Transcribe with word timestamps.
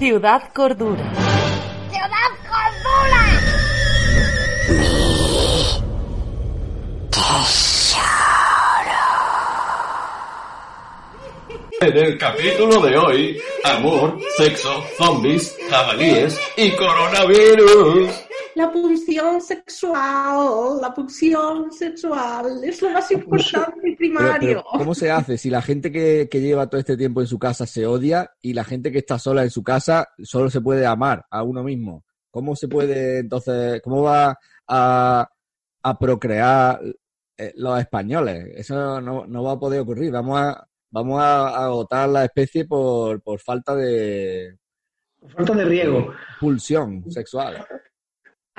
Ciudad 0.00 0.50
Cordura. 0.54 1.12
¡Ciudad 1.90 2.30
Cordura! 2.48 3.22
En 11.82 11.96
el 11.98 12.16
capítulo 12.16 12.80
de 12.80 12.96
hoy, 12.96 13.42
amor, 13.62 14.18
sexo, 14.38 14.82
zombies, 14.96 15.54
jabalíes 15.68 16.40
y 16.56 16.70
coronavirus. 16.70 18.29
La 18.56 18.70
pulsión 18.72 19.40
sexual, 19.40 20.80
la 20.80 20.92
pulsión 20.94 21.70
sexual 21.72 22.62
es 22.64 22.82
lo 22.82 22.90
más 22.90 23.10
importante 23.10 23.90
y 23.90 23.96
primario. 23.96 24.38
pero, 24.40 24.64
¿Cómo 24.72 24.94
se 24.94 25.10
hace 25.10 25.38
si 25.38 25.50
la 25.50 25.62
gente 25.62 25.92
que, 25.92 26.28
que 26.30 26.40
lleva 26.40 26.68
todo 26.68 26.78
este 26.80 26.96
tiempo 26.96 27.20
en 27.20 27.26
su 27.26 27.38
casa 27.38 27.66
se 27.66 27.86
odia 27.86 28.30
y 28.42 28.52
la 28.52 28.64
gente 28.64 28.90
que 28.90 28.98
está 28.98 29.18
sola 29.18 29.42
en 29.44 29.50
su 29.50 29.62
casa 29.62 30.08
solo 30.22 30.50
se 30.50 30.60
puede 30.60 30.84
amar 30.86 31.24
a 31.30 31.42
uno 31.42 31.62
mismo? 31.62 32.04
¿Cómo 32.30 32.54
se 32.56 32.68
puede 32.68 33.18
entonces, 33.18 33.80
cómo 33.82 34.02
va 34.02 34.36
a, 34.68 35.28
a 35.82 35.98
procrear 35.98 36.80
eh, 37.36 37.52
los 37.56 37.78
españoles? 37.80 38.46
Eso 38.56 39.00
no, 39.00 39.26
no 39.26 39.42
va 39.44 39.52
a 39.52 39.58
poder 39.58 39.80
ocurrir. 39.80 40.12
Vamos 40.12 40.40
a, 40.40 40.66
vamos 40.90 41.20
a 41.20 41.64
agotar 41.64 42.08
la 42.08 42.24
especie 42.24 42.64
por, 42.66 43.20
por 43.22 43.40
falta 43.40 43.74
de 43.74 44.56
Falta 45.36 45.54
de 45.54 45.64
riego. 45.64 46.12
pulsión 46.40 47.04
sexual. 47.10 47.66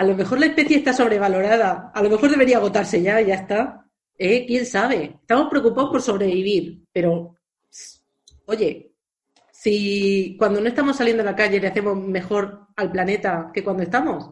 A 0.02 0.04
lo 0.04 0.16
mejor 0.16 0.40
la 0.40 0.48
especie 0.48 0.78
está 0.78 0.94
sobrevalorada. 0.94 1.92
A 1.94 2.02
lo 2.02 2.10
mejor 2.10 2.32
debería 2.32 2.58
agotarse 2.58 3.04
ya 3.04 3.22
ya 3.22 3.36
está. 3.36 3.86
¿Eh? 4.18 4.48
¿Quién 4.48 4.66
sabe? 4.66 5.18
Estamos 5.22 5.48
preocupados 5.48 5.92
por 5.92 6.02
sobrevivir, 6.02 6.86
pero 6.92 7.36
oye, 8.48 8.96
si 9.52 10.36
cuando 10.40 10.60
no 10.60 10.68
estamos 10.68 10.96
saliendo 10.98 11.22
a 11.22 11.28
la 11.28 11.36
calle 11.36 11.60
le 11.60 11.68
hacemos 11.68 11.96
mejor 11.96 12.62
al 12.76 12.92
planeta 12.92 13.52
que 13.54 13.64
cuando 13.64 13.84
estamos, 13.84 14.32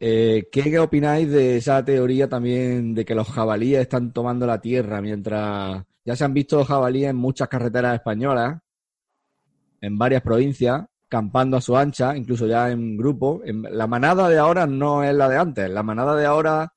Eh, 0.00 0.48
¿Qué 0.50 0.76
opináis 0.80 1.30
de 1.30 1.58
esa 1.58 1.84
teoría 1.84 2.28
también 2.28 2.92
de 2.92 3.04
que 3.04 3.14
los 3.14 3.28
jabalíes 3.28 3.82
están 3.82 4.12
tomando 4.12 4.46
la 4.48 4.60
tierra 4.60 5.00
mientras 5.00 5.84
ya 6.04 6.16
se 6.16 6.24
han 6.24 6.34
visto 6.34 6.64
jabalíes 6.64 7.10
en 7.10 7.16
muchas 7.16 7.46
carreteras 7.46 7.94
españolas, 7.94 8.58
en 9.80 9.96
varias 9.96 10.22
provincias, 10.22 10.89
campando 11.10 11.58
a 11.58 11.60
su 11.60 11.76
ancha, 11.76 12.16
incluso 12.16 12.46
ya 12.46 12.70
en 12.70 12.96
grupo? 12.96 13.42
En- 13.44 13.62
la 13.68 13.86
manada 13.86 14.28
de 14.30 14.38
ahora 14.38 14.66
no 14.66 15.04
es 15.04 15.14
la 15.14 15.28
de 15.28 15.36
antes. 15.36 15.68
La 15.68 15.82
manada 15.82 16.14
de 16.16 16.24
ahora, 16.24 16.72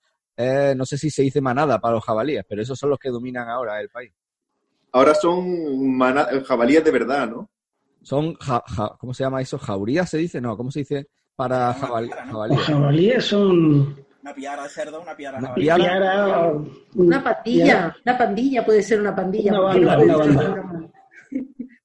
no 0.75 0.85
sé 0.85 0.97
si 0.97 1.09
se 1.09 1.21
dice 1.21 1.39
manada 1.39 1.79
para 1.79 1.93
los 1.93 2.03
jabalíes, 2.03 2.43
pero 2.49 2.61
esos 2.61 2.77
son 2.77 2.89
los 2.89 2.99
que 2.99 3.09
dominan 3.09 3.47
ahora 3.47 3.79
el 3.79 3.87
país. 3.89 4.11
Ahora 4.91 5.13
son 5.15 5.97
jabalíes 6.43 6.83
de 6.83 6.91
verdad, 6.91 7.29
¿no? 7.29 7.49
Son, 8.01 8.33
ja- 8.35 8.63
ja- 8.67 8.95
¿cómo 8.99 9.13
se 9.13 9.23
llama 9.23 9.41
eso? 9.41 9.57
¿Jaurías 9.57 10.09
se 10.09 10.17
dice? 10.17 10.41
No, 10.41 10.57
¿cómo 10.57 10.69
se 10.71 10.79
dice 10.79 11.07
para 11.35 11.73
jabal- 11.73 12.07
Los 12.09 12.19
jabalíes? 12.29 12.59
jabalíes 12.61 13.25
son 13.25 13.95
Una 14.21 14.33
piara 14.33 14.63
de 14.63 14.69
cerdo, 14.69 15.01
una 15.01 15.15
piara 15.15 15.37
Una 15.37 15.47
jabalí. 15.47 15.63
piara. 15.65 15.83
piara, 15.83 16.51
una 16.95 17.23
pandilla, 17.23 17.95
una 18.05 18.17
pandilla 18.17 18.65
puede 18.65 18.83
ser 18.83 18.99
una 19.01 19.15
pandilla. 19.15 19.51
Una 19.51 19.61
¿por 19.61 19.73
qué 19.73 19.79
no 19.79 19.87
banda, 19.87 19.95
puede 19.97 20.13
una 20.13 20.23
ser 20.41 20.49
banda. 20.49 20.61
una- 20.77 20.89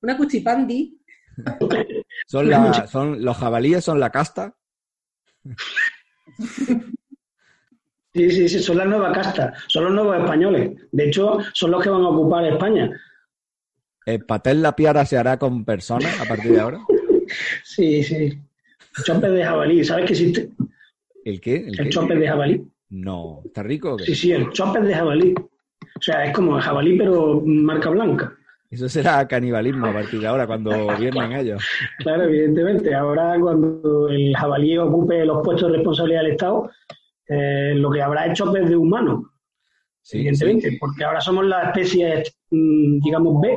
Una 0.02 0.16
cuchipandi. 0.16 0.94
Son, 2.28 2.48
la, 2.50 2.86
son 2.86 3.24
los 3.24 3.36
jabalíes 3.36 3.84
son 3.84 3.98
la 3.98 4.10
casta. 4.10 4.54
Sí, 8.14 8.30
sí, 8.30 8.48
sí, 8.48 8.58
son 8.60 8.78
la 8.78 8.84
nueva 8.84 9.12
casta, 9.12 9.54
son 9.66 9.84
los 9.84 9.92
nuevos 9.94 10.18
españoles. 10.18 10.72
De 10.92 11.08
hecho, 11.08 11.38
son 11.54 11.70
los 11.70 11.82
que 11.82 11.90
van 11.90 12.02
a 12.02 12.08
ocupar 12.08 12.44
España. 12.44 12.90
¿El 14.04 14.24
patel 14.24 14.62
la 14.62 14.74
piara 14.74 15.04
se 15.04 15.16
hará 15.16 15.38
con 15.38 15.64
personas 15.64 16.20
a 16.20 16.24
partir 16.24 16.52
de 16.52 16.60
ahora? 16.60 16.78
Sí, 17.62 18.02
sí. 18.02 18.38
Chopes 19.04 19.30
de 19.30 19.44
jabalí, 19.44 19.84
¿sabes 19.84 20.06
que 20.06 20.12
existe? 20.14 20.48
¿El 21.26 21.42
qué? 21.42 21.56
¿El 21.56 21.78
El 21.78 22.18
de 22.20 22.26
jabalí. 22.26 22.66
No, 22.88 23.42
¿está 23.44 23.62
rico 23.62 23.92
o 23.92 23.96
qué? 23.98 24.06
Sí, 24.06 24.14
sí, 24.14 24.32
el 24.32 24.50
chopes 24.50 24.82
de 24.82 24.94
jabalí. 24.94 25.34
O 25.36 26.00
sea, 26.00 26.24
es 26.24 26.32
como 26.34 26.56
el 26.56 26.62
jabalí, 26.62 26.96
pero 26.96 27.42
marca 27.44 27.90
blanca. 27.90 28.34
Eso 28.70 28.88
será 28.88 29.26
canibalismo 29.26 29.86
a 29.86 29.92
partir 29.94 30.20
de 30.20 30.26
ahora, 30.26 30.46
cuando 30.46 30.70
gobiernen 30.84 31.32
ellos. 31.32 31.64
Claro, 31.98 32.24
evidentemente. 32.24 32.94
Ahora, 32.94 33.36
cuando 33.40 34.08
el 34.08 34.36
jabalí 34.36 34.76
ocupe 34.76 35.24
los 35.24 35.42
puestos 35.42 35.70
de 35.70 35.76
responsabilidad 35.78 36.22
del 36.22 36.32
Estado, 36.32 36.70
eh, 37.28 37.72
lo 37.74 37.90
que 37.90 38.02
habrá 38.02 38.26
es 38.26 38.38
chopes 38.38 38.68
de 38.68 38.76
humanos, 38.76 39.22
Sí, 40.02 40.18
evidentemente, 40.18 40.70
sí. 40.70 40.76
porque 40.78 41.04
ahora 41.04 41.20
somos 41.20 41.44
la 41.46 41.64
especie, 41.64 42.22
mm, 42.50 43.00
digamos, 43.00 43.40
B, 43.42 43.56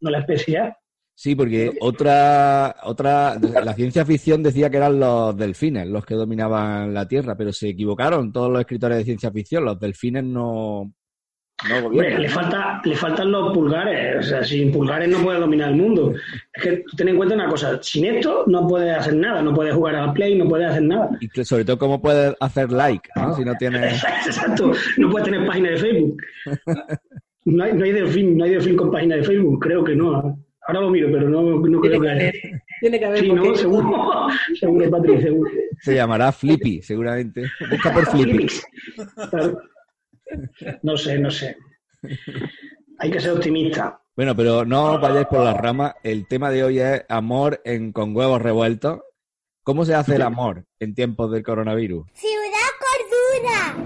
no 0.00 0.10
la 0.10 0.18
especie 0.20 0.58
A. 0.58 0.76
Sí, 1.14 1.34
porque 1.34 1.72
otra, 1.80 2.76
otra, 2.84 3.36
la 3.38 3.74
ciencia 3.74 4.04
ficción 4.04 4.42
decía 4.42 4.70
que 4.70 4.78
eran 4.78 4.98
los 4.98 5.36
delfines 5.36 5.86
los 5.86 6.04
que 6.06 6.14
dominaban 6.14 6.94
la 6.94 7.06
Tierra, 7.06 7.36
pero 7.36 7.52
se 7.52 7.68
equivocaron 7.68 8.32
todos 8.32 8.50
los 8.50 8.60
escritores 8.60 8.98
de 8.98 9.04
ciencia 9.04 9.30
ficción. 9.30 9.64
Los 9.64 9.78
delfines 9.78 10.24
no, 10.24 10.92
no 11.68 11.76
Hombre, 11.76 11.88
gobiernan. 11.88 12.22
le, 12.22 12.28
falta, 12.28 12.80
le 12.84 12.96
faltan 12.96 13.30
los 13.30 13.52
pulgares. 13.52 14.18
O 14.18 14.22
sea, 14.22 14.44
sin 14.44 14.72
pulgares 14.72 15.08
no 15.08 15.22
puede 15.22 15.40
dominar 15.40 15.70
el 15.70 15.76
mundo. 15.76 16.12
Es 16.52 16.62
que 16.62 16.84
ten 16.96 17.08
en 17.08 17.16
cuenta 17.16 17.34
una 17.34 17.48
cosa: 17.48 17.78
sin 17.82 18.04
esto 18.04 18.44
no 18.46 18.66
puedes 18.66 18.96
hacer 18.96 19.14
nada. 19.14 19.42
No 19.42 19.54
puedes 19.54 19.74
jugar 19.74 19.94
al 19.96 20.12
play, 20.12 20.36
no 20.36 20.48
puedes 20.48 20.68
hacer 20.68 20.82
nada. 20.82 21.10
Y 21.20 21.28
que 21.28 21.44
sobre 21.44 21.64
todo, 21.64 21.78
¿cómo 21.78 22.00
puedes 22.00 22.34
hacer 22.40 22.72
like? 22.72 23.08
¿no? 23.16 23.34
Si 23.36 23.44
no 23.44 23.54
tienes. 23.54 24.02
Exacto. 24.26 24.72
No 24.96 25.10
puedes 25.10 25.28
tener 25.28 25.46
página 25.46 25.70
de 25.70 25.76
Facebook. 25.76 26.16
No 27.44 27.64
hay, 27.64 27.72
no 27.72 27.84
hay 27.84 27.90
delfín, 27.90 28.38
no 28.38 28.44
hay 28.44 28.52
delfín 28.52 28.76
con 28.76 28.92
página 28.92 29.16
de 29.16 29.24
Facebook. 29.24 29.58
Creo 29.60 29.82
que 29.82 29.96
no. 29.96 30.38
Ahora 30.68 30.80
lo 30.80 30.90
miro, 30.90 31.08
pero 31.10 31.28
no, 31.28 31.42
no 31.42 31.80
creo 31.80 32.00
que 32.00 32.08
haya. 32.08 32.32
Tiene 32.80 32.98
que 33.00 33.04
haber. 33.04 33.20
Sí, 33.20 33.32
no, 33.32 33.54
seguro. 33.56 34.28
Seguro, 34.60 34.90
Patrick, 34.90 35.22
seguro. 35.22 35.50
Se 35.80 35.94
llamará 35.96 36.30
Flippy, 36.30 36.82
seguramente. 36.82 37.42
Busca 37.68 37.92
por 37.92 38.06
Flippy. 38.06 38.46
Claro. 39.30 39.58
No 40.82 40.96
sé, 40.96 41.18
no 41.18 41.30
sé. 41.30 41.56
Hay 42.98 43.10
que 43.10 43.20
ser 43.20 43.32
optimista. 43.32 44.00
Bueno, 44.14 44.36
pero 44.36 44.64
no 44.64 44.94
os 44.94 45.00
vayáis 45.00 45.26
por 45.26 45.44
las 45.44 45.56
ramas. 45.56 45.94
El 46.02 46.26
tema 46.26 46.50
de 46.50 46.64
hoy 46.64 46.78
es 46.80 47.02
amor 47.08 47.60
en, 47.64 47.92
con 47.92 48.14
huevos 48.14 48.42
revueltos. 48.42 49.00
¿Cómo 49.62 49.84
se 49.84 49.94
hace 49.94 50.16
el 50.16 50.22
amor 50.22 50.66
en 50.80 50.94
tiempos 50.94 51.30
del 51.30 51.42
coronavirus? 51.42 52.06
¡Ciudad 52.14 52.58
Cordura! 52.80 53.76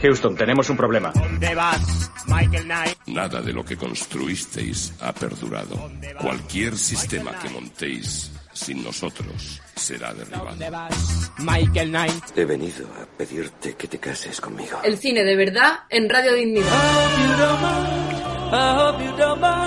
Houston, 0.00 0.34
tenemos 0.34 0.68
un 0.68 0.76
problema. 0.76 1.12
¿Dónde 1.14 1.54
vas, 1.54 2.10
Michael 2.26 2.64
Knight? 2.64 2.98
Nada 3.06 3.40
de 3.40 3.52
lo 3.52 3.64
que 3.64 3.76
construisteis 3.76 4.94
ha 5.00 5.12
perdurado. 5.12 5.90
Cualquier 6.20 6.76
sistema 6.76 7.38
que 7.40 7.50
montéis 7.50 8.32
sin 8.52 8.82
nosotros 8.84 9.60
será 9.76 10.12
derribado. 10.14 10.46
¿Dónde 10.46 10.70
vas, 10.70 11.30
Michael 11.38 11.90
Knight? 11.90 12.36
He 12.36 12.44
venido 12.44 12.86
a 13.00 13.06
pedirte 13.16 13.74
que 13.74 13.88
te 13.88 13.98
cases 13.98 14.40
conmigo. 14.40 14.78
El 14.84 14.98
cine 14.98 15.24
de 15.24 15.36
verdad 15.36 15.80
en 15.90 16.08
Radio 16.08 16.34
Dignidad. 16.34 16.68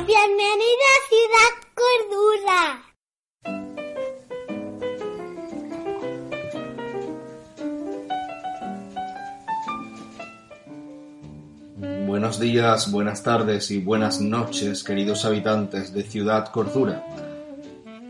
¡Bienvenida 0.05 0.87
a 0.93 0.99
Ciudad 1.09 1.51
Cordura! 1.73 2.81
Buenos 12.05 12.39
días, 12.39 12.91
buenas 12.91 13.23
tardes 13.23 13.71
y 13.71 13.79
buenas 13.79 14.21
noches, 14.21 14.83
queridos 14.83 15.25
habitantes 15.25 15.91
de 15.91 16.03
Ciudad 16.03 16.51
Cordura. 16.51 17.03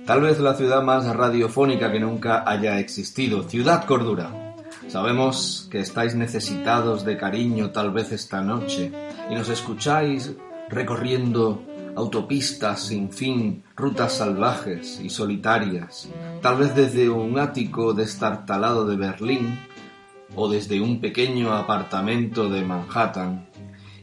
Tal 0.05 0.21
vez 0.21 0.39
la 0.39 0.53
ciudad 0.53 0.83
más 0.83 1.07
radiofónica 1.07 1.91
que 1.91 1.99
nunca 1.99 2.43
haya 2.45 2.77
existido, 2.77 3.41
Ciudad 3.49 3.85
Cordura. 3.85 4.53
Sabemos 4.87 5.67
que 5.71 5.79
estáis 5.79 6.13
necesitados 6.13 7.03
de 7.03 7.17
cariño 7.17 7.71
tal 7.71 7.91
vez 7.91 8.11
esta 8.11 8.41
noche 8.41 8.91
y 9.31 9.33
nos 9.33 9.49
escucháis 9.49 10.35
recorriendo 10.69 11.63
autopistas 11.95 12.83
sin 12.83 13.11
fin, 13.11 13.63
rutas 13.75 14.13
salvajes 14.13 14.99
y 15.03 15.09
solitarias, 15.09 16.07
tal 16.39 16.57
vez 16.57 16.75
desde 16.75 17.09
un 17.09 17.39
ático 17.39 17.93
destartalado 17.93 18.85
de 18.85 18.97
Berlín 18.97 19.59
o 20.35 20.47
desde 20.47 20.81
un 20.81 21.01
pequeño 21.01 21.51
apartamento 21.51 22.47
de 22.47 22.63
Manhattan. 22.63 23.47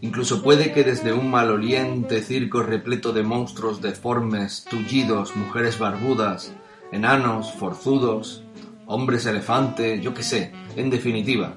Incluso 0.03 0.43
puede 0.43 0.73
que 0.73 0.83
desde 0.83 1.13
un 1.13 1.31
maloliente 1.31 2.23
circo 2.23 2.63
repleto 2.63 3.13
de 3.13 3.23
monstruos 3.23 3.81
deformes, 3.81 4.67
tullidos, 4.69 5.37
mujeres 5.37 5.79
barbudas, 5.79 6.53
enanos, 6.91 7.53
forzudos, 7.53 8.43
hombres 8.87 9.27
elefante, 9.27 10.01
yo 10.01 10.13
qué 10.13 10.25
sé, 10.25 10.53
en 10.75 10.91
definitiva, 10.91 11.55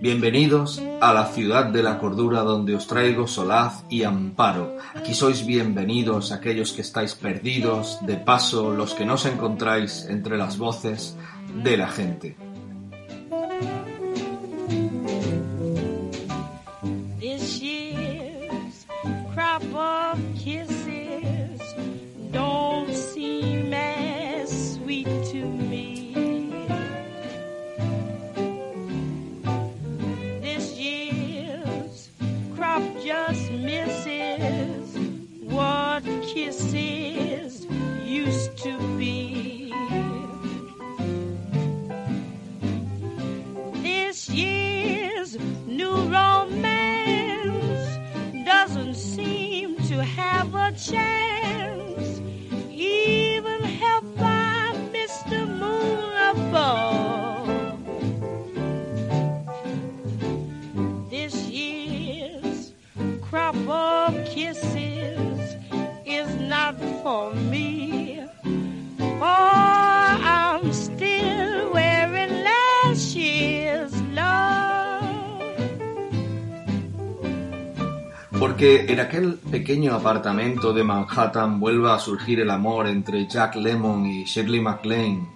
Bienvenidos 0.00 0.80
a 1.00 1.12
la 1.12 1.26
ciudad 1.26 1.66
de 1.66 1.82
la 1.82 1.98
cordura 1.98 2.42
donde 2.42 2.76
os 2.76 2.86
traigo 2.86 3.26
solaz 3.26 3.84
y 3.90 4.04
amparo. 4.04 4.76
Aquí 4.94 5.12
sois 5.12 5.44
bienvenidos 5.44 6.30
aquellos 6.30 6.72
que 6.72 6.82
estáis 6.82 7.16
perdidos, 7.16 7.98
de 8.06 8.14
paso 8.16 8.72
los 8.72 8.94
que 8.94 9.04
no 9.04 9.14
os 9.14 9.26
encontráis 9.26 10.06
entre 10.08 10.38
las 10.38 10.56
voces 10.56 11.16
de 11.64 11.76
la 11.76 11.88
gente. 11.88 12.36
En 78.88 79.00
aquel 79.00 79.34
pequeño 79.34 79.94
apartamento 79.94 80.72
de 80.72 80.82
Manhattan 80.82 81.60
vuelva 81.60 81.94
a 81.94 81.98
surgir 81.98 82.40
el 82.40 82.50
amor 82.50 82.86
entre 82.86 83.28
Jack 83.28 83.56
Lemmon 83.56 84.06
y 84.06 84.24
Shirley 84.24 84.62
MacLaine. 84.62 85.28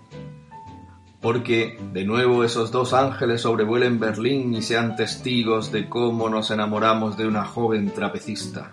Porque 1.20 1.78
de 1.92 2.04
nuevo 2.04 2.44
esos 2.44 2.70
dos 2.70 2.94
ángeles 2.94 3.42
sobrevuelen 3.42 4.00
Berlín 4.00 4.54
y 4.54 4.62
sean 4.62 4.96
testigos 4.96 5.70
de 5.70 5.86
cómo 5.86 6.30
nos 6.30 6.50
enamoramos 6.50 7.18
de 7.18 7.26
una 7.26 7.44
joven 7.44 7.90
trapecista. 7.90 8.72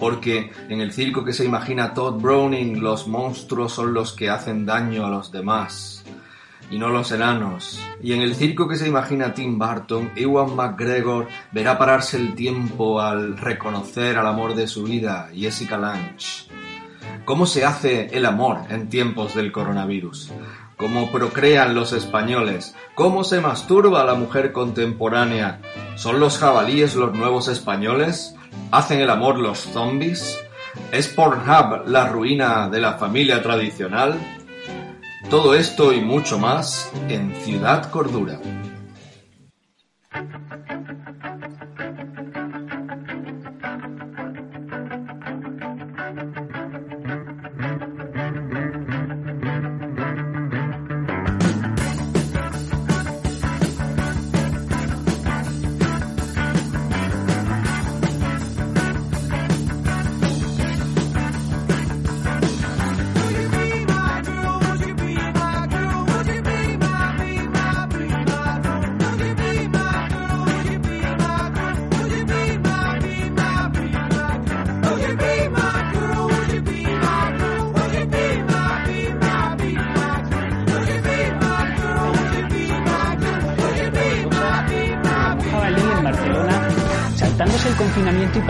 Porque 0.00 0.50
en 0.68 0.80
el 0.80 0.92
circo 0.92 1.24
que 1.24 1.32
se 1.32 1.44
imagina 1.44 1.94
Todd 1.94 2.20
Browning 2.20 2.80
los 2.82 3.06
monstruos 3.06 3.72
son 3.72 3.94
los 3.94 4.14
que 4.14 4.30
hacen 4.30 4.66
daño 4.66 5.06
a 5.06 5.10
los 5.10 5.30
demás 5.30 5.99
y 6.70 6.78
no 6.78 6.88
los 6.88 7.10
enanos. 7.12 7.80
Y 8.02 8.12
en 8.12 8.22
el 8.22 8.34
circo 8.34 8.68
que 8.68 8.76
se 8.76 8.88
imagina 8.88 9.34
Tim 9.34 9.58
Burton, 9.58 10.12
Ewan 10.16 10.54
McGregor 10.54 11.28
verá 11.52 11.76
pararse 11.76 12.16
el 12.16 12.34
tiempo 12.34 13.00
al 13.00 13.36
reconocer 13.36 14.16
al 14.16 14.26
amor 14.26 14.54
de 14.54 14.66
su 14.66 14.84
vida, 14.84 15.28
Jessica 15.34 15.76
Lange. 15.76 16.48
¿Cómo 17.24 17.46
se 17.46 17.64
hace 17.64 18.06
el 18.16 18.24
amor 18.24 18.60
en 18.70 18.88
tiempos 18.88 19.34
del 19.34 19.52
coronavirus? 19.52 20.32
¿Cómo 20.76 21.10
procrean 21.10 21.74
los 21.74 21.92
españoles? 21.92 22.74
¿Cómo 22.94 23.22
se 23.22 23.40
masturba 23.40 24.04
la 24.04 24.14
mujer 24.14 24.52
contemporánea? 24.52 25.60
¿Son 25.96 26.18
los 26.20 26.38
jabalíes 26.38 26.94
los 26.96 27.14
nuevos 27.14 27.48
españoles? 27.48 28.34
¿Hacen 28.70 29.00
el 29.00 29.10
amor 29.10 29.38
los 29.38 29.58
zombies? 29.58 30.38
¿Es 30.90 31.08
Pornhub 31.08 31.86
la 31.86 32.08
ruina 32.08 32.68
de 32.70 32.80
la 32.80 32.94
familia 32.94 33.42
tradicional? 33.42 34.18
Todo 35.30 35.54
esto 35.54 35.92
y 35.92 36.00
mucho 36.00 36.40
más 36.40 36.90
en 37.08 37.32
Ciudad 37.36 37.88
Cordura. 37.92 38.40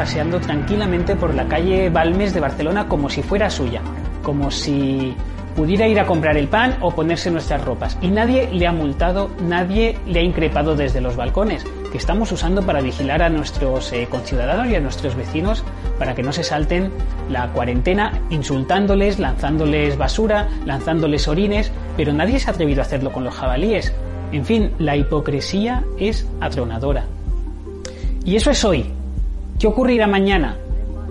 Paseando 0.01 0.41
tranquilamente 0.41 1.15
por 1.15 1.35
la 1.35 1.47
calle 1.47 1.91
Balmes 1.91 2.33
de 2.33 2.41
Barcelona 2.41 2.89
como 2.89 3.11
si 3.11 3.21
fuera 3.21 3.51
suya, 3.51 3.83
como 4.23 4.51
si 4.51 5.15
pudiera 5.55 5.87
ir 5.89 6.01
a 6.01 6.07
comprar 6.07 6.39
el 6.39 6.49
pan 6.49 6.79
o 6.81 6.91
ponerse 6.93 7.31
nuestras 7.31 7.63
ropas. 7.63 7.99
Y 8.01 8.09
nadie 8.09 8.49
le 8.51 8.67
ha 8.67 8.73
multado, 8.73 9.29
nadie 9.47 9.99
le 10.07 10.21
ha 10.21 10.23
increpado 10.23 10.75
desde 10.75 11.03
los 11.03 11.17
balcones, 11.17 11.67
que 11.93 11.99
estamos 11.99 12.33
usando 12.33 12.63
para 12.63 12.81
vigilar 12.81 13.23
a 13.23 13.29
nuestros 13.29 13.93
eh, 13.93 14.09
conciudadanos 14.11 14.69
y 14.69 14.75
a 14.75 14.81
nuestros 14.81 15.15
vecinos 15.17 15.65
para 15.99 16.15
que 16.15 16.23
no 16.23 16.33
se 16.33 16.45
salten 16.45 16.91
la 17.29 17.49
cuarentena 17.53 18.23
insultándoles, 18.31 19.19
lanzándoles 19.19 19.99
basura, 19.99 20.49
lanzándoles 20.65 21.29
orines, 21.29 21.71
pero 21.99 22.15
nadie 22.15 22.41
se 22.41 22.49
ha 22.49 22.55
atrevido 22.55 22.81
a 22.81 22.87
hacerlo 22.87 23.13
con 23.13 23.23
los 23.23 23.35
jabalíes. 23.35 23.93
En 24.33 24.47
fin, 24.47 24.71
la 24.79 24.97
hipocresía 24.97 25.85
es 25.99 26.27
atronadora. 26.41 27.05
Y 28.25 28.37
eso 28.37 28.51
es 28.51 28.65
hoy. 28.65 28.95
¿Qué 29.61 29.67
ocurrirá 29.67 30.07
mañana? 30.07 30.57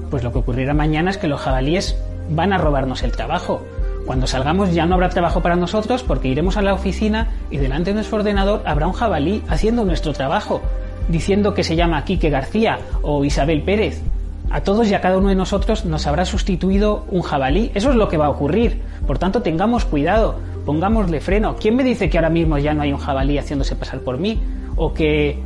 Pues 0.09 0.23
lo 0.23 0.31
que 0.31 0.39
ocurrirá 0.39 0.73
mañana 0.73 1.11
es 1.11 1.19
que 1.19 1.27
los 1.27 1.39
jabalíes 1.39 1.95
van 2.31 2.51
a 2.51 2.57
robarnos 2.57 3.03
el 3.03 3.11
trabajo. 3.11 3.61
Cuando 4.07 4.25
salgamos 4.25 4.73
ya 4.73 4.87
no 4.87 4.95
habrá 4.95 5.09
trabajo 5.09 5.43
para 5.43 5.55
nosotros 5.55 6.01
porque 6.01 6.29
iremos 6.29 6.57
a 6.57 6.63
la 6.63 6.73
oficina 6.73 7.27
y 7.51 7.57
delante 7.57 7.91
de 7.91 7.93
nuestro 7.93 8.17
ordenador 8.17 8.63
habrá 8.65 8.87
un 8.87 8.93
jabalí 8.93 9.43
haciendo 9.49 9.85
nuestro 9.85 10.13
trabajo, 10.13 10.63
diciendo 11.09 11.53
que 11.53 11.63
se 11.63 11.75
llama 11.75 12.03
Quique 12.05 12.31
García 12.31 12.79
o 13.03 13.23
Isabel 13.23 13.61
Pérez. 13.61 14.01
A 14.49 14.61
todos 14.61 14.89
y 14.89 14.95
a 14.95 15.01
cada 15.01 15.19
uno 15.19 15.29
de 15.29 15.35
nosotros 15.35 15.85
nos 15.85 16.07
habrá 16.07 16.25
sustituido 16.25 17.05
un 17.11 17.21
jabalí. 17.21 17.69
Eso 17.75 17.91
es 17.91 17.97
lo 17.97 18.09
que 18.09 18.17
va 18.17 18.25
a 18.25 18.29
ocurrir. 18.31 18.81
Por 19.05 19.19
tanto, 19.19 19.43
tengamos 19.43 19.85
cuidado, 19.85 20.39
pongámosle 20.65 21.21
freno. 21.21 21.55
¿Quién 21.55 21.75
me 21.75 21.83
dice 21.83 22.09
que 22.09 22.17
ahora 22.17 22.31
mismo 22.31 22.57
ya 22.57 22.73
no 22.73 22.81
hay 22.81 22.93
un 22.93 22.99
jabalí 22.99 23.37
haciéndose 23.37 23.75
pasar 23.75 23.99
por 23.99 24.17
mí? 24.17 24.41
O 24.75 24.91
que 24.91 25.37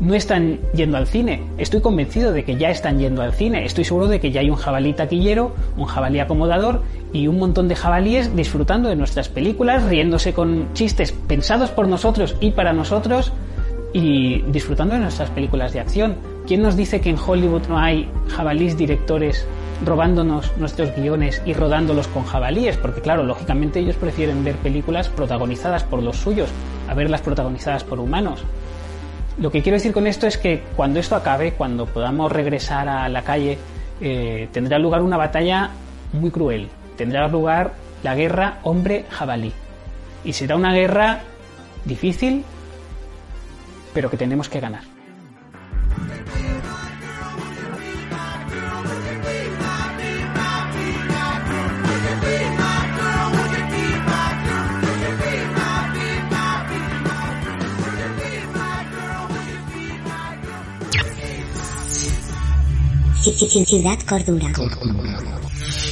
no 0.00 0.14
están 0.14 0.60
yendo 0.74 0.96
al 0.96 1.06
cine. 1.06 1.42
Estoy 1.58 1.80
convencido 1.80 2.32
de 2.32 2.44
que 2.44 2.56
ya 2.56 2.70
están 2.70 2.98
yendo 2.98 3.22
al 3.22 3.32
cine. 3.32 3.64
Estoy 3.64 3.84
seguro 3.84 4.06
de 4.06 4.20
que 4.20 4.30
ya 4.30 4.40
hay 4.40 4.50
un 4.50 4.56
jabalí 4.56 4.92
taquillero, 4.92 5.54
un 5.76 5.86
jabalí 5.86 6.20
acomodador 6.20 6.82
y 7.12 7.26
un 7.26 7.38
montón 7.38 7.68
de 7.68 7.76
jabalíes 7.76 8.34
disfrutando 8.36 8.88
de 8.88 8.96
nuestras 8.96 9.28
películas, 9.28 9.84
riéndose 9.84 10.32
con 10.32 10.72
chistes 10.74 11.12
pensados 11.12 11.70
por 11.70 11.88
nosotros 11.88 12.36
y 12.40 12.52
para 12.52 12.72
nosotros 12.72 13.32
y 13.92 14.42
disfrutando 14.42 14.94
de 14.94 15.00
nuestras 15.00 15.30
películas 15.30 15.72
de 15.72 15.80
acción. 15.80 16.16
¿Quién 16.46 16.62
nos 16.62 16.76
dice 16.76 17.00
que 17.00 17.10
en 17.10 17.18
Hollywood 17.18 17.68
no 17.68 17.78
hay 17.78 18.08
jabalís 18.28 18.76
directores 18.76 19.46
robándonos 19.84 20.56
nuestros 20.56 20.94
guiones 20.96 21.42
y 21.44 21.52
rodándolos 21.52 22.08
con 22.08 22.24
jabalíes? 22.24 22.76
Porque 22.76 23.00
claro, 23.00 23.22
lógicamente 23.24 23.80
ellos 23.80 23.96
prefieren 23.96 24.44
ver 24.44 24.56
películas 24.56 25.08
protagonizadas 25.08 25.84
por 25.84 26.02
los 26.02 26.16
suyos 26.16 26.48
a 26.88 26.94
verlas 26.94 27.20
protagonizadas 27.20 27.84
por 27.84 28.00
humanos. 28.00 28.44
Lo 29.38 29.52
que 29.52 29.62
quiero 29.62 29.76
decir 29.76 29.92
con 29.92 30.08
esto 30.08 30.26
es 30.26 30.36
que 30.36 30.62
cuando 30.74 30.98
esto 30.98 31.14
acabe, 31.14 31.52
cuando 31.52 31.86
podamos 31.86 32.32
regresar 32.32 32.88
a 32.88 33.08
la 33.08 33.22
calle, 33.22 33.56
eh, 34.00 34.48
tendrá 34.52 34.80
lugar 34.80 35.02
una 35.02 35.16
batalla 35.16 35.70
muy 36.12 36.32
cruel. 36.32 36.68
Tendrá 36.96 37.28
lugar 37.28 37.74
la 38.02 38.16
guerra 38.16 38.58
hombre-jabalí. 38.64 39.52
Y 40.24 40.32
será 40.32 40.56
una 40.56 40.72
guerra 40.72 41.20
difícil, 41.84 42.44
pero 43.94 44.10
que 44.10 44.16
tenemos 44.16 44.48
que 44.48 44.58
ganar. 44.58 44.97
Ciudad 63.22 63.98
Cordura. 64.08 64.46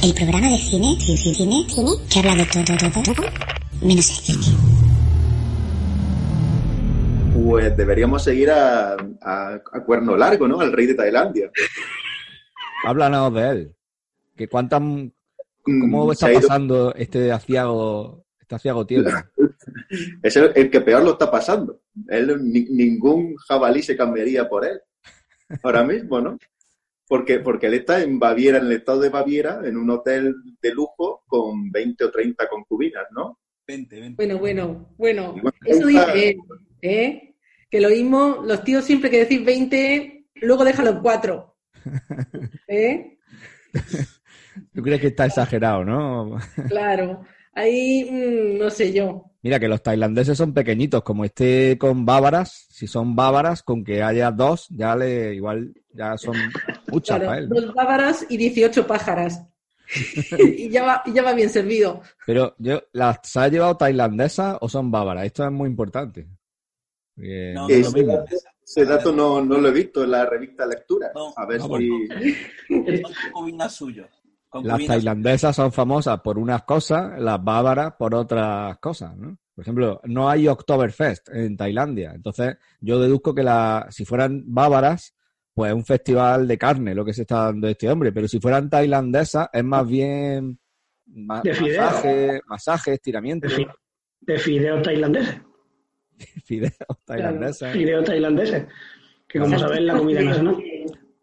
El 0.01 0.13
programa 0.13 0.49
de 0.49 0.57
cine, 0.57 0.95
cine, 0.99 1.35
cine, 1.35 1.65
cine, 1.69 1.91
que 2.11 2.19
habla 2.19 2.35
de 2.35 2.45
todo, 2.45 2.63
todo, 2.77 3.03
todo, 3.03 3.27
menos 3.81 4.09
el 4.09 4.15
cine. 4.15 4.57
Pues 7.43 7.75
deberíamos 7.77 8.23
seguir 8.23 8.49
a, 8.51 8.93
a, 9.21 9.53
a 9.71 9.83
Cuerno 9.85 10.15
Largo, 10.15 10.47
¿no? 10.47 10.59
Al 10.61 10.71
rey 10.71 10.85
de 10.87 10.95
Tailandia. 10.95 11.51
Háblanos 12.85 13.33
de 13.33 13.49
él. 13.49 13.75
Que 14.35 14.47
cuántas, 14.47 14.79
¿Cómo 14.79 16.07
Mm, 16.07 16.11
está 16.13 16.31
pasando 16.31 16.93
este 16.95 17.29
aciago, 17.31 18.25
este 18.39 18.55
aciago 18.55 18.85
tiempo? 18.85 19.09
Es 20.23 20.35
el, 20.37 20.51
el 20.55 20.69
que 20.71 20.81
peor 20.81 21.03
lo 21.03 21.11
está 21.11 21.29
pasando. 21.29 21.81
Él, 22.07 22.37
ni- 22.41 22.65
ningún 22.69 23.35
jabalí 23.47 23.81
se 23.83 23.95
cambiaría 23.97 24.47
por 24.47 24.65
él. 24.65 24.79
Ahora 25.61 25.83
mismo, 25.83 26.19
¿no? 26.21 26.37
Porque, 27.07 27.39
porque 27.39 27.67
él 27.67 27.75
está 27.75 28.01
en 28.01 28.19
Baviera, 28.19 28.57
en 28.57 28.65
el 28.65 28.73
estado 28.73 28.99
de 28.99 29.09
Baviera, 29.09 29.61
en 29.63 29.77
un 29.77 29.89
hotel 29.89 30.35
de 30.61 30.73
lujo 30.73 31.23
con 31.27 31.71
20 31.71 32.03
o 32.03 32.11
30 32.11 32.49
concubinas, 32.49 33.05
¿no? 33.11 33.39
20, 33.65 33.99
20. 33.99 34.15
Bueno, 34.15 34.39
bueno, 34.39 34.93
bueno. 34.97 35.33
Igual 35.37 35.53
Eso 35.65 35.87
dice 35.87 36.29
él, 36.29 36.37
¿eh? 36.81 37.35
Que 37.69 37.81
lo 37.81 37.89
mismo, 37.89 38.43
los 38.45 38.63
tíos 38.63 38.83
siempre 38.85 39.09
que 39.09 39.19
decir 39.19 39.43
20, 39.43 40.25
luego 40.35 40.63
déjalo 40.63 40.91
en 40.91 40.99
4. 40.99 41.55
¿Eh? 42.67 43.17
¿Tú 44.73 44.81
crees 44.81 45.01
que 45.01 45.07
está 45.07 45.25
exagerado, 45.25 45.83
no? 45.83 46.37
Claro. 46.67 47.23
Ahí, 47.57 48.05
mm, 48.05 48.59
no 48.59 48.69
sé 48.69 48.93
yo. 48.93 49.31
Mira 49.41 49.59
que 49.59 49.67
los 49.67 49.81
tailandeses 49.81 50.37
son 50.37 50.53
pequeñitos, 50.53 51.01
como 51.01 51.25
esté 51.25 51.75
con 51.79 52.05
bávaras, 52.05 52.67
si 52.69 52.85
son 52.85 53.15
bávaras, 53.15 53.63
con 53.63 53.83
que 53.83 54.03
haya 54.03 54.29
dos, 54.29 54.67
ya 54.69 54.95
le 54.95 55.33
igual 55.33 55.73
ya 55.91 56.15
son 56.19 56.35
muchas 56.91 57.17
Claro, 57.17 57.25
para 57.25 57.39
él. 57.39 57.49
dos 57.49 57.73
bávaras 57.73 58.25
y 58.29 58.37
18 58.37 58.85
pájaras. 58.85 59.43
y, 60.37 60.69
ya 60.69 60.83
va, 60.83 61.01
y 61.07 61.13
ya 61.13 61.23
va 61.23 61.33
bien 61.33 61.49
servido. 61.49 62.01
Pero 62.27 62.53
yo, 62.59 62.83
¿las 62.91 63.21
se 63.23 63.39
ha 63.39 63.47
llevado 63.47 63.75
tailandesas 63.75 64.57
o 64.61 64.69
son 64.69 64.91
bávaras? 64.91 65.25
Esto 65.25 65.43
es 65.43 65.51
muy 65.51 65.67
importante. 65.67 66.27
Porque 67.15 67.53
no 67.55 67.67
es 67.69 67.79
lo 67.81 67.87
ese, 67.87 67.97
mismo. 67.97 68.25
ese 68.63 68.85
dato 68.85 69.11
no, 69.11 69.43
no 69.43 69.57
lo 69.57 69.69
he 69.69 69.71
visto 69.71 70.03
en 70.03 70.11
la 70.11 70.27
revista 70.27 70.63
Lectura. 70.67 71.11
A 71.35 71.45
ver 71.47 71.59
no, 71.59 71.75
si... 71.77 71.89
Son 72.67 73.13
concubinas 73.31 73.73
suyos. 73.73 74.07
Las 74.63 74.85
tailandesas 74.85 75.55
son 75.55 75.71
famosas 75.71 76.19
por 76.21 76.37
unas 76.37 76.63
cosas, 76.63 77.19
las 77.19 77.43
bávaras 77.43 77.93
por 77.97 78.13
otras 78.15 78.77
cosas, 78.79 79.15
¿no? 79.17 79.37
Por 79.55 79.63
ejemplo, 79.63 79.99
no 80.03 80.29
hay 80.29 80.47
Oktoberfest 80.47 81.29
en 81.29 81.57
Tailandia. 81.57 82.11
Entonces, 82.13 82.57
yo 82.79 82.99
deduzco 82.99 83.33
que 83.33 83.41
la, 83.43 83.87
si 83.89 84.05
fueran 84.05 84.43
bávaras, 84.45 85.15
pues 85.53 85.69
es 85.71 85.75
un 85.75 85.83
festival 85.85 86.47
de 86.47 86.57
carne 86.59 86.93
lo 86.93 87.03
que 87.03 87.13
se 87.13 87.23
está 87.23 87.45
dando 87.45 87.67
este 87.67 87.89
hombre. 87.89 88.11
Pero 88.11 88.27
si 88.27 88.39
fueran 88.39 88.69
tailandesas, 88.69 89.49
es 89.51 89.63
más 89.63 89.87
bien 89.87 90.59
ma- 91.07 91.41
De 91.41 91.55
fideo. 91.55 91.81
masaje, 91.81 92.41
masaje, 92.45 92.93
estiramiento, 92.93 93.47
De, 93.47 93.55
fi- 93.55 93.67
de 94.21 94.37
fideos 94.37 94.81
tailandeses. 94.83 95.41
fideos 96.45 96.73
tailandesas. 97.05 97.73
Fideos 97.73 98.05
tailandeses. 98.05 98.65
Que 99.27 99.39
como 99.39 99.57
sabéis, 99.57 99.81
la 99.81 99.97
comida 99.97 100.21
nacional. 100.21 100.63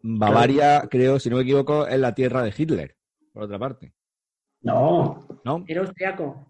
Bavaria, 0.01 0.87
creo, 0.89 1.19
si 1.19 1.29
no 1.29 1.37
me 1.37 1.41
equivoco, 1.43 1.87
es 1.87 1.97
la 1.99 2.13
tierra 2.13 2.43
de 2.43 2.53
Hitler, 2.55 2.95
por 3.35 3.43
otra 3.43 3.59
parte. 3.59 3.91
No, 4.61 5.27
¿No? 5.43 5.65
Era 5.67 5.81
austriaco. 5.81 6.49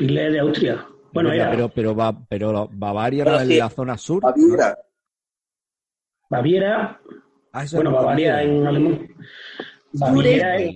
Hitler 0.00 0.32
de 0.32 0.38
Austria. 0.40 0.86
Bueno, 1.12 1.28
pero, 1.28 1.42
era 1.42 1.50
pero, 1.50 1.68
pero, 1.68 1.94
Ba- 1.94 2.26
pero 2.26 2.68
Bavaria 2.72 3.24
Pero 3.24 3.36
no 3.36 3.42
es 3.42 3.48
sí. 3.48 3.58
la 3.58 3.68
zona 3.68 3.98
sur. 3.98 4.22
Baviera. 4.22 4.78
Baviera. 6.30 7.00
Ah, 7.52 7.64
eso 7.64 7.76
bueno, 7.76 7.92
Bavaria 7.92 8.42
en 8.42 8.66
alemán. 8.66 9.08
Baviera 9.92 10.56
es- 10.56 10.74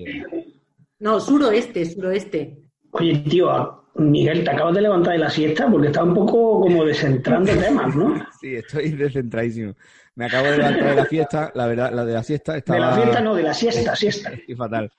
No, 1.01 1.19
suroeste, 1.19 1.87
suroeste. 1.87 2.59
Oye, 2.91 3.17
tío, 3.29 3.87
Miguel, 3.95 4.45
te 4.45 4.51
acabas 4.51 4.75
de 4.75 4.83
levantar 4.83 5.15
de 5.15 5.19
la 5.21 5.31
siesta 5.31 5.69
porque 5.71 5.87
está 5.89 6.05
un 6.05 6.15
poco 6.15 6.61
como 6.61 6.85
descentrando 6.85 7.51
temas, 7.59 7.97
¿no? 7.97 8.15
Sí, 8.39 8.55
estoy 8.57 8.91
descentradísimo. 8.91 9.73
Me 10.15 10.27
acabo 10.27 10.47
de 10.49 10.59
levantar 10.59 10.91
de 10.91 10.97
la 10.97 11.05
fiesta, 11.07 11.51
la 11.55 11.67
verdad, 11.67 11.93
la 11.93 12.05
de 12.05 12.13
la 12.13 12.23
siesta 12.23 12.57
estaba... 12.59 12.79
De 12.79 12.85
la 12.87 13.03
fiesta 13.03 13.21
no, 13.23 13.35
de 13.35 13.43
la 13.43 13.55
siesta, 13.55 13.97
siesta. 13.97 14.31
Estoy 14.35 14.55
fatal. 14.55 14.93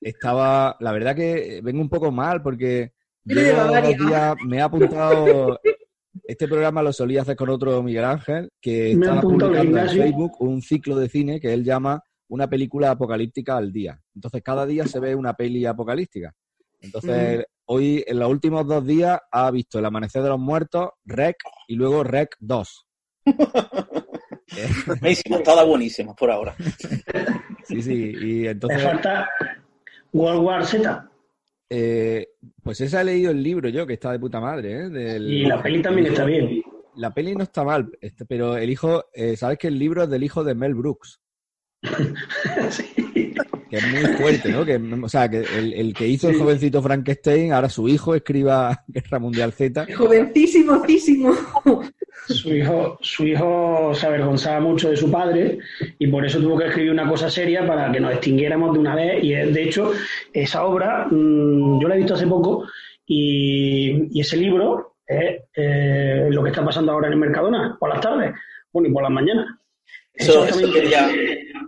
Estaba, 0.00 0.76
la 0.80 0.92
verdad 0.92 1.14
que 1.14 1.60
vengo 1.62 1.80
un 1.80 1.88
poco 1.88 2.10
mal 2.10 2.42
porque 2.42 2.92
días, 3.24 4.36
me 4.46 4.56
he 4.56 4.60
apuntado, 4.60 5.60
este 6.24 6.48
programa 6.48 6.82
lo 6.82 6.92
solía 6.92 7.22
hacer 7.22 7.36
con 7.36 7.50
otro 7.50 7.82
Miguel 7.82 8.04
Ángel, 8.04 8.50
que 8.60 8.96
Me 8.96 9.04
estaba 9.04 9.20
publicando 9.20 9.78
en. 9.78 9.88
Facebook 9.88 10.40
un 10.40 10.62
ciclo 10.62 10.96
de 10.96 11.08
cine 11.08 11.40
que 11.40 11.52
él 11.52 11.64
llama 11.64 12.02
una 12.28 12.48
película 12.48 12.90
apocalíptica 12.92 13.56
al 13.56 13.72
día. 13.72 14.00
Entonces 14.14 14.42
cada 14.42 14.64
día 14.66 14.86
se 14.86 15.00
ve 15.00 15.14
una 15.14 15.34
peli 15.34 15.66
apocalíptica. 15.66 16.32
Entonces, 16.80 17.44
hoy, 17.66 18.02
en 18.06 18.18
los 18.18 18.30
últimos 18.30 18.66
dos 18.66 18.86
días, 18.86 19.20
ha 19.30 19.50
visto 19.50 19.78
El 19.78 19.84
Amanecer 19.84 20.22
de 20.22 20.30
los 20.30 20.38
Muertos, 20.38 20.90
Rec 21.04 21.36
y 21.68 21.74
luego 21.74 22.02
Rec 22.04 22.36
2. 22.40 22.86
Buenísimas, 24.86 25.42
todas 25.42 25.66
buenísimas 25.66 26.14
por 26.16 26.30
ahora. 26.30 26.56
Sí, 27.64 27.82
sí, 27.82 28.14
y 28.20 28.34
Me 28.42 28.50
entonces... 28.50 28.82
falta 28.82 29.28
World 30.12 30.42
War 30.42 30.64
Z. 30.66 31.08
Eh, 31.68 32.26
pues 32.62 32.80
ese 32.80 33.00
he 33.00 33.04
leído 33.04 33.30
el 33.30 33.42
libro 33.42 33.68
yo, 33.68 33.86
que 33.86 33.92
está 33.94 34.10
de 34.12 34.18
puta 34.18 34.40
madre, 34.40 34.72
¿eh? 34.72 34.88
Del- 34.90 35.30
Y 35.30 35.44
la 35.46 35.62
peli 35.62 35.80
también 35.82 36.08
está 36.08 36.24
bien. 36.24 36.62
La 36.96 37.14
peli 37.14 37.34
no 37.36 37.44
está 37.44 37.62
mal, 37.62 37.90
este, 38.00 38.24
pero 38.26 38.56
el 38.56 38.68
hijo, 38.68 39.04
eh, 39.14 39.36
¿sabes 39.36 39.58
que 39.58 39.68
el 39.68 39.78
libro 39.78 40.02
es 40.02 40.10
del 40.10 40.24
hijo 40.24 40.42
de 40.42 40.54
Mel 40.56 40.74
Brooks? 40.74 41.19
Que 43.70 43.76
es 43.76 43.86
muy 43.92 44.16
fuerte, 44.16 44.50
¿no? 44.50 44.64
Que, 44.64 44.76
o 44.76 45.08
sea, 45.08 45.28
que 45.30 45.38
el, 45.38 45.72
el 45.74 45.94
que 45.94 46.08
hizo 46.08 46.28
el 46.28 46.36
jovencito 46.36 46.82
Frankenstein, 46.82 47.52
ahora 47.52 47.68
su 47.68 47.88
hijo 47.88 48.16
escriba 48.16 48.82
Guerra 48.88 49.20
Mundial 49.20 49.52
Z. 49.52 49.86
Jovencísimo, 49.96 50.84
císimo. 50.84 51.32
Su 52.26 52.52
hijo, 52.52 52.98
su 53.00 53.26
hijo 53.26 53.92
se 53.94 54.06
avergonzaba 54.06 54.58
mucho 54.58 54.90
de 54.90 54.96
su 54.96 55.08
padre 55.08 55.58
y 56.00 56.08
por 56.08 56.26
eso 56.26 56.40
tuvo 56.40 56.58
que 56.58 56.66
escribir 56.66 56.90
una 56.90 57.08
cosa 57.08 57.30
seria 57.30 57.64
para 57.64 57.92
que 57.92 58.00
nos 58.00 58.12
extinguiéramos 58.12 58.72
de 58.72 58.78
una 58.80 58.96
vez. 58.96 59.22
Y 59.22 59.34
eh, 59.34 59.46
de 59.46 59.62
hecho, 59.62 59.92
esa 60.32 60.64
obra 60.64 61.06
mm, 61.08 61.80
yo 61.80 61.86
la 61.86 61.94
he 61.94 61.98
visto 61.98 62.14
hace 62.14 62.26
poco 62.26 62.66
y, 63.06 64.08
y 64.18 64.20
ese 64.20 64.36
libro 64.36 64.96
es 65.06 65.42
eh, 65.54 66.26
lo 66.30 66.42
que 66.42 66.50
está 66.50 66.64
pasando 66.64 66.90
ahora 66.90 67.06
en 67.06 67.14
el 67.14 67.18
Mercadona, 67.20 67.76
por 67.78 67.88
las 67.88 68.00
tardes, 68.00 68.32
bueno, 68.72 68.88
y 68.88 68.92
por 68.92 69.02
las 69.04 69.12
mañanas. 69.12 69.46
Eso, 70.12 70.46
quería, 70.72 71.10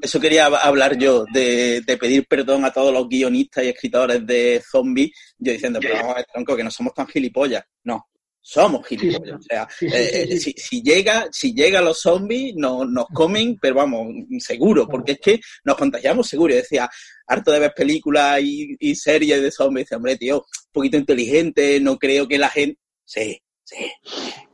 eso 0.03 0.21
quería 0.21 0.47
hablar 0.47 0.99
yo, 0.99 1.25
de, 1.33 1.81
de 1.81 1.97
pedir 1.97 2.27
perdón 2.27 2.65
a 2.65 2.73
todos 2.73 2.93
los 2.93 3.09
guionistas 3.09 3.65
y 3.65 3.69
escritores 3.69 4.27
de 4.27 4.63
zombies, 4.69 5.11
yo 5.39 5.53
diciendo, 5.53 5.79
pero 5.81 5.95
vamos 5.95 6.13
a 6.13 6.17
ver, 6.17 6.27
tronco, 6.33 6.57
que 6.57 6.65
no 6.65 6.71
somos 6.71 6.93
tan 6.93 7.07
gilipollas. 7.07 7.65
No, 7.85 8.09
somos 8.41 8.87
gilipollas. 8.87 9.39
O 9.39 9.43
sea, 9.43 9.69
eh, 9.81 10.27
sí. 10.33 10.39
Si, 10.39 10.55
si 10.59 10.83
llega, 10.83 11.29
si 11.31 11.55
llegan 11.55 11.85
los 11.85 12.01
zombies, 12.01 12.55
no, 12.57 12.85
nos 12.85 13.07
comen, 13.15 13.57
pero 13.61 13.77
vamos, 13.77 14.09
seguro, 14.41 14.87
porque 14.89 15.13
es 15.13 15.21
que 15.21 15.41
nos 15.65 15.77
contagiamos 15.77 16.29
seguro. 16.29 16.53
Yo 16.53 16.61
decía, 16.61 16.91
harto 17.27 17.53
de 17.53 17.61
ver 17.61 17.73
películas 17.75 18.41
y, 18.43 18.77
y 18.81 18.95
series 18.97 19.41
de 19.41 19.51
zombies, 19.53 19.87
decía, 19.87 19.97
hombre, 19.97 20.17
tío, 20.17 20.39
un 20.39 20.73
poquito 20.73 20.97
inteligente, 20.97 21.81
no 21.81 21.97
creo 21.97 22.27
que 22.29 22.39
la 22.39 22.49
gente... 22.51 22.79
Sí, 23.05 23.41
sí. 23.65 23.77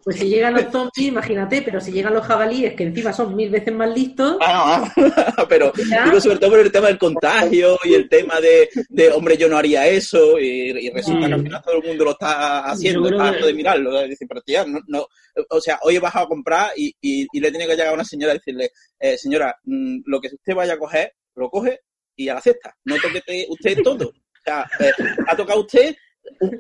Pues 0.09 0.21
si 0.21 0.29
llegan 0.31 0.55
los 0.55 0.73
zombies, 0.73 1.09
imagínate, 1.09 1.61
pero 1.61 1.83
si 1.83 1.93
llegan 1.93 2.15
los 2.15 2.25
jabalíes, 2.25 2.73
que 2.73 2.85
encima 2.85 3.13
son 3.13 3.37
mil 3.37 3.51
veces 3.51 3.75
más 3.75 3.95
listos. 3.95 4.39
Ah, 4.41 4.91
pero 5.51 5.71
¿Ya? 5.91 6.07
digo 6.07 6.19
sobre 6.19 6.39
todo 6.39 6.49
por 6.53 6.61
el 6.61 6.73
tema 6.73 6.87
del 6.87 6.97
contagio 6.97 7.79
y 7.85 7.93
el 7.93 8.09
tema 8.09 8.41
de, 8.41 8.71
de 8.89 9.11
hombre, 9.13 9.37
yo 9.37 9.51
no 9.51 9.59
haría 9.59 9.87
eso 9.87 10.39
y, 10.39 10.71
y 10.87 10.89
resulta 10.89 11.29
que 11.29 11.35
al 11.35 11.43
final 11.43 11.63
todo 11.63 11.75
el 11.83 11.89
mundo 11.89 12.05
lo 12.07 12.11
está 12.13 12.61
haciendo, 12.71 13.07
está 13.11 13.23
que- 13.23 13.29
harto 13.29 13.47
de 13.49 13.53
mirarlo. 13.53 13.91
Pero 14.27 14.41
tía, 14.41 14.65
no, 14.65 14.79
no, 14.87 15.07
o 15.51 15.61
sea, 15.61 15.79
hoy 15.83 15.97
he 15.97 16.01
bajado 16.01 16.25
a 16.25 16.29
comprar 16.31 16.71
y, 16.75 16.89
y, 17.03 17.27
y 17.31 17.41
le 17.41 17.51
tiene 17.51 17.67
que 17.67 17.73
llegar 17.73 17.89
a 17.89 17.93
una 17.95 18.05
señora 18.05 18.33
y 18.33 18.39
decirle, 18.39 18.71
eh, 18.99 19.19
señora, 19.19 19.55
mm, 19.65 19.99
lo 20.07 20.23
que 20.23 20.29
usted 20.29 20.55
vaya 20.55 20.73
a 20.73 20.79
coger, 20.79 21.13
lo 21.35 21.51
coge 21.51 21.81
y 22.17 22.31
a 22.31 22.35
la 22.35 22.41
cesta. 22.41 22.75
No 22.87 22.97
toque 22.97 23.21
te- 23.21 23.47
usted 23.51 23.77
todo. 23.85 24.07
O 24.09 24.43
sea, 24.43 24.67
eh, 24.81 24.91
ha 25.27 25.37
tocado 25.37 25.61
usted 25.61 25.95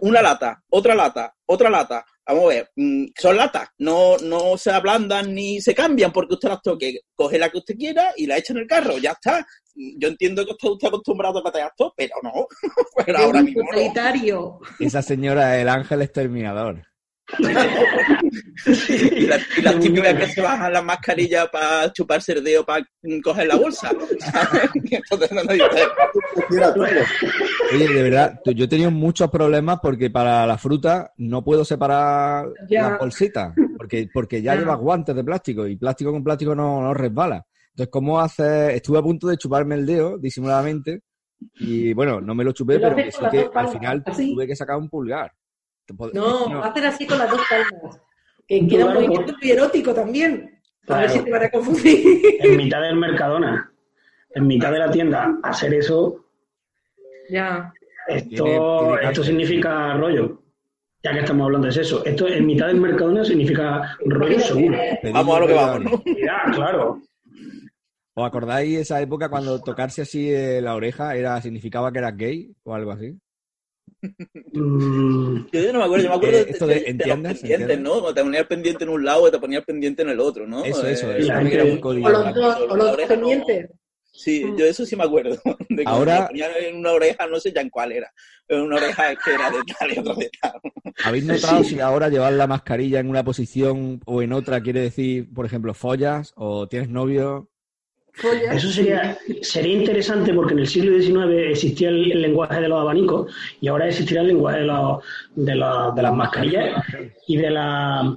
una 0.01 0.21
lata, 0.23 0.63
otra 0.71 0.95
lata, 0.95 1.35
otra 1.47 1.71
lata. 1.71 2.05
Vamos 2.29 2.45
a 2.45 2.49
ver, 2.49 2.71
mm, 2.77 3.07
son 3.19 3.37
latas, 3.37 3.71
no, 3.79 4.19
no 4.19 4.59
se 4.59 4.71
ablandan 4.71 5.35
ni 5.35 5.63
se 5.63 5.75
cambian 5.75 6.13
porque 6.13 6.35
usted 6.35 6.51
las 6.51 6.61
toque. 6.61 7.01
Coge 7.15 7.39
la 7.39 7.49
que 7.49 7.57
usted 7.57 7.75
quiera 7.75 8.13
y 8.17 8.27
la 8.27 8.37
echa 8.37 8.53
en 8.53 8.59
el 8.59 8.67
carro, 8.67 8.99
ya 8.99 9.13
está. 9.13 9.47
Yo 9.75 10.09
entiendo 10.09 10.45
que 10.45 10.51
está 10.51 10.71
usted 10.71 10.89
acostumbrado 10.89 11.39
a 11.39 11.43
patear 11.43 11.73
todo, 11.75 11.95
pero 11.97 12.17
no. 12.23 12.47
pero 13.07 13.19
ahora 13.19 13.43
mismo 13.43 13.63
no. 13.63 13.79
Esa 14.79 15.01
señora 15.01 15.57
es 15.57 15.63
el 15.63 15.71
ángel 15.71 16.03
exterminador. 16.03 16.88
Y 18.89 19.27
las 19.27 19.77
y 19.77 19.79
típicas 19.81 20.15
que 20.15 20.27
se 20.29 20.41
bajan 20.41 20.73
las 20.73 20.85
mascarillas 20.85 21.49
para 21.49 21.93
chuparse 21.93 22.33
el 22.33 22.43
dedo 22.45 22.65
para 22.65 22.85
coger 23.23 23.47
la 23.47 23.57
bolsa. 23.57 23.91
¿sabes? 24.21 24.71
Entonces 24.91 25.31
no 25.33 25.43
Oye, 27.73 27.89
de 27.89 28.03
verdad, 28.03 28.41
tú- 28.43 28.53
yo 28.53 28.65
he 28.65 28.69
tenido 28.69 28.91
muchos 28.91 29.31
problemas 29.31 29.79
porque 29.83 30.11
para 30.11 30.47
la 30.47 30.59
fruta 30.59 31.13
no 31.19 31.43
puedo 31.45 31.65
separar 31.65 32.47
Ya. 32.69 32.91
las 32.91 32.99
bolsitas, 32.99 33.55
porque, 33.77 34.09
porque 34.13 34.43
ya 34.43 34.55
Ya. 34.55 34.61
llevas 34.61 34.79
guantes 34.79 35.15
de 35.15 35.25
plástico 35.25 35.67
y 35.67 35.77
plástico 35.77 36.13
con 36.13 36.25
plástico 36.25 36.55
no, 36.55 36.81
no 36.83 36.95
resbala. 36.95 37.45
Entonces, 37.71 37.91
¿cómo 37.93 38.21
haces? 38.21 38.75
Estuve 38.75 38.99
a 38.99 39.03
punto 39.03 39.29
de 39.29 39.37
chuparme 39.37 39.75
el 39.77 39.87
dedo 39.87 40.19
disimuladamente 40.19 41.03
y 41.61 41.93
bueno, 41.93 42.21
no 42.21 42.35
me 42.35 42.43
lo 42.43 42.53
chupé, 42.53 42.81
pero 42.81 42.97
que 42.97 43.13
sí 43.13 43.19
al 43.55 43.69
final 43.69 44.03
así. 44.07 44.35
tuve 44.35 44.47
que 44.47 44.57
sacar 44.57 44.77
un 44.77 44.89
pulgar. 44.89 45.31
Te 45.89 45.95
pod- 45.95 46.13
No, 46.13 46.47
no. 46.49 46.63
hacer 46.63 46.85
así 46.87 47.07
con 47.07 47.19
las 47.19 47.31
dos 47.31 47.41
palmas. 47.49 47.99
Que 48.47 48.67
queda 48.69 48.85
un 48.87 48.95
movimiento 48.95 49.33
muy 49.41 49.51
erótico 49.51 49.95
también. 49.95 50.61
A 50.87 51.01
ver 51.01 51.11
si 51.11 51.19
te 51.21 51.31
van 51.31 51.43
a 51.45 51.51
confundir. 51.51 52.03
En 52.41 52.57
mitad 52.59 52.81
del 52.83 52.97
Mercadona, 52.97 53.73
en 54.35 54.47
mitad 54.47 54.71
de 54.71 54.79
la 54.79 54.91
tienda, 54.91 55.39
hacer 55.43 55.73
eso, 55.75 56.25
Ya. 57.31 57.73
esto, 58.07 58.29
Tiene- 58.45 58.59
tiene 58.61 59.09
esto 59.11 59.25
significa 59.25 59.95
rollo. 59.95 60.43
Ya 61.03 61.13
que 61.13 61.21
estamos 61.21 61.45
hablando 61.47 61.69
de 61.71 61.81
eso. 61.81 62.05
Esto 62.05 62.27
en 62.29 62.45
mitad 62.47 62.67
del 62.67 62.81
Mercadona 62.81 63.25
significa 63.25 63.97
rollo 64.05 64.41
seguro. 64.41 64.77
Vamos 65.13 65.37
a 65.37 65.41
lo 65.41 65.47
que 65.47 65.55
vamos, 65.55 65.85
¿no? 65.85 66.03
Ya, 66.07 66.43
claro. 66.55 67.01
¿Os 68.15 68.27
acordáis 68.27 68.79
esa 68.79 69.01
época 69.01 69.29
cuando 69.31 69.61
tocarse 69.63 70.03
así 70.03 70.29
eh, 70.31 70.61
la 70.61 70.75
oreja 70.75 71.15
era 71.17 71.41
significaba 71.41 71.93
que 71.93 71.99
eras 71.99 72.17
gay 72.17 72.53
o 72.65 72.75
algo 72.75 72.91
así? 72.91 73.17
Mm, 74.53 75.47
Yo 75.53 75.73
no 75.73 75.79
me 75.81 75.85
acuerdo, 75.85 76.05
yo 76.05 76.11
me 76.11 76.17
acuerdo 76.17 76.39
Eh, 76.39 76.45
de, 76.45 76.51
esto 76.51 76.67
de- 76.67 76.75
de- 76.75 76.81
de 76.81 76.85
los 76.87 76.91
¿entiendes? 76.91 77.41
pendientes, 77.41 77.43
¿Entiendes? 77.43 78.15
te 78.15 78.23
ponía 78.25 78.41
el 78.41 78.47
pendiente 78.47 78.85
en 78.85 78.91
un 78.91 79.05
lado 79.05 79.29
y 79.29 79.31
te 79.31 79.39
ponía 79.39 79.59
el 79.59 79.65
pendiente 79.65 80.03
en 80.03 80.09
el 80.11 80.21
otro, 80.21 80.47
¿no? 80.47 80.65
Eso, 80.65 80.87
eso, 80.87 81.13
Eh, 81.13 81.19
eso 81.21 81.33
era 81.33 81.65
un 81.65 81.81
código. 81.81 82.07
O 82.07 82.11
los 82.11 82.35
dos, 82.35 82.57
o 82.61 82.67
los 82.67 82.79
La 82.79 82.85
dos 82.85 82.93
oreja 82.95 83.17
no- 83.17 83.29
pendientes. 83.29 83.71
Sí, 84.11 84.45
yo 84.57 84.65
eso 84.67 84.85
sí 84.85 84.97
me 84.97 85.05
acuerdo. 85.05 85.39
De 85.69 85.77
que 85.85 85.89
Ahora- 85.89 86.23
me 86.23 86.27
ponía 86.29 86.59
en 86.59 86.77
una 86.79 86.91
oreja, 86.93 87.27
no 87.29 87.39
sé 87.39 87.53
ya 87.53 87.61
en 87.61 87.71
cuál 87.71 87.93
era. 87.93 88.13
Pero 88.49 88.65
una 88.65 88.77
oreja 88.77 89.15
que 89.15 89.33
era 89.35 89.49
de 89.51 89.59
tal 89.79 89.93
y 89.95 89.99
otra 90.01 90.15
de 90.15 90.31
tal. 90.43 90.61
¿Habéis 91.05 91.25
notado 91.25 91.63
si 91.63 91.79
ahora 91.79 92.09
llevar 92.09 92.33
la 92.33 92.49
mascarilla 92.49 92.99
en 92.99 93.11
una 93.11 93.23
posición 93.23 94.01
o 94.07 94.21
en 94.23 94.33
otra 94.33 94.61
quiere 94.61 94.81
decir, 94.81 95.33
por 95.33 95.47
ejemplo, 95.47 95.73
follas 95.73 96.33
o 96.37 96.67
tienes 96.67 96.89
novio? 96.89 97.49
Follas. 98.21 98.57
Eso 98.57 98.69
sería, 98.69 99.17
sería 99.43 99.75
interesante 99.79 100.33
porque 100.35 100.53
en 100.55 100.61
el 100.61 100.67
siglo 100.67 100.99
XIX 101.01 101.51
existía 101.51 101.89
el, 101.89 102.11
el 102.13 102.23
lenguaje 102.23 102.61
de 102.61 102.69
los 102.69 102.81
abanicos 102.81 103.33
y 103.61 103.69
ahora 103.69 103.87
existirá 103.89 104.21
el 104.23 104.29
lenguaje 104.29 104.61
de, 104.61 104.65
los, 104.67 105.03
de, 105.37 105.55
los- 105.55 105.95
de 105.95 106.03
las 106.03 106.15
mascarillas 106.15 106.85
y 107.27 107.37
de 107.37 107.51
la 107.51 108.17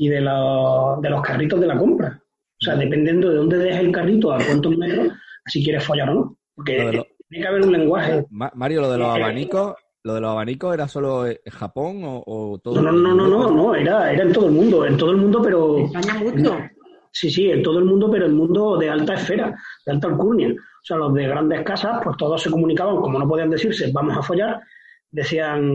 y 0.00 0.08
de, 0.08 0.20
los, 0.20 1.00
de 1.02 1.10
los 1.10 1.22
carritos 1.22 1.60
de 1.60 1.66
la 1.66 1.76
compra. 1.78 2.20
O 2.60 2.64
sea, 2.64 2.76
dependiendo 2.76 3.28
de 3.30 3.36
dónde 3.36 3.58
dejes 3.58 3.80
el 3.80 3.92
carrito, 3.92 4.32
a 4.32 4.38
cuántos 4.44 4.76
metros, 4.76 5.08
si 5.46 5.62
quieres 5.64 5.84
follar 5.84 6.10
o 6.10 6.14
no. 6.14 6.36
Porque 6.54 6.78
Lo 6.78 6.86
de 6.86 6.92
lo- 6.98 7.06
tiene 7.28 7.42
que 7.42 7.48
haber 7.48 7.62
un 7.62 7.72
lenguaje. 7.72 8.24
Ma- 8.30 8.52
Mario, 8.54 8.80
lo 8.82 8.90
de 8.92 8.98
los 8.98 9.08
Eh, 9.08 9.22
abanicos, 9.22 9.74
¿lo 10.04 10.14
de 10.14 10.20
los 10.20 10.30
abanicos 10.30 10.72
era 10.74 10.88
solo 10.88 11.26
eh, 11.26 11.40
Japón 11.50 12.02
o, 12.04 12.22
o 12.26 12.58
todo? 12.58 12.80
No, 12.80 12.90
no, 12.92 13.14
no, 13.14 13.14
no, 13.14 13.28
no, 13.28 13.50
no, 13.50 13.74
era, 13.74 14.12
era 14.12 14.22
en 14.24 14.32
todo 14.32 14.46
el 14.46 14.52
mundo, 14.52 14.86
en 14.86 14.96
todo 14.96 15.10
el 15.12 15.16
mundo, 15.18 15.40
pero 15.42 15.78
España 15.78 16.14
mucho. 16.14 16.56
Sí, 17.12 17.30
sí, 17.30 17.50
en 17.50 17.62
todo 17.62 17.78
el 17.78 17.84
mundo, 17.84 18.10
pero 18.10 18.26
el 18.26 18.32
mundo 18.32 18.76
de 18.76 18.90
alta 18.90 19.14
esfera, 19.14 19.54
de 19.86 19.92
alta 19.92 20.08
alcurnia. 20.08 20.50
O 20.50 20.84
sea, 20.84 20.96
los 20.98 21.12
de 21.14 21.26
grandes 21.26 21.62
casas, 21.62 22.00
pues 22.04 22.16
todos 22.16 22.40
se 22.42 22.50
comunicaban, 22.50 22.96
como 22.96 23.18
no 23.18 23.28
podían 23.28 23.50
decirse, 23.50 23.90
vamos 23.92 24.16
a 24.16 24.22
follar, 24.22 24.60
decían... 25.10 25.70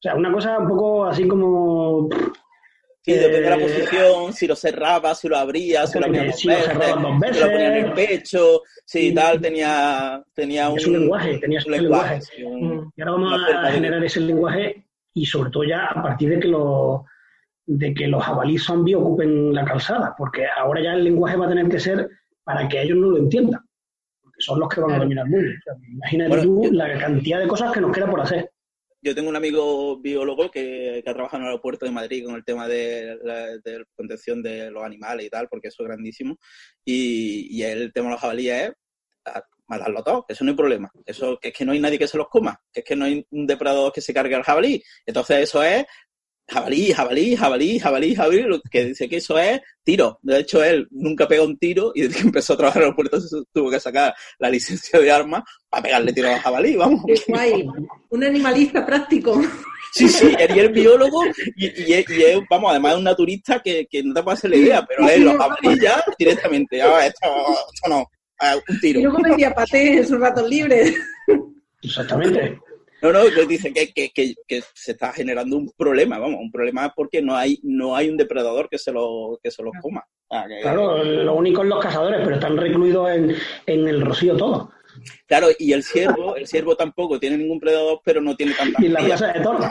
sea, 0.00 0.14
una 0.14 0.32
cosa 0.32 0.58
un 0.58 0.68
poco 0.68 1.04
así 1.06 1.26
como... 1.26 2.08
Sí, 3.02 3.14
depende 3.14 3.40
de 3.40 3.50
la 3.50 3.56
Eh, 3.56 3.60
posición, 3.60 4.32
si 4.34 4.46
lo 4.46 4.54
cerraba, 4.54 5.14
si 5.14 5.28
lo 5.28 5.36
abría, 5.38 5.86
si 5.86 5.98
lo 5.98 6.06
abría 6.06 6.24
dos 6.26 6.36
Si 6.36 6.46
lo 6.46 6.54
veces, 6.54 6.74
dos 6.74 6.84
si 6.84 7.40
lo 7.40 7.46
ponía 7.50 7.68
en 7.68 7.74
el 7.86 7.90
veces. 7.94 8.08
pecho, 8.08 8.62
si 8.84 9.08
Sí. 9.08 9.14
tal, 9.14 9.40
tenía, 9.40 10.22
tenía 10.34 10.68
un, 10.68 10.76
Es 10.78 10.86
un 10.86 10.92
lenguaje, 11.00 11.38
tenía 11.38 11.58
un 11.58 11.62
su 11.64 11.70
lenguaje. 11.70 12.20
un- 12.44 12.92
Y 12.96 13.00
ahora 13.00 13.12
vamos 13.12 13.40
a 13.54 13.70
generar 13.72 14.04
ese 14.04 14.20
lenguaje 14.20 14.84
y 15.14 15.24
sobre 15.24 15.50
todo 15.50 15.64
ya 15.64 15.86
a 15.86 16.02
partir 16.02 16.28
de 16.30 16.40
que 16.40 16.48
los 16.48 17.00
de 17.70 17.92
que 17.94 18.06
los 18.08 18.24
jabalíes 18.24 18.62
zombies 18.64 18.96
ocupen 18.96 19.52
la 19.54 19.64
calzada, 19.64 20.14
porque 20.16 20.46
ahora 20.46 20.82
ya 20.82 20.94
el 20.94 21.04
lenguaje 21.04 21.36
va 21.36 21.44
a 21.46 21.50
tener 21.50 21.68
que 21.68 21.78
ser 21.78 22.08
para 22.42 22.66
que 22.66 22.80
ellos 22.82 22.96
no 22.96 23.10
lo 23.10 23.18
entiendan, 23.18 23.60
porque 24.22 24.40
son 24.40 24.58
los 24.58 24.68
que 24.70 24.80
van 24.80 24.92
a 24.92 24.98
dominar 24.98 25.26
el 25.26 25.30
mundo. 25.32 25.50
O 25.50 25.62
sea, 25.62 25.74
imagínate 25.92 26.28
Bueno, 26.30 26.42
tú 26.44 26.64
yo- 26.64 26.72
la 26.72 26.98
cantidad 26.98 27.40
de 27.40 27.46
cosas 27.48 27.72
que 27.72 27.80
nos 27.80 27.92
queda 27.94 28.10
por 28.10 28.20
hacer. 28.22 28.50
Yo 29.02 29.14
tengo 29.14 29.28
un 29.28 29.36
amigo 29.36 30.00
biólogo 30.00 30.50
que, 30.50 31.02
que 31.04 31.10
ha 31.10 31.14
trabajado 31.14 31.38
en 31.38 31.42
el 31.44 31.48
aeropuerto 31.50 31.84
de 31.86 31.92
Madrid 31.92 32.24
con 32.24 32.34
el 32.34 32.44
tema 32.44 32.66
de 32.66 33.16
la 33.22 33.46
de 33.58 33.78
la 33.80 33.84
protección 33.94 34.42
de 34.42 34.70
los 34.70 34.82
animales 34.82 35.26
y 35.26 35.30
tal, 35.30 35.46
porque 35.48 35.68
eso 35.68 35.82
es 35.82 35.88
grandísimo. 35.88 36.36
Y, 36.84 37.48
y 37.56 37.62
el 37.62 37.92
tema 37.92 38.06
de 38.06 38.12
los 38.12 38.20
jabalíes 38.20 38.62
es 38.70 38.72
a- 39.26 39.44
matarlo 39.68 40.02
todo, 40.02 40.24
eso 40.26 40.42
no 40.44 40.50
hay 40.52 40.56
problema. 40.56 40.90
Eso 41.04 41.38
que 41.38 41.48
es 41.48 41.54
que 41.54 41.64
no 41.66 41.72
hay 41.72 41.78
nadie 41.80 41.98
que 41.98 42.08
se 42.08 42.16
los 42.16 42.28
coma, 42.28 42.58
que 42.72 42.80
es 42.80 42.86
que 42.86 42.96
no 42.96 43.04
hay 43.04 43.24
un 43.30 43.46
depredador 43.46 43.92
que 43.92 44.00
se 44.00 44.14
cargue 44.14 44.34
al 44.34 44.42
jabalí. 44.42 44.82
Entonces 45.04 45.40
eso 45.42 45.62
es 45.62 45.84
jabalí, 46.48 46.92
jabalí, 46.92 47.36
jabalí, 47.36 47.78
jabalí, 47.78 48.14
jabalí, 48.14 48.42
lo 48.42 48.60
que 48.62 48.86
dice 48.86 49.08
que 49.08 49.16
eso 49.16 49.38
es 49.38 49.60
tiro. 49.84 50.18
De 50.22 50.40
hecho, 50.40 50.64
él 50.64 50.88
nunca 50.90 51.28
pega 51.28 51.42
un 51.42 51.58
tiro 51.58 51.92
y 51.94 52.02
desde 52.02 52.16
que 52.16 52.22
empezó 52.22 52.54
a 52.54 52.56
trabajar 52.56 52.82
en 52.82 52.88
el 52.88 52.90
aeropuerto 52.90 53.20
se 53.20 53.36
tuvo 53.52 53.70
que 53.70 53.80
sacar 53.80 54.14
la 54.38 54.50
licencia 54.50 54.98
de 54.98 55.10
armas 55.10 55.42
para 55.68 55.82
pegarle 55.82 56.12
tiro 56.12 56.28
al 56.28 56.38
jabalí, 56.40 56.76
vamos. 56.76 57.02
Qué 57.06 57.14
guay. 57.28 57.66
Un 58.10 58.24
animalista 58.24 58.84
práctico. 58.84 59.40
Sí, 59.92 60.08
sí, 60.08 60.34
él 60.38 60.56
y 60.56 60.58
el 60.58 60.68
biólogo, 60.68 61.22
y, 61.56 62.04
vamos, 62.50 62.70
además 62.70 62.92
es 62.92 62.98
un 62.98 63.04
naturista 63.04 63.60
que, 63.60 63.86
que 63.90 64.02
no 64.02 64.12
te 64.12 64.22
puede 64.22 64.34
hacer 64.34 64.50
la 64.50 64.56
idea, 64.56 64.86
pero 64.86 65.08
él 65.08 65.24
los 65.24 65.36
jabalíes 65.36 65.80
ya 65.80 66.04
directamente, 66.18 66.82
ah, 66.82 67.06
esto, 67.06 67.26
esto 67.72 67.88
no, 67.88 68.04
ah, 68.38 68.54
un 68.56 68.76
Y 68.76 68.80
tiro. 68.80 69.00
luego 69.00 69.18
vendía 69.22 69.54
paté 69.54 69.98
en 69.98 70.06
sus 70.06 70.20
ratos 70.20 70.46
libres. 70.48 70.94
Exactamente. 71.82 72.58
No, 73.00 73.12
no, 73.12 73.24
que 73.24 73.46
dice 73.46 73.72
que, 73.72 73.92
que, 73.92 74.10
que, 74.10 74.34
que 74.46 74.62
se 74.74 74.92
está 74.92 75.12
generando 75.12 75.56
un 75.56 75.70
problema, 75.76 76.18
vamos, 76.18 76.40
un 76.40 76.50
problema 76.50 76.92
porque 76.94 77.22
no 77.22 77.36
hay, 77.36 77.60
no 77.62 77.94
hay 77.94 78.08
un 78.08 78.16
depredador 78.16 78.68
que 78.68 78.78
se 78.78 78.92
lo, 78.92 79.38
que 79.42 79.50
se 79.50 79.62
los 79.62 79.72
coma. 79.80 80.04
Ah, 80.30 80.46
Claro, 80.62 81.02
lo 81.04 81.34
único 81.34 81.62
es 81.62 81.68
los 81.68 81.80
cazadores, 81.82 82.20
pero 82.22 82.34
están 82.34 82.56
recluidos 82.56 83.10
en, 83.10 83.34
en 83.66 83.88
el 83.88 84.00
rocío 84.00 84.36
todo. 84.36 84.72
Claro, 85.26 85.48
y 85.58 85.72
el 85.72 85.84
ciervo, 85.84 86.34
el 86.36 86.46
ciervo 86.46 86.76
tampoco 86.76 87.20
tiene 87.20 87.38
ningún 87.38 87.60
predador, 87.60 88.00
pero 88.04 88.20
no 88.20 88.34
tiene 88.36 88.54
tanta 88.54 88.82
Y 88.82 88.86
en 88.86 88.92
la 88.94 89.00
plaza 89.00 89.32
de 89.32 89.40
toros. 89.40 89.64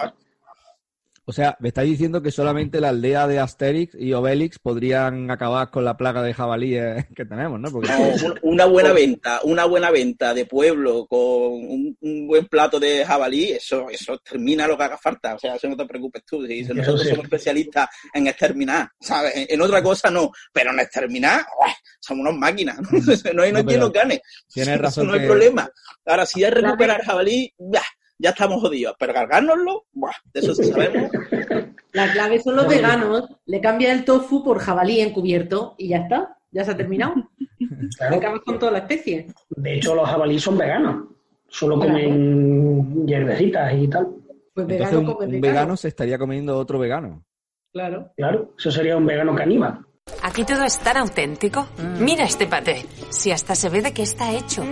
O 1.29 1.33
sea, 1.33 1.57
me 1.59 1.67
estáis 1.67 1.91
diciendo 1.91 2.21
que 2.21 2.31
solamente 2.31 2.79
la 2.79 2.87
aldea 2.87 3.27
de 3.27 3.37
Asterix 3.39 3.93
y 3.99 4.13
Obelix 4.13 4.59
podrían 4.59 5.29
acabar 5.29 5.69
con 5.69 5.83
la 5.83 5.97
plaga 5.97 6.21
de 6.21 6.33
jabalíes 6.33 7.05
que 7.15 7.25
tenemos, 7.25 7.59
¿no? 7.59 7.69
Porque 7.69 7.89
No, 7.89 7.97
un- 8.27 8.39
una 8.43 8.65
buena 8.65 8.93
venta, 8.93 9.41
una 9.43 9.65
buena 9.65 9.91
venta 9.91 10.33
de 10.33 10.45
pueblo 10.45 11.05
con 11.05 11.19
un, 11.19 11.97
un 11.99 12.27
buen 12.27 12.45
plato 12.45 12.79
de 12.79 13.03
jabalí, 13.05 13.51
eso, 13.51 13.89
eso 13.89 14.17
termina 14.19 14.67
lo 14.67 14.77
que 14.77 14.83
haga 14.85 14.97
falta. 14.97 15.35
O 15.35 15.39
sea, 15.39 15.55
eso 15.55 15.67
no 15.67 15.75
te 15.75 15.85
preocupes 15.85 16.23
tú. 16.25 16.39
Nosotros 16.41 17.01
sí. 17.03 17.09
somos 17.09 17.25
especialistas 17.25 17.89
en 18.13 18.27
exterminar, 18.27 18.89
¿sabes? 19.01 19.35
En, 19.35 19.47
en 19.49 19.61
otra 19.61 19.83
cosa 19.83 20.09
no, 20.09 20.31
pero 20.53 20.71
en 20.71 20.79
exterminar, 20.79 21.45
somos 21.99 22.25
unas 22.25 22.39
máquinas. 22.39 22.77
No, 22.79 22.89
no 23.33 23.43
hay, 23.43 23.51
no 23.51 23.65
quien 23.65 23.79
nos 23.81 23.91
gane. 23.91 24.21
tienes 24.47 24.75
Eso 24.75 24.81
razón 24.81 25.07
no 25.07 25.13
hay 25.13 25.19
que- 25.19 25.25
problema. 25.27 25.69
Ahora, 26.05 26.25
si 26.25 26.41
es 26.41 26.53
recuperar 26.53 27.03
jabalí, 27.03 27.53
¡bah! 27.57 27.81
Ya 28.19 28.29
estamos 28.31 28.61
jodidos. 28.61 28.95
Pero 28.99 29.13
cargárnoslo, 29.13 29.85
¡buah! 29.93 30.11
de 30.33 30.39
eso 30.39 30.53
sí 30.55 30.63
sabemos. 30.65 31.11
La 31.93 32.11
clave 32.11 32.39
son 32.39 32.55
los 32.57 32.67
veganos. 32.67 33.23
Le 33.45 33.61
cambia 33.61 33.91
el 33.91 34.05
tofu 34.05 34.43
por 34.43 34.59
jabalí 34.59 34.99
encubierto 35.01 35.75
y 35.77 35.89
ya 35.89 35.97
está. 35.97 36.37
Ya 36.51 36.63
se 36.63 36.71
ha 36.71 36.77
terminado. 36.77 37.13
Acabas 37.99 38.41
con 38.41 38.57
toda 38.59 38.71
la 38.73 38.77
especie. 38.79 39.27
De 39.49 39.75
hecho, 39.75 39.95
los 39.95 40.07
jabalíes 40.07 40.43
son 40.43 40.57
veganos. 40.57 41.05
Solo 41.49 41.79
Claro. 41.79 41.93
comen 41.93 43.07
hierbecitas 43.07 43.73
y 43.73 43.87
tal. 43.87 44.07
Pues 44.53 44.67
entonces 44.69 44.79
vegano 44.91 44.99
un, 44.99 45.05
come 45.15 45.35
un 45.35 45.41
vegano. 45.41 45.77
se 45.77 45.87
estaría 45.89 46.17
comiendo 46.17 46.57
otro 46.57 46.79
vegano. 46.79 47.23
Claro. 47.71 48.11
Claro, 48.15 48.53
eso 48.57 48.71
sería 48.71 48.97
un 48.97 49.05
vegano 49.05 49.35
caníbal. 49.35 49.79
Aquí 50.23 50.43
todo 50.43 50.63
es 50.63 50.79
tan 50.79 50.97
auténtico. 50.97 51.67
Mira 51.99 52.23
este 52.23 52.47
paté. 52.47 52.85
Si 53.09 53.31
hasta 53.31 53.55
se 53.55 53.69
ve 53.69 53.81
de 53.81 53.93
qué 53.93 54.03
está 54.03 54.31
hecho. 54.33 54.63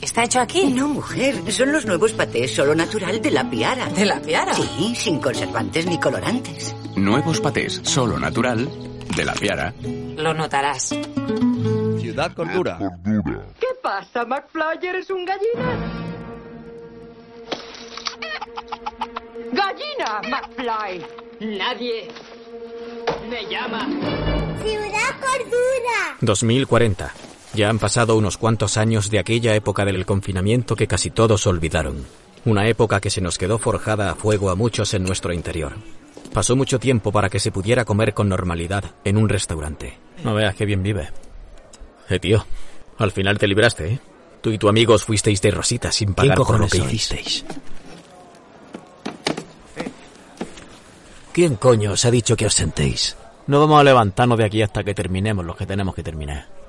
¿Está 0.00 0.24
hecho 0.24 0.40
aquí? 0.40 0.64
No, 0.66 0.88
mujer, 0.88 1.52
son 1.52 1.72
los 1.72 1.84
nuevos 1.84 2.12
patés 2.12 2.54
solo 2.54 2.74
natural 2.74 3.20
de 3.20 3.30
la 3.30 3.48
piara. 3.48 3.86
¿De 3.90 4.06
la 4.06 4.20
piara? 4.20 4.54
Sí, 4.54 4.94
sin 4.96 5.20
conservantes 5.20 5.86
ni 5.86 5.98
colorantes. 6.00 6.74
Nuevos 6.96 7.40
patés, 7.40 7.80
solo 7.84 8.18
natural, 8.18 8.68
de 9.14 9.24
la 9.24 9.34
piara. 9.34 9.74
Lo 10.16 10.32
notarás. 10.34 10.94
Ciudad 12.00 12.32
Cordura. 12.34 12.78
¿Qué 13.60 13.66
pasa, 13.82 14.24
McFly? 14.24 14.86
¿Eres 14.88 15.10
un 15.10 15.24
gallina? 15.24 16.00
Gallina, 19.52 20.20
McFly. 20.28 21.06
Nadie 21.58 22.08
me 23.28 23.44
llama. 23.50 23.86
Ciudad 24.62 25.20
Cordura. 25.20 26.16
2040. 26.20 27.29
Ya 27.54 27.68
han 27.68 27.78
pasado 27.78 28.16
unos 28.16 28.36
cuantos 28.36 28.76
años 28.76 29.10
de 29.10 29.18
aquella 29.18 29.54
época 29.54 29.84
del 29.84 30.06
confinamiento 30.06 30.76
que 30.76 30.86
casi 30.86 31.10
todos 31.10 31.46
olvidaron. 31.46 32.06
Una 32.44 32.68
época 32.68 33.00
que 33.00 33.10
se 33.10 33.20
nos 33.20 33.38
quedó 33.38 33.58
forjada 33.58 34.10
a 34.10 34.14
fuego 34.14 34.50
a 34.50 34.54
muchos 34.54 34.94
en 34.94 35.02
nuestro 35.02 35.32
interior. 35.32 35.72
Pasó 36.32 36.54
mucho 36.54 36.78
tiempo 36.78 37.10
para 37.10 37.28
que 37.28 37.40
se 37.40 37.50
pudiera 37.50 37.84
comer 37.84 38.14
con 38.14 38.28
normalidad 38.28 38.84
en 39.04 39.16
un 39.16 39.28
restaurante. 39.28 39.98
No 40.22 40.34
veas 40.34 40.54
qué 40.54 40.64
bien 40.64 40.82
vive. 40.82 41.10
Eh, 42.08 42.20
tío, 42.20 42.46
al 42.98 43.10
final 43.10 43.38
te 43.38 43.48
libraste, 43.48 43.94
¿eh? 43.94 44.00
Tú 44.40 44.50
y 44.50 44.58
tu 44.58 44.68
amigo 44.68 44.94
os 44.94 45.04
fuisteis 45.04 45.42
de 45.42 45.50
rosita 45.50 45.92
sin 45.92 46.14
pagar 46.14 46.38
por 46.38 46.58
lo 46.58 46.66
que 46.66 46.78
sois? 46.78 46.92
hicisteis. 46.92 47.44
¿Quién 51.32 51.56
coño 51.56 51.92
os 51.92 52.04
ha 52.04 52.10
dicho 52.10 52.36
que 52.36 52.46
os 52.46 52.54
sentéis? 52.54 53.16
No 53.46 53.60
vamos 53.60 53.80
a 53.80 53.84
levantarnos 53.84 54.38
de 54.38 54.44
aquí 54.44 54.62
hasta 54.62 54.82
que 54.82 54.94
terminemos 54.94 55.44
lo 55.44 55.54
que 55.56 55.66
tenemos 55.66 55.94
que 55.94 56.02
terminar. 56.02 56.59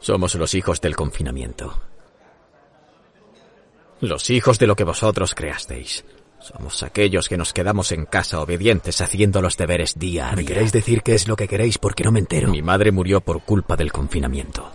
Somos 0.00 0.34
los 0.36 0.54
hijos 0.54 0.80
del 0.80 0.96
confinamiento. 0.96 1.78
Los 4.00 4.30
hijos 4.30 4.58
de 4.58 4.66
lo 4.66 4.76
que 4.76 4.84
vosotros 4.84 5.34
creasteis. 5.34 6.04
Somos 6.40 6.84
aquellos 6.84 7.28
que 7.28 7.36
nos 7.36 7.52
quedamos 7.52 7.90
en 7.90 8.06
casa 8.06 8.40
obedientes 8.40 9.00
haciendo 9.00 9.42
los 9.42 9.56
deberes 9.56 9.98
día 9.98 10.30
a 10.30 10.36
¿Me 10.36 10.42
día. 10.42 10.48
queréis 10.48 10.72
decir 10.72 11.02
qué 11.02 11.14
es 11.14 11.26
lo 11.26 11.34
que 11.34 11.48
queréis 11.48 11.78
porque 11.78 12.04
no 12.04 12.12
me 12.12 12.20
entero? 12.20 12.48
Mi 12.48 12.62
madre 12.62 12.92
murió 12.92 13.20
por 13.20 13.42
culpa 13.42 13.74
del 13.74 13.90
confinamiento. 13.90 14.70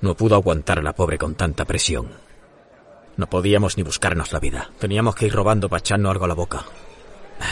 No 0.00 0.14
pudo 0.16 0.36
aguantar 0.36 0.78
a 0.78 0.82
la 0.82 0.92
pobre 0.94 1.18
con 1.18 1.34
tanta 1.34 1.64
presión. 1.64 2.10
No 3.16 3.26
podíamos 3.28 3.76
ni 3.76 3.82
buscarnos 3.82 4.32
la 4.32 4.38
vida. 4.38 4.70
Teníamos 4.78 5.16
que 5.16 5.26
ir 5.26 5.32
robando 5.32 5.68
para 5.68 5.80
echarnos 5.80 6.12
algo 6.12 6.26
a 6.26 6.28
la 6.28 6.34
boca. 6.34 6.64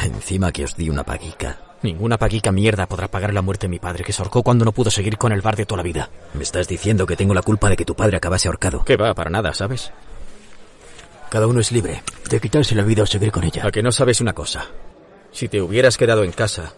Encima 0.04 0.52
que 0.52 0.64
os 0.64 0.76
di 0.76 0.88
una 0.88 1.02
paguica. 1.04 1.58
Ninguna 1.84 2.16
paguica 2.16 2.50
mierda 2.50 2.86
podrá 2.86 3.08
pagar 3.08 3.34
la 3.34 3.42
muerte 3.42 3.66
de 3.66 3.68
mi 3.68 3.78
padre, 3.78 4.04
que 4.04 4.12
se 4.14 4.22
ahorcó 4.22 4.42
cuando 4.42 4.64
no 4.64 4.72
pudo 4.72 4.90
seguir 4.90 5.18
con 5.18 5.32
el 5.32 5.42
bar 5.42 5.54
de 5.54 5.66
toda 5.66 5.76
la 5.76 5.82
vida. 5.82 6.08
Me 6.32 6.42
estás 6.42 6.66
diciendo 6.66 7.04
que 7.04 7.14
tengo 7.14 7.34
la 7.34 7.42
culpa 7.42 7.68
de 7.68 7.76
que 7.76 7.84
tu 7.84 7.94
padre 7.94 8.16
acabase 8.16 8.48
ahorcado. 8.48 8.82
Que 8.86 8.96
va, 8.96 9.12
para 9.12 9.28
nada, 9.28 9.52
¿sabes? 9.52 9.92
Cada 11.28 11.46
uno 11.46 11.60
es 11.60 11.72
libre 11.72 12.02
de 12.30 12.40
quitarse 12.40 12.74
la 12.74 12.84
vida 12.84 13.02
o 13.02 13.06
seguir 13.06 13.30
con 13.30 13.44
ella. 13.44 13.66
A 13.66 13.70
que 13.70 13.82
no 13.82 13.92
sabes 13.92 14.22
una 14.22 14.32
cosa. 14.32 14.66
Si 15.30 15.48
te 15.48 15.60
hubieras 15.60 15.98
quedado 15.98 16.24
en 16.24 16.32
casa, 16.32 16.72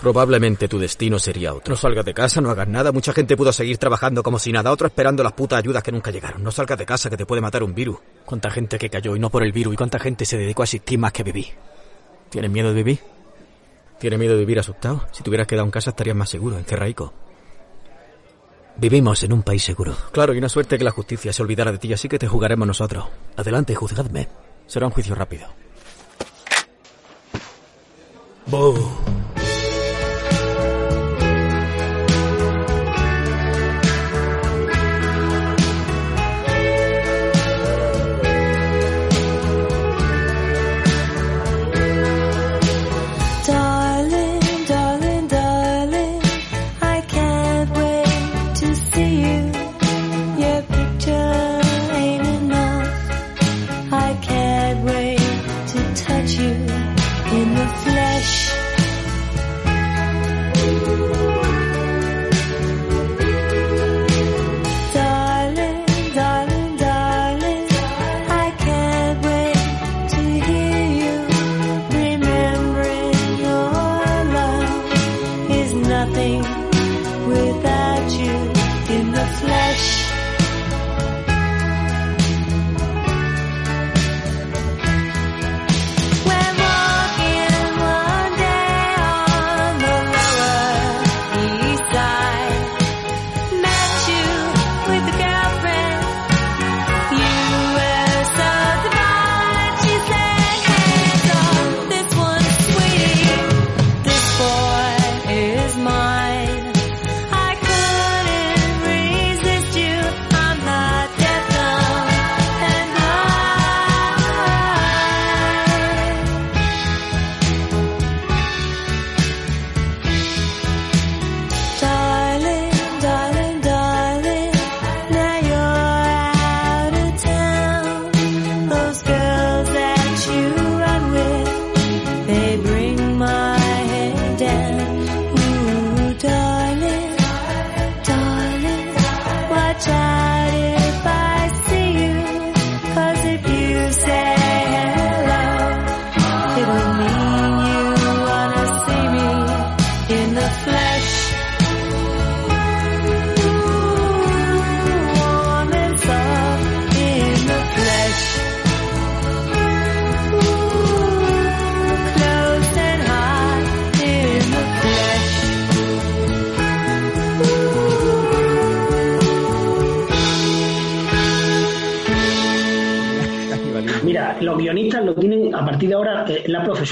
probablemente 0.00 0.68
tu 0.68 0.78
destino 0.78 1.18
sería 1.18 1.52
otro. 1.52 1.72
No 1.72 1.76
salgas 1.76 2.04
de 2.04 2.14
casa, 2.14 2.40
no 2.40 2.50
hagas 2.50 2.68
nada. 2.68 2.92
Mucha 2.92 3.12
gente 3.12 3.36
pudo 3.36 3.52
seguir 3.52 3.78
trabajando 3.78 4.22
como 4.22 4.38
si 4.38 4.52
nada, 4.52 4.70
otro 4.70 4.86
esperando 4.86 5.24
las 5.24 5.32
putas 5.32 5.58
ayudas 5.58 5.82
que 5.82 5.90
nunca 5.90 6.12
llegaron. 6.12 6.44
No 6.44 6.52
salgas 6.52 6.78
de 6.78 6.86
casa 6.86 7.10
que 7.10 7.16
te 7.16 7.26
puede 7.26 7.42
matar 7.42 7.64
un 7.64 7.74
virus. 7.74 7.98
Cuánta 8.24 8.52
gente 8.52 8.78
que 8.78 8.88
cayó 8.88 9.16
y 9.16 9.18
no 9.18 9.30
por 9.30 9.42
el 9.42 9.50
virus 9.50 9.74
y 9.74 9.76
cuánta 9.76 9.98
gente 9.98 10.24
se 10.24 10.38
dedicó 10.38 10.62
a 10.62 10.66
existir 10.66 10.96
más 10.96 11.10
que 11.10 11.24
vivir. 11.24 11.46
¿Tienes 12.30 12.52
miedo 12.52 12.68
de 12.68 12.74
vivir? 12.84 13.17
¿Tienes 13.98 14.18
miedo 14.18 14.34
de 14.34 14.40
vivir 14.40 14.58
asustado? 14.58 15.06
Si 15.10 15.22
te 15.22 15.30
hubieras 15.30 15.46
quedado 15.46 15.64
en 15.64 15.72
casa 15.72 15.90
estarías 15.90 16.16
más 16.16 16.28
seguro, 16.28 16.56
encerraico. 16.56 17.12
Vivimos 18.76 19.24
en 19.24 19.32
un 19.32 19.42
país 19.42 19.64
seguro. 19.64 19.96
Claro, 20.12 20.32
y 20.34 20.38
una 20.38 20.48
suerte 20.48 20.78
que 20.78 20.84
la 20.84 20.92
justicia 20.92 21.32
se 21.32 21.42
olvidara 21.42 21.72
de 21.72 21.78
ti, 21.78 21.92
así 21.92 22.08
que 22.08 22.18
te 22.18 22.28
juzgaremos 22.28 22.66
nosotros. 22.66 23.06
Adelante, 23.36 23.74
juzgadme. 23.74 24.28
Será 24.66 24.86
un 24.86 24.92
juicio 24.92 25.16
rápido. 25.16 25.48
Darling, 28.46 29.17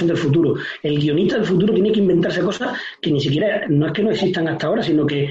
del 0.04 0.16
futuro. 0.16 0.54
El 0.82 0.98
guionista 0.98 1.36
del 1.36 1.46
futuro 1.46 1.72
tiene 1.72 1.92
que 1.92 2.00
inventarse 2.00 2.42
cosas 2.42 2.78
que 3.00 3.10
ni 3.10 3.20
siquiera, 3.20 3.66
no 3.68 3.86
es 3.86 3.92
que 3.92 4.02
no 4.02 4.10
existan 4.10 4.48
hasta 4.48 4.66
ahora, 4.66 4.82
sino 4.82 5.06
que, 5.06 5.30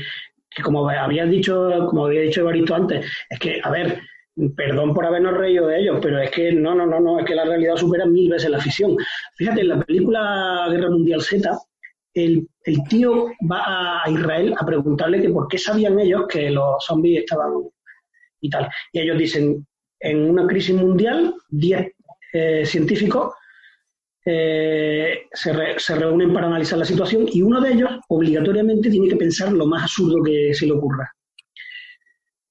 como 0.64 0.90
habías 0.90 1.30
dicho, 1.30 1.88
como 1.90 2.06
había 2.06 2.22
dicho 2.22 2.42
Evaristo 2.42 2.76
antes, 2.76 3.06
es 3.30 3.40
que, 3.40 3.60
a 3.62 3.70
ver, 3.70 4.00
perdón 4.56 4.94
por 4.94 5.06
habernos 5.06 5.38
reído 5.38 5.68
de 5.68 5.80
ellos, 5.80 6.00
pero 6.02 6.20
es 6.20 6.32
que 6.32 6.52
no, 6.52 6.74
no, 6.74 6.86
no, 6.86 7.00
no, 7.00 7.20
es 7.20 7.26
que 7.26 7.36
la 7.36 7.46
realidad 7.46 7.76
supera 7.76 8.06
mil 8.06 8.30
veces 8.30 8.50
la 8.50 8.60
ficción. 8.60 8.96
Fíjate, 9.36 9.62
en 9.62 9.68
la 9.70 9.80
película 9.82 10.68
Guerra 10.70 10.90
Mundial 10.90 11.22
Z, 11.22 11.58
el, 12.14 12.48
el 12.64 12.84
tío 12.90 13.32
va 13.50 14.02
a 14.04 14.10
Israel 14.10 14.56
a 14.58 14.66
preguntarle 14.66 15.22
que 15.22 15.30
por 15.30 15.48
qué 15.48 15.58
sabían 15.58 16.00
ellos 16.00 16.26
que 16.28 16.50
los 16.50 16.84
zombies 16.84 17.20
estaban 17.20 17.52
y 18.42 18.50
tal. 18.50 18.70
Y 18.92 19.00
ellos 19.00 19.18
dicen, 19.18 19.66
en 20.00 20.30
una 20.30 20.48
crisis 20.48 20.76
mundial, 20.76 21.34
10 21.50 21.92
eh, 22.34 22.66
científicos 22.66 23.34
eh, 24.26 25.28
se, 25.32 25.54
re- 25.54 25.80
se 25.80 25.96
reúnen 25.96 26.34
para 26.34 26.48
analizar 26.48 26.80
la 26.80 26.86
situación 26.86 27.26
y 27.32 27.42
uno 27.42 27.62
de 27.62 27.74
ellos 27.74 27.90
obligatoriamente 28.10 28.90
tiene 28.90 29.08
que 29.10 29.16
pensar 29.18 29.52
lo 29.54 29.66
más 29.68 29.84
absurdo 29.84 30.24
que 30.24 30.54
se 30.54 30.66
le 30.66 30.74
ocurra. 30.74 31.10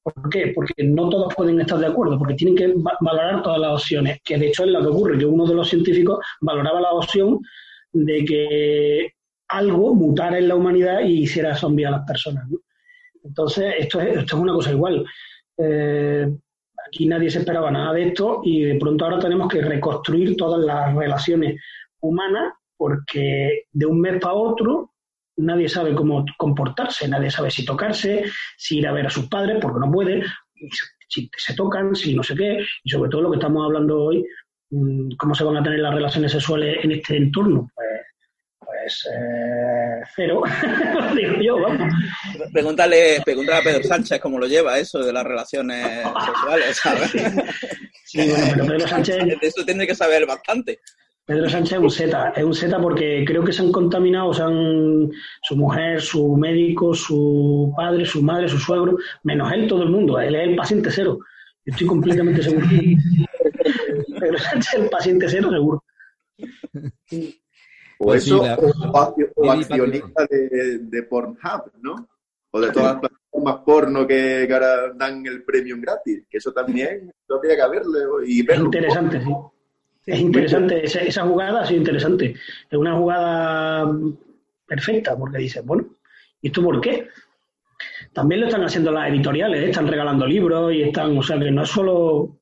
¿Por 0.03 0.29
qué? 0.29 0.53
Porque 0.55 0.85
no 0.85 1.09
todos 1.09 1.35
pueden 1.35 1.61
estar 1.61 1.79
de 1.79 1.87
acuerdo, 1.87 2.19
porque 2.19 2.35
tienen 2.35 2.55
que 2.57 2.69
va- 2.75 2.97
valorar 3.01 3.43
todas 3.43 3.59
las 3.59 3.73
opciones, 3.73 4.19
que 4.23 4.37
de 4.39 4.49
hecho 4.49 4.65
es 4.65 4.71
lo 4.71 4.81
que 4.83 4.89
ocurre, 4.89 5.19
que 5.19 5.25
uno 5.25 5.47
de 5.47 5.55
los 5.55 5.69
científicos 5.69 6.19
valoraba 6.43 6.81
la 6.81 6.93
opción 6.93 7.39
de 7.93 8.25
que 8.25 9.13
algo 9.49 9.95
mutara 9.95 10.39
en 10.39 10.49
la 10.49 10.57
humanidad 10.57 11.01
y 11.01 11.23
hiciera 11.23 11.55
zombie 11.55 11.87
a 11.87 11.91
las 11.93 12.07
personas. 12.07 12.45
Entonces, 13.23 13.75
esto 13.79 14.01
es, 14.01 14.09
esto 14.19 14.37
es 14.37 14.43
una 14.43 14.53
cosa 14.53 14.73
igual. 14.73 15.07
Eh, 15.57 16.29
aquí 16.87 17.07
nadie 17.07 17.31
se 17.31 17.40
esperaba 17.40 17.70
nada 17.70 17.92
de 17.92 18.09
esto 18.09 18.40
y 18.44 18.62
de 18.62 18.79
pronto 18.79 19.05
ahora 19.05 19.18
tenemos 19.18 19.49
que 19.49 19.62
reconstruir 19.62 20.37
todas 20.37 20.64
las 20.64 20.94
relaciones 20.94 21.61
humanas 22.01 22.53
porque 22.77 23.64
de 23.73 23.87
un 23.87 24.01
mes 24.01 24.20
para 24.20 24.35
otro 24.35 24.92
nadie 25.37 25.68
sabe 25.68 25.94
cómo 25.94 26.25
comportarse, 26.37 27.09
nadie 27.09 27.31
sabe 27.31 27.51
si 27.51 27.64
tocarse, 27.64 28.25
si 28.57 28.79
ir 28.79 28.87
a 28.87 28.92
ver 28.92 29.07
a 29.07 29.11
sus 29.11 29.27
padres 29.29 29.59
porque 29.61 29.81
no 29.81 29.90
puede, 29.90 30.23
si 31.09 31.31
se 31.37 31.55
tocan, 31.55 31.94
si 31.94 32.14
no 32.14 32.23
sé 32.23 32.35
qué, 32.35 32.64
y 32.83 32.90
sobre 32.90 33.11
todo 33.11 33.23
lo 33.23 33.31
que 33.31 33.37
estamos 33.37 33.64
hablando 33.64 34.05
hoy, 34.05 34.25
mm, 34.70 35.16
cómo 35.18 35.35
se 35.35 35.44
van 35.44 35.57
a 35.57 35.62
tener 35.62 35.81
las 35.81 35.94
relaciones 35.94 36.33
sexuales 36.33 36.85
en 36.85 36.92
este 36.92 37.16
entorno. 37.16 37.68
Pues, 37.75 37.94
pues 38.85 39.09
eh, 39.11 40.03
cero, 40.14 40.42
digo 41.16 41.33
yo, 41.40 41.59
vamos. 41.59 41.90
Pregúntale, 42.53 43.23
pregúntale 43.25 43.59
a 43.59 43.62
Pedro 43.62 43.83
Sánchez 43.83 44.20
cómo 44.20 44.38
lo 44.38 44.47
lleva 44.47 44.79
eso 44.79 44.99
de 44.99 45.12
las 45.12 45.25
relaciones 45.25 46.03
sexuales, 46.27 46.77
¿sabes? 46.83 47.11
Sí, 48.05 48.29
bueno, 48.29 48.47
pero 48.51 48.66
Pedro 48.66 48.88
Sánchez 48.88 49.25
De 49.25 49.38
eso 49.40 49.64
tiene 49.64 49.87
que 49.87 49.94
saber 49.94 50.27
bastante. 50.27 50.81
Pedro 51.25 51.49
Sánchez 51.49 51.73
es 51.73 51.79
un 51.79 51.90
Z, 51.90 52.33
es 52.37 52.44
un 52.44 52.55
Z 52.55 52.79
porque 52.79 53.25
creo 53.27 53.42
que 53.42 53.53
se 53.55 53.62
han 53.62 53.73
contaminado, 53.73 54.35
se 54.35 54.42
han, 54.42 55.11
su 55.42 55.57
mujer, 55.57 56.03
su 56.03 56.37
médico, 56.37 56.92
su 56.92 57.73
padre, 57.75 58.05
su 58.05 58.23
madre, 58.23 58.49
su 58.49 58.59
suegro, 58.59 58.99
menos 59.23 59.51
él, 59.51 59.66
todo 59.66 59.85
el 59.85 59.88
mundo. 59.88 60.20
Él 60.20 60.35
es 60.35 60.49
el 60.49 60.57
paciente 60.57 60.90
cero. 60.90 61.18
Estoy 61.64 61.87
completamente 61.87 62.42
seguro. 62.42 62.66
Pedro 64.20 64.38
Sánchez 64.38 64.75
es 64.75 64.81
el 64.81 64.90
paciente 64.90 65.27
cero, 65.31 65.51
seguro. 65.51 65.83
O 68.05 68.09
Pues 68.09 68.25
sí, 68.25 68.31
eso, 68.31 68.43
la- 68.45 68.55
o, 68.57 68.99
accio- 68.99 69.33
o 69.35 69.43
Sí, 69.45 69.49
accionista 69.61 70.27
de, 70.31 70.79
de 70.81 71.03
Pornhub, 71.05 71.73
¿no? 71.81 72.09
O 72.51 72.61
de 72.61 72.71
todas 72.71 72.93
las 72.93 73.01
plataformas 73.01 73.57
porno 73.64 74.07
que, 74.07 74.45
que 74.47 74.53
ahora 74.55 74.93
dan 74.95 75.27
el 75.27 75.43
premium 75.43 75.81
gratis, 75.81 76.25
que 76.31 76.37
eso 76.38 76.53
también 76.53 77.11
lo 77.29 77.40
tiene 77.40 77.57
que 77.57 77.62
haberlo 77.62 78.23
y 78.25 78.40
Es 78.49 78.59
interesante, 78.59 79.21
sí. 79.21 79.31
Es 80.07 80.21
interesante, 80.21 80.85
esa, 80.85 81.01
esa 81.01 81.23
jugada 81.27 81.62
ha 81.62 81.67
sido 81.67 81.79
interesante. 81.81 82.35
Es 82.71 82.79
una 82.79 82.95
jugada 82.97 83.90
perfecta, 84.67 85.17
porque 85.17 85.38
dices, 85.38 85.64
bueno, 85.64 85.87
¿y 86.43 86.49
esto 86.49 86.62
por 86.62 86.79
qué? 86.81 87.09
También 88.12 88.43
lo 88.43 88.47
están 88.49 88.64
haciendo 88.64 88.93
las 88.93 89.09
editoriales, 89.11 89.62
¿eh? 89.64 89.71
están 89.71 89.88
regalando 89.88 90.27
libros 90.27 90.73
y 90.75 90.83
están, 90.83 91.17
o 91.17 91.23
sea 91.23 91.38
que 91.38 91.51
no 91.51 91.62
es 91.62 91.69
solo, 91.71 92.37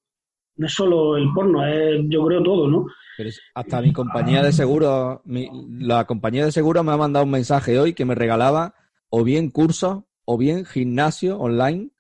no 0.56 0.66
es 0.66 0.72
solo 0.74 1.16
el 1.16 1.28
porno, 1.32 1.64
es 1.66 2.00
yo 2.08 2.26
creo 2.26 2.42
todo, 2.42 2.68
¿no? 2.68 2.86
Pero 3.16 3.30
hasta 3.54 3.82
mi 3.82 3.92
compañía 3.92 4.42
de 4.42 4.52
seguros, 4.52 5.20
mi- 5.24 5.50
la 5.78 6.04
compañía 6.06 6.44
de 6.44 6.52
seguros 6.52 6.84
me 6.84 6.92
ha 6.92 6.96
mandado 6.96 7.24
un 7.24 7.30
mensaje 7.30 7.78
hoy 7.78 7.92
que 7.94 8.04
me 8.04 8.14
regalaba 8.14 8.74
o 9.10 9.22
bien 9.24 9.50
cursos 9.50 10.04
o 10.24 10.38
bien 10.38 10.64
gimnasio 10.64 11.38
online, 11.38 11.90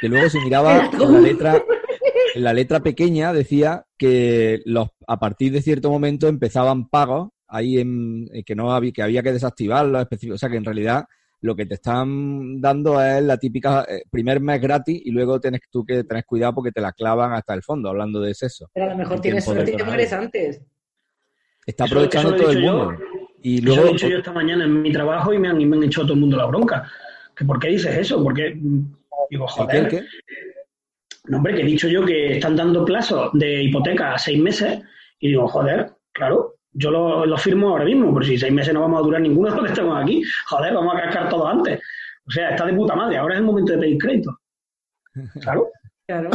que 0.00 0.08
luego 0.08 0.28
se 0.30 0.40
miraba 0.40 0.88
en 0.92 1.12
la 1.12 1.20
letra, 1.20 1.62
en 2.34 2.44
la 2.44 2.52
letra 2.54 2.80
pequeña 2.80 3.32
decía 3.32 3.86
que 3.98 4.62
los 4.64 4.88
a 5.06 5.18
partir 5.18 5.52
de 5.52 5.62
cierto 5.62 5.90
momento 5.90 6.28
empezaban 6.28 6.88
pagos 6.88 7.30
ahí 7.46 7.78
en 7.78 8.28
eh, 8.32 8.42
que 8.44 8.54
no 8.54 8.72
había 8.72 8.92
que 8.92 9.02
había 9.02 9.22
que 9.22 9.32
desactivarlos 9.32 10.00
específicos, 10.02 10.36
o 10.36 10.38
sea 10.38 10.48
que 10.48 10.56
en 10.56 10.64
realidad 10.64 11.04
lo 11.44 11.54
que 11.54 11.66
te 11.66 11.74
están 11.74 12.58
dando 12.58 13.02
es 13.02 13.22
la 13.22 13.36
típica 13.36 13.84
eh, 13.86 14.04
primer 14.10 14.40
mes 14.40 14.62
gratis 14.62 14.98
y 15.04 15.10
luego 15.10 15.38
tienes 15.38 15.60
tú 15.70 15.84
que 15.84 16.02
tener 16.04 16.24
cuidado 16.24 16.54
porque 16.54 16.72
te 16.72 16.80
la 16.80 16.92
clavan 16.92 17.34
hasta 17.34 17.52
el 17.52 17.62
fondo 17.62 17.90
hablando 17.90 18.18
de 18.22 18.32
sexo. 18.32 18.70
Pero 18.72 18.86
a 18.86 18.88
lo 18.90 18.96
mejor 18.96 19.16
En 19.16 19.20
tienes 19.22 19.44
suerte 19.44 19.72
y 19.72 19.76
te 19.76 19.84
mueres 19.84 20.10
antes. 20.14 20.62
Está 21.66 21.84
Eso- 21.84 21.94
aprovechando 21.94 22.34
eso 22.34 22.42
todo 22.44 22.52
el 22.52 22.62
yo. 22.64 22.72
mundo. 22.72 23.00
Y 23.42 23.58
Eso 23.58 23.76
lo 23.82 23.88
he 23.88 23.92
dicho 23.92 24.08
yo 24.08 24.16
esta 24.18 24.32
mañana 24.32 24.64
en 24.64 24.80
mi 24.80 24.90
trabajo 24.90 25.34
y 25.34 25.38
me 25.38 25.48
han, 25.48 25.60
y 25.60 25.66
me 25.66 25.76
han 25.76 25.82
echado 25.84 26.06
todo 26.06 26.14
el 26.14 26.20
mundo 26.20 26.38
la 26.38 26.46
bronca. 26.46 26.90
¿Que 27.36 27.44
¿Por 27.44 27.58
qué 27.58 27.68
dices 27.68 27.94
eso? 27.94 28.22
Porque, 28.24 28.54
digo, 28.54 28.80
¿El 29.28 29.38
qué, 29.38 29.46
joder, 29.46 29.88
qué? 29.88 30.02
No, 31.26 31.36
hombre, 31.36 31.54
que 31.54 31.60
he 31.60 31.66
dicho 31.66 31.88
yo 31.88 32.06
que 32.06 32.36
están 32.36 32.56
dando 32.56 32.86
plazos 32.86 33.30
de 33.34 33.64
hipoteca 33.64 34.14
a 34.14 34.18
seis 34.18 34.40
meses 34.40 34.80
y 35.20 35.28
digo, 35.28 35.46
joder, 35.48 35.92
claro, 36.12 36.53
yo 36.74 36.90
lo, 36.90 37.24
lo 37.24 37.38
firmo 37.38 37.70
ahora 37.70 37.84
mismo, 37.84 38.12
pero 38.12 38.26
si 38.26 38.36
seis 38.36 38.52
meses 38.52 38.74
no 38.74 38.80
vamos 38.80 39.00
a 39.00 39.02
durar 39.02 39.20
ninguno 39.20 39.50
de 39.50 39.56
los 39.56 39.64
que 39.64 39.72
estamos 39.72 40.02
aquí, 40.02 40.22
joder, 40.46 40.74
vamos 40.74 40.94
a 40.94 41.02
cascar 41.02 41.28
todo 41.28 41.46
antes. 41.46 41.80
O 42.26 42.30
sea, 42.30 42.50
está 42.50 42.66
de 42.66 42.74
puta 42.74 42.94
madre, 42.94 43.16
ahora 43.16 43.34
es 43.34 43.40
el 43.40 43.46
momento 43.46 43.72
de 43.72 43.78
pedir 43.78 43.98
crédito. 43.98 44.38
Claro. 45.40 45.68
Claro. 46.06 46.30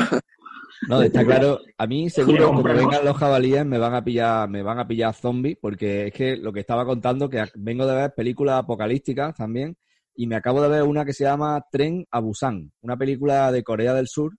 No, 0.87 1.01
está 1.01 1.25
claro. 1.25 1.59
A 1.77 1.85
mí 1.85 2.09
seguro 2.09 2.45
como 2.45 2.59
comprar 2.59 2.77
vengan 2.77 3.03
los 3.05 3.17
jabalíes 3.17 3.65
me 3.65 3.77
van 3.77 3.93
a 3.93 4.03
pillar, 4.03 4.49
me 4.49 4.63
van 4.63 4.79
a 4.79 4.87
pillar 4.87 5.13
zombies, 5.13 5.57
porque 5.61 6.07
es 6.07 6.13
que 6.13 6.37
lo 6.37 6.53
que 6.53 6.61
estaba 6.61 6.85
contando 6.85 7.29
que 7.29 7.43
vengo 7.55 7.85
de 7.85 7.95
ver 7.95 8.13
películas 8.15 8.59
apocalípticas 8.59 9.35
también 9.35 9.75
y 10.15 10.27
me 10.27 10.35
acabo 10.35 10.61
de 10.61 10.69
ver 10.69 10.83
una 10.83 11.05
que 11.05 11.13
se 11.13 11.25
llama 11.25 11.63
Tren 11.71 12.05
a 12.09 12.19
Busan, 12.19 12.71
una 12.81 12.97
película 12.97 13.51
de 13.51 13.63
Corea 13.63 13.93
del 13.93 14.07
Sur 14.07 14.33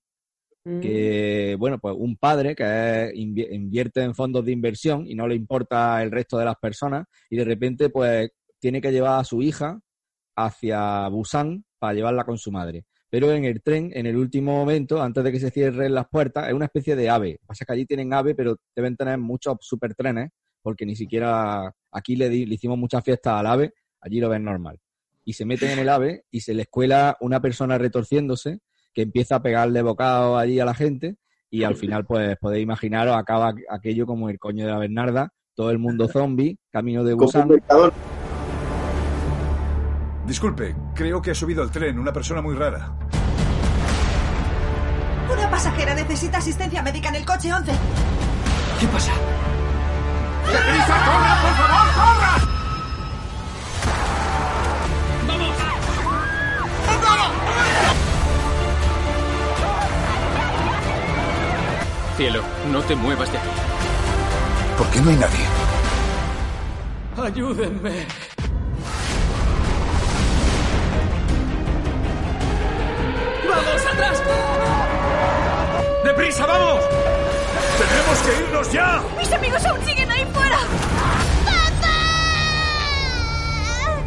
que, 0.80 1.56
bueno, 1.58 1.78
pues 1.78 1.94
un 1.98 2.16
padre 2.16 2.54
que 2.54 3.10
invierte 3.14 4.02
en 4.02 4.14
fondos 4.14 4.44
de 4.44 4.52
inversión 4.52 5.06
y 5.06 5.14
no 5.14 5.26
le 5.26 5.34
importa 5.34 6.02
el 6.02 6.10
resto 6.10 6.38
de 6.38 6.44
las 6.44 6.56
personas 6.56 7.06
y 7.28 7.36
de 7.36 7.44
repente 7.44 7.88
pues 7.90 8.30
tiene 8.58 8.80
que 8.80 8.92
llevar 8.92 9.20
a 9.20 9.24
su 9.24 9.42
hija 9.42 9.80
hacia 10.36 11.08
Busan 11.08 11.64
para 11.78 11.94
llevarla 11.94 12.24
con 12.24 12.38
su 12.38 12.50
madre. 12.52 12.84
Pero 13.08 13.32
en 13.32 13.44
el 13.44 13.60
tren, 13.62 13.90
en 13.94 14.06
el 14.06 14.16
último 14.16 14.52
momento, 14.52 15.02
antes 15.02 15.24
de 15.24 15.32
que 15.32 15.40
se 15.40 15.50
cierren 15.50 15.94
las 15.94 16.06
puertas, 16.08 16.46
es 16.48 16.54
una 16.54 16.66
especie 16.66 16.94
de 16.94 17.10
ave. 17.10 17.40
Pasa 17.44 17.64
que 17.64 17.72
allí 17.72 17.84
tienen 17.84 18.14
ave, 18.14 18.34
pero 18.34 18.56
deben 18.76 18.96
tener 18.96 19.18
muchos 19.18 19.56
supertrenes, 19.60 20.30
porque 20.62 20.86
ni 20.86 20.94
siquiera 20.94 21.74
aquí 21.90 22.14
le, 22.14 22.28
di- 22.28 22.46
le 22.46 22.54
hicimos 22.54 22.78
muchas 22.78 23.02
fiestas 23.02 23.34
al 23.34 23.46
ave, 23.46 23.72
allí 24.00 24.20
lo 24.20 24.28
ven 24.28 24.44
normal. 24.44 24.78
Y 25.24 25.32
se 25.32 25.44
meten 25.44 25.70
en 25.70 25.80
el 25.80 25.88
ave 25.88 26.24
y 26.30 26.40
se 26.40 26.54
les 26.54 26.68
cuela 26.68 27.16
una 27.20 27.40
persona 27.40 27.76
retorciéndose 27.78 28.60
que 28.94 29.02
empieza 29.02 29.36
a 29.36 29.42
pegarle 29.42 29.82
bocados 29.82 30.38
allí 30.38 30.60
a 30.60 30.64
la 30.64 30.74
gente 30.74 31.16
y 31.50 31.64
al 31.64 31.74
final, 31.74 32.04
pues 32.04 32.36
podéis 32.38 32.62
imaginaros, 32.62 33.16
acaba 33.16 33.52
aquello 33.68 34.06
como 34.06 34.28
el 34.28 34.38
coño 34.38 34.66
de 34.66 34.72
la 34.72 34.78
Bernarda, 34.78 35.32
todo 35.54 35.70
el 35.70 35.78
mundo 35.78 36.06
zombie, 36.06 36.58
camino 36.70 37.02
de 37.02 37.14
Busan. 37.14 37.48
Disculpe, 40.26 40.76
creo 40.94 41.20
que 41.20 41.32
ha 41.32 41.34
subido 41.34 41.62
al 41.62 41.72
tren 41.72 41.98
una 41.98 42.12
persona 42.12 42.40
muy 42.40 42.54
rara. 42.54 42.94
Una 45.32 45.50
pasajera 45.50 45.94
necesita 45.94 46.38
asistencia 46.38 46.82
médica 46.82 47.08
en 47.08 47.16
el 47.16 47.24
coche 47.24 47.52
11. 47.52 47.72
¿Qué 48.78 48.86
pasa? 48.86 49.12
¡Deprisa, 50.46 50.96
corra, 51.04 51.42
por 51.42 51.54
favor, 51.54 52.19
Cielo, 62.20 62.42
no 62.70 62.82
te 62.82 62.94
muevas 62.94 63.32
de 63.32 63.38
aquí. 63.38 63.48
¿Por 64.76 64.86
qué 64.88 65.00
no 65.00 65.08
hay 65.08 65.16
nadie? 65.16 65.46
Ayúdenme. 67.16 68.06
¡Vamos, 73.48 73.86
atrás! 73.90 74.22
¡Deprisa, 76.04 76.44
vamos! 76.44 76.84
¡Tenemos 77.78 78.18
que 78.18 78.42
irnos 78.44 78.70
ya! 78.70 79.02
¡Mis 79.16 79.32
amigos 79.32 79.64
aún 79.64 79.82
siguen 79.86 80.10
ahí 80.10 80.26
fuera! 80.34 80.58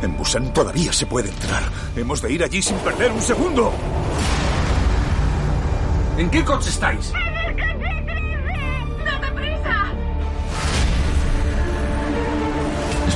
En 0.03 0.15
Busan 0.15 0.53
todavía 0.53 0.93
se 0.93 1.07
puede 1.07 1.29
entrar. 1.29 1.63
Hemos 1.95 2.21
de 2.21 2.31
ir 2.31 2.43
allí 2.43 2.61
sin 2.61 2.77
perder 2.77 3.11
un 3.11 3.21
segundo. 3.23 3.73
¿En 6.19 6.29
qué 6.29 6.45
coche 6.45 6.69
estáis? 6.69 7.11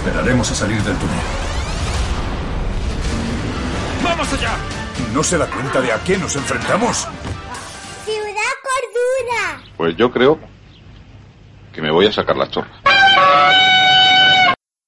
Esperaremos 0.08 0.50
a 0.50 0.56
salir 0.56 0.82
del 0.84 0.96
túnel. 0.96 1.18
¡Vamos 4.02 4.32
allá! 4.34 4.56
¿No 5.14 5.22
se 5.22 5.38
da 5.38 5.46
cuenta 5.50 5.82
de 5.82 5.92
a 5.92 6.02
qué 6.02 6.18
nos 6.18 6.34
enfrentamos? 6.34 7.06
Ciudad 8.06 8.54
Cordura. 8.64 9.74
Pues 9.76 9.98
yo 9.98 10.10
creo 10.10 10.40
que 11.74 11.82
me 11.82 11.92
voy 11.92 12.06
a 12.06 12.12
sacar 12.14 12.38
la 12.38 12.50
chorra. 12.50 12.70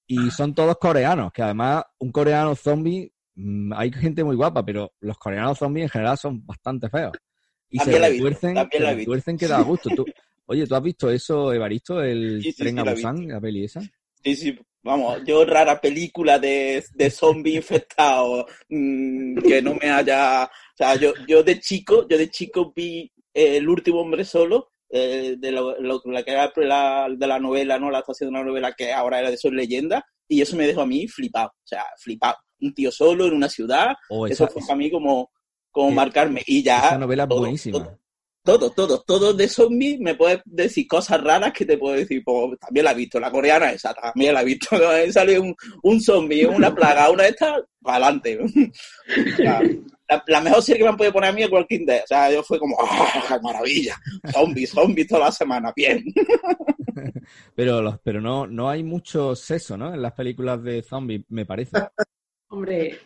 Y 0.08 0.32
son 0.32 0.56
todos 0.56 0.78
coreanos, 0.78 1.34
que 1.34 1.44
además 1.44 1.84
un 1.98 2.14
coreano 2.14 2.56
zombie, 2.56 3.12
mm, 3.36 3.74
hay 3.74 3.92
gente 3.92 4.24
muy 4.24 4.38
guapa, 4.38 4.64
pero 4.64 4.94
los 5.02 5.18
coreanos 5.18 5.58
zombies 5.58 5.84
en 5.84 5.90
general 5.90 6.18
son 6.18 6.46
bastante 6.46 6.90
feos. 6.90 7.12
Y 7.70 7.78
También 7.78 8.02
se 8.04 8.10
retuercen, 8.10 8.54
también 8.56 8.84
se 8.84 8.96
retuercen 8.96 9.38
que 9.38 9.48
da 9.50 9.62
gusto. 9.64 9.90
Tú- 9.90 10.06
oye, 10.46 10.66
¿tú 10.66 10.76
has 10.76 10.82
visto 10.82 11.10
eso, 11.12 11.52
Evaristo, 11.52 12.02
el 12.02 12.42
Sí, 12.42 12.54
sí, 12.54 12.58
tren 12.58 12.76
sí, 12.76 12.80
a 12.80 12.86
la 12.86 12.92
Busan, 12.94 13.28
la 13.28 13.42
peli 13.42 13.66
esa? 13.66 13.82
Sí, 14.24 14.36
sí, 14.36 14.58
Vamos, 14.84 15.22
yo 15.26 15.44
rara 15.46 15.80
película 15.82 16.40
de, 16.40 16.84
de 16.94 17.10
zombie 17.12 17.56
infectado 17.56 18.46
mm, 18.70 19.38
que 19.40 19.62
no 19.62 19.76
me 19.76 19.90
haya... 19.90 20.46
O 20.46 20.78
sea, 20.78 20.96
yo, 20.96 21.14
yo 21.28 21.44
de 21.44 21.60
chico, 21.60 22.08
yo 22.08 22.18
de 22.18 22.30
chico 22.30 22.72
vi 22.76 23.12
eh, 23.34 23.58
El 23.58 23.68
último 23.68 24.00
hombre 24.02 24.24
solo, 24.24 24.72
eh, 24.90 25.36
de 25.38 25.52
lo, 25.52 25.80
lo- 25.82 26.02
la 26.06 26.24
que 26.24 26.32
era 26.32 26.52
la, 26.56 27.08
de 27.16 27.28
la 27.28 27.40
novela, 27.40 27.78
¿no? 27.78 27.92
La 27.92 27.98
adaptación 27.98 28.30
de 28.30 28.40
una 28.40 28.46
novela 28.48 28.74
que 28.74 28.92
ahora 28.94 29.20
era 29.20 29.30
de 29.30 29.38
Soy 29.38 29.52
Leyenda, 29.52 30.06
y 30.28 30.42
eso 30.42 30.56
me 30.56 30.66
dejó 30.68 30.82
a 30.82 30.86
mí 30.86 31.08
flipado, 31.08 31.50
o 31.50 31.68
sea, 31.68 31.84
flipado. 31.98 32.38
Un 32.62 32.74
tío 32.74 32.92
solo 32.92 33.26
en 33.28 33.34
una 33.34 33.50
ciudad, 33.50 33.96
Oh, 34.10 34.26
eso 34.28 34.48
fue 34.48 34.62
para 34.66 34.76
mí 34.78 34.90
como, 34.92 35.32
como 35.72 35.92
marcarme. 35.92 36.42
Y 36.46 36.64
ya... 36.64 36.78
Esa 36.80 36.98
novela 36.98 37.24
es 37.24 37.30
todo- 37.30 37.40
buenísima. 37.40 37.80
todo, 37.84 38.00
todo, 38.44 39.02
todo 39.02 39.34
de 39.34 39.48
zombies 39.48 40.00
me 40.00 40.16
puedes 40.16 40.42
decir 40.46 40.88
cosas 40.88 41.22
raras 41.22 41.54
que 41.54 41.66
te 41.66 41.78
puedo 41.78 41.96
decir, 41.96 42.24
pues 42.24 42.58
también 42.60 42.86
la 42.86 42.92
he 42.92 42.96
visto, 42.96 43.20
la 43.20 43.32
coreana 43.32 43.72
esa, 43.72 43.94
también 43.94 44.34
la 44.34 44.42
he 44.42 44.46
visto, 44.46 44.78
sale 45.12 45.40
un, 45.40 45.56
un 45.84 46.02
zombie, 46.02 46.46
una 46.46 46.74
plaga, 46.74 47.10
una 47.10 47.24
de 47.24 47.30
estas, 47.30 47.62
para 47.82 48.08
adelante. 48.08 48.40
la, 49.38 50.24
la 50.28 50.42
mejor 50.42 50.64
serie 50.64 50.80
que 50.80 50.84
me 50.84 50.90
han 50.90 50.98
podido 50.98 51.14
poner 51.14 51.30
a 51.30 51.34
mí 51.34 51.44
es 51.44 51.52
Walking 51.52 51.86
Dead, 51.86 52.04
o 52.04 52.08
sea, 52.08 52.32
yo 52.32 52.44
fue 52.44 52.60
como, 52.60 52.76
¡ah, 52.82 53.24
qué 53.28 53.40
maravilla! 53.42 53.96
Zombies, 54.32 54.72
zombies 54.72 55.08
toda 55.08 55.26
la 55.26 55.32
semana, 55.32 55.74
bien. 55.76 56.04
Pero, 57.56 57.82
los, 57.82 58.00
pero 58.00 58.20
no, 58.20 58.48
no 58.48 58.70
hay 58.70 58.84
mucho 58.84 59.36
sexo, 59.36 59.78
¿no? 59.78 59.94
En 59.94 60.02
las 60.02 60.14
películas 60.14 60.62
de 60.64 60.82
zombies, 60.82 61.22
me 61.30 61.46
parece. 61.46 61.78
Hombre, 62.50 63.00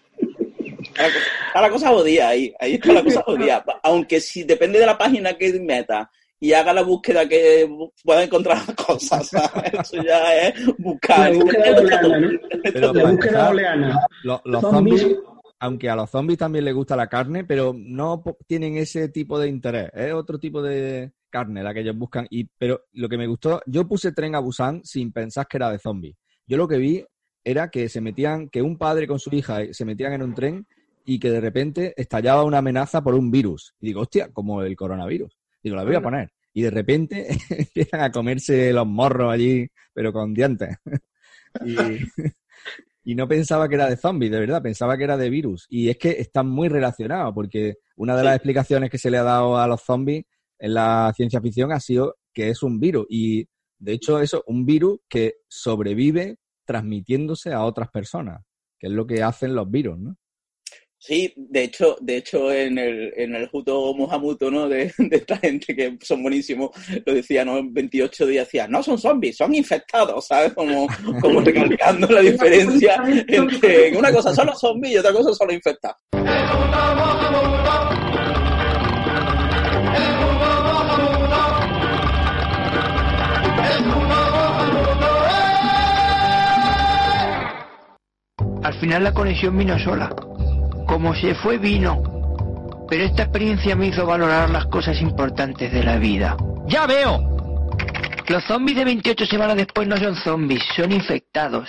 Está 0.96 1.62
la 1.62 1.70
cosa 1.70 1.90
jodida 1.90 2.30
ahí, 2.30 2.54
ahí 2.60 2.76
está 2.76 2.94
la 2.94 3.04
cosa 3.04 3.22
jodida. 3.24 3.64
Aunque 3.84 4.20
si 4.20 4.44
depende 4.44 4.80
de 4.80 4.86
la 4.86 4.98
página 4.98 5.34
que 5.34 5.60
meta 5.60 6.10
y 6.40 6.52
haga 6.54 6.74
la 6.74 6.82
búsqueda 6.82 7.28
que 7.28 7.70
pueda 8.04 8.24
encontrar 8.24 8.58
las 8.68 8.76
cosas, 8.76 9.28
¿sabes? 9.28 9.74
Eso 9.74 10.04
ya 10.04 10.36
es 10.36 10.66
buscar. 10.78 11.32
La 11.32 11.38
búsqueda 11.38 11.72
booleana, 11.74 12.20
¿no? 12.20 12.40
Pero 12.64 12.94
La 12.94 13.12
búsqueda 13.12 13.52
los 14.44 14.62
Zombies. 14.62 15.02
zombies, 15.02 15.18
aunque 15.60 15.90
a 15.90 15.96
los 15.96 16.10
zombies 16.10 16.40
también 16.40 16.66
les 16.66 16.74
gusta 16.74 16.98
la 16.98 17.08
carne, 17.08 17.46
pero 17.46 17.74
no 17.74 18.22
tienen 18.46 18.76
ese 18.76 19.08
tipo 19.08 19.40
de 19.40 19.48
interés. 19.48 19.90
Es 19.94 20.14
otro 20.14 20.38
tipo 20.38 20.62
de 20.62 21.14
carne 21.30 21.64
la 21.64 21.74
que 21.74 21.80
ellos 21.80 21.98
buscan. 21.98 22.28
Y, 22.30 22.44
pero 22.58 22.86
lo 22.92 23.08
que 23.08 23.18
me 23.18 23.28
gustó, 23.28 23.62
yo 23.66 23.88
puse 23.88 24.12
tren 24.12 24.36
a 24.36 24.40
Busan 24.40 24.84
sin 24.84 25.14
pensar 25.14 25.48
que 25.48 25.58
era 25.58 25.72
de 25.72 25.80
zombies. 25.80 26.18
Yo 26.46 26.58
lo 26.58 26.68
que 26.68 26.78
vi 26.78 27.06
era 27.44 27.70
que 27.70 27.88
se 27.88 28.02
metían, 28.02 28.50
que 28.50 28.62
un 28.62 28.78
padre 28.78 29.08
con 29.08 29.20
su 29.20 29.34
hija 29.34 29.62
se 29.72 29.86
metían 29.86 30.12
en 30.12 30.24
un 30.24 30.34
tren 30.34 30.68
y 31.04 31.20
que 31.20 31.30
de 31.30 31.42
repente 31.42 31.94
estallaba 31.98 32.44
una 32.44 32.60
amenaza 32.60 33.04
por 33.04 33.16
un 33.16 33.32
virus. 33.32 33.74
Y 33.80 33.88
digo, 33.88 34.02
hostia, 34.02 34.30
como 34.32 34.62
el 34.62 34.76
coronavirus. 34.76 35.38
Digo, 35.62 35.76
la 35.76 35.84
voy 35.84 35.96
a 35.96 36.02
poner. 36.02 36.32
Y 36.54 36.62
de 36.62 36.72
repente 36.72 37.28
empiezan 37.50 38.02
a 38.02 38.12
comerse 38.12 38.72
los 38.74 38.88
morros 38.88 39.32
allí, 39.32 39.68
pero 39.94 40.14
con 40.14 40.34
dientes. 40.34 40.78
y, 41.66 41.76
y 43.04 43.16
no 43.16 43.28
pensaba 43.28 43.68
que 43.68 43.76
era 43.76 43.90
de 43.90 43.98
zombies, 43.98 44.32
de 44.32 44.40
verdad, 44.40 44.62
pensaba 44.62 44.98
que 44.98 45.04
era 45.04 45.18
de 45.18 45.30
virus. 45.30 45.66
Y 45.70 45.90
es 45.90 45.98
que 45.98 46.12
están 46.12 46.48
muy 46.48 46.70
relacionados, 46.70 47.34
porque 47.34 47.76
una 47.96 48.16
de 48.16 48.24
las 48.24 48.36
explicaciones 48.36 48.90
que 48.90 48.98
se 48.98 49.12
le 49.12 49.18
ha 49.18 49.24
dado 49.24 49.58
a 49.58 49.68
los 49.68 49.82
zombies 49.82 50.26
en 50.60 50.74
la 50.74 51.12
ciencia 51.16 51.42
ficción 51.42 51.72
ha 51.72 51.80
sido 51.80 52.16
que 52.34 52.50
es 52.50 52.64
un 52.64 52.80
virus. 52.80 53.06
Y 53.10 53.48
de 53.78 53.94
hecho, 53.94 54.22
eso, 54.22 54.44
un 54.48 54.66
virus 54.66 55.00
que 55.10 55.36
sobrevive 55.48 56.38
transmitiéndose 56.66 57.52
a 57.52 57.66
otras 57.66 57.90
personas, 57.90 58.42
que 58.80 58.88
es 58.88 58.94
lo 58.94 59.06
que 59.06 59.22
hacen 59.22 59.56
los 59.56 59.70
virus, 59.70 60.00
¿no? 60.00 60.16
Sí, 61.06 61.34
de 61.36 61.66
hecho, 61.66 61.98
de 62.00 62.16
hecho 62.16 62.50
en 62.50 62.78
el, 62.78 63.12
en 63.18 63.36
el 63.36 63.50
Juto 63.50 63.94
Muhamuto, 63.94 64.50
¿no? 64.50 64.70
De, 64.70 64.90
de 64.98 65.18
esta 65.18 65.36
gente 65.36 65.76
que 65.76 65.98
son 66.02 66.24
buenísimos, 66.24 66.70
lo 67.06 67.14
decía, 67.14 67.44
¿no? 67.44 67.58
En 67.58 67.74
28 67.74 68.26
días 68.26 68.48
decía, 68.48 68.70
no 68.70 68.82
son 68.82 68.98
zombies, 68.98 69.36
son 69.36 69.54
infectados, 69.54 70.26
¿sabes? 70.26 70.54
Como, 70.54 70.88
como 71.22 71.42
recalcando 71.42 72.08
la 72.08 72.22
diferencia 72.22 73.04
entre 73.28 73.98
una 73.98 74.14
cosa 74.14 74.34
son 74.34 74.48
los 74.48 74.58
zombies 74.58 74.94
y 74.94 74.98
otra 75.00 75.12
cosa 75.12 75.34
son 75.34 75.48
los 75.48 75.56
infectados. 75.58 75.98
Al 88.64 88.74
final 88.80 89.04
la 89.04 89.14
conexión 89.14 89.58
vino 89.58 89.78
sola. 89.78 90.16
Como 90.88 91.14
se 91.16 91.36
fue, 91.36 91.58
vino. 91.58 92.02
Pero 92.90 93.06
esta 93.06 93.24
experiencia 93.24 93.76
me 93.76 93.88
hizo 93.88 94.06
valorar 94.06 94.50
las 94.50 94.66
cosas 94.68 95.02
importantes 95.02 95.72
de 95.72 95.84
la 95.84 95.98
vida. 95.98 96.38
¡Ya 96.68 96.86
veo! 96.86 97.34
Los 98.28 98.44
zombies 98.46 98.78
de 98.78 98.86
28 98.86 99.26
semanas 99.26 99.58
después 99.58 99.88
no 99.88 99.98
son 99.98 100.16
zombies, 100.16 100.64
son 100.76 100.92
infectados. 100.92 101.68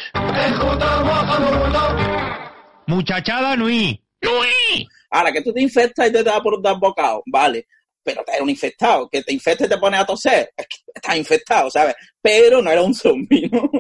Muchachada 2.86 3.56
Nui. 3.56 4.00
Nui. 4.22 4.88
Ahora, 5.10 5.32
que 5.32 5.42
tú 5.42 5.52
te 5.52 5.62
infectas 5.62 6.08
y 6.08 6.12
te 6.12 6.22
da 6.22 6.40
por 6.42 6.60
dar 6.62 6.78
bocado, 6.78 7.22
vale. 7.26 7.66
Pero 8.02 8.22
te 8.24 8.34
era 8.34 8.42
un 8.42 8.50
infectado. 8.50 9.08
Que 9.08 9.22
te 9.22 9.32
infecte 9.32 9.64
y 9.64 9.68
te 9.68 9.78
pone 9.78 9.96
a 9.96 10.04
toser. 10.04 10.50
Es 10.56 10.66
que 10.66 10.76
estás 10.94 11.16
infectado, 11.16 11.70
¿sabes? 11.70 11.94
Pero 12.20 12.60
no 12.60 12.70
era 12.70 12.82
un 12.82 12.94
zombie, 12.94 13.48
¿no? 13.50 13.70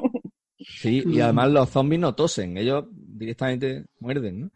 Sí, 0.58 1.02
y 1.06 1.20
además 1.20 1.50
los 1.50 1.68
zombies 1.70 2.00
no 2.00 2.14
tosen, 2.14 2.56
ellos 2.56 2.86
directamente 2.90 3.84
muerden, 4.00 4.40
¿no? 4.40 4.50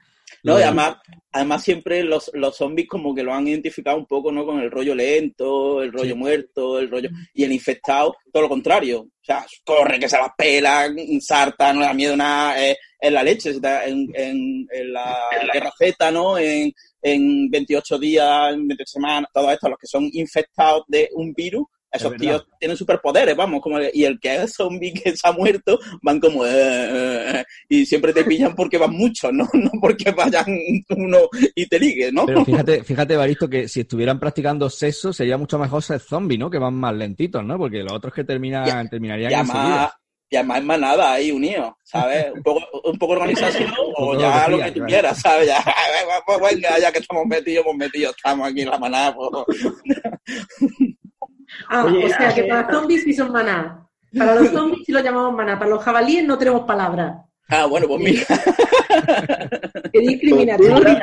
No, 0.45 0.55
y 0.55 0.59
de- 0.59 0.65
además, 0.65 0.97
además 1.33 1.63
siempre 1.63 2.03
los, 2.05 2.31
los 2.35 2.57
zombies 2.57 2.89
como 2.89 3.15
que 3.15 3.23
lo 3.23 3.33
han 3.35 3.47
identificado 3.49 3.97
un 3.97 4.07
poco, 4.07 4.31
¿no? 4.33 4.45
Con 4.47 4.61
el 4.61 4.71
rollo 4.71 4.95
lento, 4.95 5.83
el 5.83 5.93
rollo 5.93 6.17
muerto, 6.17 6.79
el 6.79 6.91
rollo... 6.91 7.09
Y 7.35 7.45
el 7.45 7.53
infectado, 7.53 8.17
todo 8.33 8.43
lo 8.45 8.49
contrario. 8.49 9.01
O 9.01 9.25
sea, 9.25 9.45
corre, 9.65 9.99
que 9.99 10.09
se 10.09 10.17
las 10.17 10.31
pela, 10.37 10.89
sarta, 11.21 11.73
no 11.73 11.81
le 11.81 11.87
da 11.87 11.93
miedo 11.95 12.17
nada, 12.17 12.63
eh, 12.65 12.77
en 13.01 13.15
la 13.15 13.23
leche, 13.23 13.51
en, 13.51 14.09
en, 14.15 14.67
en 14.71 14.93
la 14.93 15.17
guerra 15.53 15.71
Z, 15.79 16.11
¿no? 16.11 16.39
En, 16.39 16.73
en 17.03 17.49
28 17.51 17.99
días, 17.99 18.53
en 18.55 18.67
28 18.67 18.91
semanas, 18.91 19.31
todo 19.33 19.51
esto, 19.53 19.69
los 19.69 19.79
que 19.79 19.87
son 19.87 20.09
infectados 20.13 20.85
de 20.89 21.09
un 21.15 21.33
virus, 21.33 21.67
esos 21.91 22.11
verdad. 22.11 22.21
tíos 22.21 22.47
tienen 22.59 22.77
superpoderes, 22.77 23.37
vamos, 23.37 23.61
como 23.63 23.79
y 23.81 24.05
el 24.05 24.21
que 24.21 24.43
es 24.43 24.55
zombie 24.55 24.93
que 25.05 25.17
se 25.17 25.29
ha 25.29 25.33
muerto, 25.33 25.79
van 26.03 26.21
como 26.21 26.45
eh, 26.45 26.51
eh, 26.51 27.33
eh, 27.35 27.45
y 27.69 27.87
siempre 27.87 28.13
te 28.13 28.25
pillan 28.25 28.55
porque 28.55 28.79
van 28.79 28.93
muchos, 28.93 29.33
¿no? 29.33 29.49
No 29.59 29.71
porque 29.81 30.11
vayan 30.13 30.47
uno 30.91 31.19
y 31.55 31.67
te 31.67 31.79
ligue, 31.79 32.13
¿no? 32.13 32.27
Pero 32.27 32.45
fíjate, 32.45 32.85
fíjate, 32.85 33.17
Baristo, 33.17 33.49
que 33.49 33.69
si 33.69 33.81
estuvieran 33.81 34.21
practicando 34.21 34.71
sexo 34.71 35.13
sería 35.13 35.37
mucho 35.37 35.59
mejor 35.59 35.83
ser 35.83 36.01
zombie, 36.01 36.39
¿no? 36.39 36.51
Que 36.51 36.59
van 36.59 36.75
más 36.75 36.95
lentitos, 36.95 37.45
¿no? 37.45 37.59
Porque 37.59 37.83
los 37.83 37.93
otros 37.93 38.13
que 38.13 38.25
terminan, 38.25 38.89
terminarían 38.89 39.31
y 39.31 39.35
además, 39.35 39.57
enseguida. 39.57 40.01
y 40.31 40.37
además 40.37 40.59
es 40.59 40.65
manada 40.65 41.13
ahí 41.13 41.31
unidos, 41.31 41.73
¿sabes? 41.83 42.33
Un 42.35 42.43
poco, 42.43 42.61
un 42.85 42.99
poco 42.99 43.13
organización 43.15 43.73
o 43.97 44.19
ya 44.19 44.49
lo 44.49 44.59
que 44.59 44.73
tú 44.73 44.85
quieras, 44.87 45.21
¿sabes? 45.21 45.49
Ya, 45.49 45.65
pues 46.25 46.55
venga, 46.55 46.79
ya 46.79 46.93
que 46.93 46.99
estamos 47.01 47.27
metidos, 47.27 47.65
pues 47.65 47.77
metidos 47.77 48.15
estamos 48.17 48.49
aquí 48.49 48.63
en 48.63 48.71
la 48.71 48.79
manada. 48.79 49.15
pues. 49.17 49.45
Ah, 51.69 51.85
Oye, 51.85 52.05
o 52.05 52.09
sea 52.09 52.19
que 52.19 52.25
hace- 52.27 52.45
para 52.45 52.71
zombies 52.71 53.03
sí 53.05 53.13
son 53.15 53.33
maná. 53.33 53.87
Para 54.17 54.35
los 54.37 54.49
zombies 54.51 54.85
sí 54.87 54.93
lo 54.93 55.01
llamamos 55.01 55.35
maná. 55.35 55.59
Para 55.59 55.71
los 55.71 55.83
jabalíes 55.83 56.25
no 56.25 56.39
tenemos 56.39 56.63
palabra. 56.63 57.25
Ah, 57.49 57.67
bueno, 57.67 57.87
pues 57.89 58.01
mira. 58.01 58.25
Qué 59.93 60.01
discriminatorio. 60.01 60.99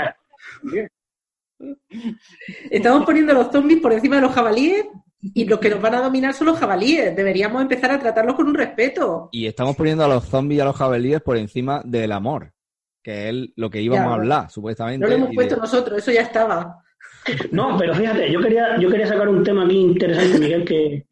Estamos 2.69 3.05
poniendo 3.05 3.31
a 3.31 3.35
los 3.35 3.51
zombies 3.51 3.79
por 3.81 3.93
encima 3.93 4.17
de 4.17 4.21
los 4.23 4.33
jabalíes 4.33 4.85
y 5.21 5.45
los 5.45 5.59
que 5.59 5.69
nos 5.69 5.81
van 5.81 5.95
a 5.95 6.01
dominar 6.01 6.33
son 6.33 6.47
los 6.47 6.59
jabalíes. 6.59 7.15
Deberíamos 7.15 7.61
empezar 7.61 7.91
a 7.91 7.99
tratarlos 7.99 8.35
con 8.35 8.47
un 8.47 8.53
respeto. 8.55 9.29
Y 9.31 9.47
estamos 9.47 9.75
poniendo 9.75 10.03
a 10.03 10.07
los 10.07 10.25
zombies 10.25 10.59
y 10.59 10.61
a 10.61 10.65
los 10.65 10.75
jabalíes 10.75 11.21
por 11.21 11.37
encima 11.37 11.81
del 11.85 12.11
amor, 12.11 12.53
que 13.01 13.29
es 13.29 13.35
lo 13.55 13.69
que 13.69 13.81
íbamos 13.81 14.05
Ya. 14.05 14.11
a 14.11 14.15
hablar, 14.15 14.49
supuestamente. 14.51 14.99
No 15.03 15.07
lo 15.09 15.15
hemos 15.15 15.29
de- 15.29 15.35
puesto 15.35 15.55
nosotros, 15.57 15.97
eso 15.99 16.11
ya 16.11 16.21
estaba. 16.21 16.83
No, 17.51 17.75
pero 17.77 17.93
fíjate, 17.95 18.31
yo 18.31 18.39
quería, 18.39 18.77
yo 18.79 18.89
quería 18.89 19.07
sacar 19.07 19.27
un 19.29 19.43
tema 19.43 19.65
aquí 19.65 19.77
interesante, 19.77 20.39
Miguel, 20.39 20.63
que 20.65 21.05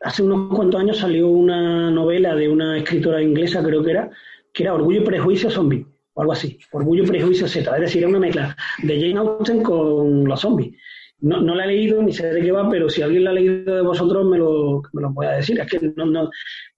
hace 0.00 0.22
unos 0.22 0.54
cuantos 0.54 0.80
años 0.80 0.96
salió 0.98 1.28
una 1.28 1.90
novela 1.90 2.34
de 2.34 2.48
una 2.48 2.78
escritora 2.78 3.20
inglesa, 3.22 3.62
creo 3.62 3.82
que 3.84 3.90
era, 3.90 4.10
que 4.52 4.62
era 4.62 4.74
Orgullo 4.74 5.02
y 5.02 5.04
Prejuicio 5.04 5.50
Zombie, 5.50 5.86
o 6.14 6.20
algo 6.20 6.32
así, 6.32 6.58
Orgullo 6.72 7.04
y 7.04 7.06
Prejuicio 7.06 7.46
Z, 7.46 7.74
es 7.74 7.80
decir, 7.82 7.98
era 8.00 8.08
una 8.08 8.18
mezcla 8.20 8.56
de 8.82 9.00
Jane 9.00 9.18
Austen 9.18 9.62
con 9.62 10.24
los 10.24 10.40
zombies. 10.40 10.74
No, 11.20 11.40
no 11.40 11.54
la 11.54 11.64
he 11.64 11.68
leído 11.68 12.02
ni 12.02 12.12
sé 12.12 12.26
de 12.32 12.40
qué 12.42 12.50
va, 12.50 12.68
pero 12.68 12.88
si 12.88 13.00
alguien 13.02 13.22
la 13.24 13.30
ha 13.30 13.34
leído 13.34 13.76
de 13.76 13.82
vosotros 13.82 14.24
me 14.26 14.38
lo, 14.38 14.82
me 14.92 15.02
lo 15.02 15.14
puede 15.14 15.36
decir. 15.36 15.60
Es 15.60 15.70
que 15.70 15.78
no, 15.94 16.04
no, 16.06 16.28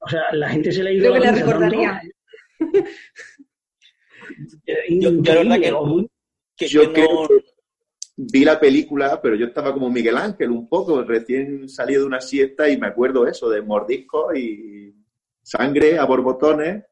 o 0.01 0.09
sea, 0.09 0.23
la 0.33 0.51
gente 0.51 0.71
se 0.71 0.83
la 0.83 0.91
ha 0.91 0.93
ido 0.93 1.11
Creo 1.11 1.15
que 1.15 1.21
la 1.21 1.33
recordaría. 1.33 2.03
eh, 4.67 4.75
Yo, 5.01 5.11
yo 5.13 5.23
la 5.23 5.57
verdad 5.57 5.61
que, 6.57 6.69
Yo 6.69 6.93
que 6.93 7.01
no- 7.03 7.27
creo 7.27 7.29
que 7.29 7.45
vi 8.17 8.45
la 8.45 8.59
película, 8.61 9.21
pero 9.21 9.35
yo 9.35 9.47
estaba 9.47 9.73
como 9.73 9.91
Miguel 9.91 10.17
Ángel 10.17 10.51
un 10.51 10.69
poco, 10.69 11.03
recién 11.03 11.69
salido 11.69 12.03
de 12.03 12.07
una 12.07 12.21
siesta 12.21 12.69
y 12.69 12.77
me 12.79 12.87
acuerdo 12.87 13.27
eso, 13.27 13.49
de 13.51 13.63
mordiscos 13.63 14.37
y 14.37 14.95
sangre 15.43 15.99
a 15.99 16.05
borbotones, 16.05 16.85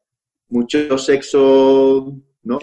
mucho 0.49 0.97
sexo, 0.97 2.13
¿no? 2.43 2.59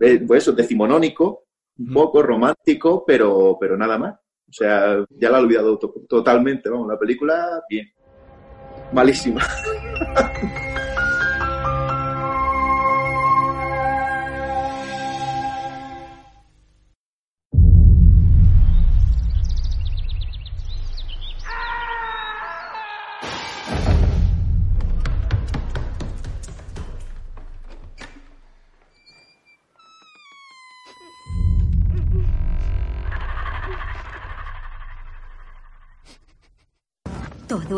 Eh, 0.00 0.20
pues 0.26 0.42
eso, 0.42 0.52
decimonónico, 0.52 1.44
un 1.78 1.92
poco 1.92 2.22
romántico, 2.22 3.04
pero, 3.06 3.56
pero 3.60 3.76
nada 3.76 3.96
más. 3.98 4.14
O 4.48 4.52
sea, 4.52 5.04
ya 5.10 5.30
la 5.30 5.38
he 5.38 5.42
olvidado 5.42 5.78
to- 5.78 5.94
totalmente, 6.08 6.68
vamos, 6.68 6.88
la 6.88 6.98
película, 6.98 7.62
bien. 7.68 7.90
Malísima. 8.92 9.40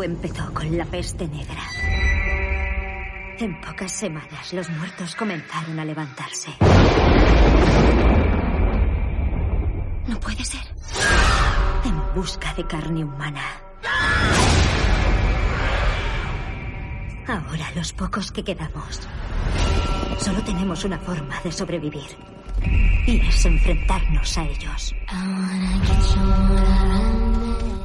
empezó 0.07 0.53
con 0.53 0.75
la 0.77 0.85
peste 0.85 1.27
negra. 1.27 1.61
En 3.39 3.61
pocas 3.61 3.91
semanas 3.91 4.53
los 4.53 4.69
muertos 4.69 5.15
comenzaron 5.15 5.79
a 5.79 5.85
levantarse. 5.85 6.49
No 10.07 10.19
puede 10.19 10.43
ser. 10.43 10.61
En 11.85 12.15
busca 12.15 12.53
de 12.53 12.65
carne 12.65 13.03
humana. 13.03 13.43
Ahora 17.27 17.71
los 17.75 17.91
pocos 17.93 18.31
que 18.31 18.43
quedamos 18.43 19.07
solo 20.19 20.41
tenemos 20.43 20.83
una 20.83 20.97
forma 20.97 21.39
de 21.41 21.51
sobrevivir. 21.51 22.17
Y 23.05 23.19
es 23.19 23.45
enfrentarnos 23.45 24.37
a 24.37 24.43
ellos. 24.45 24.95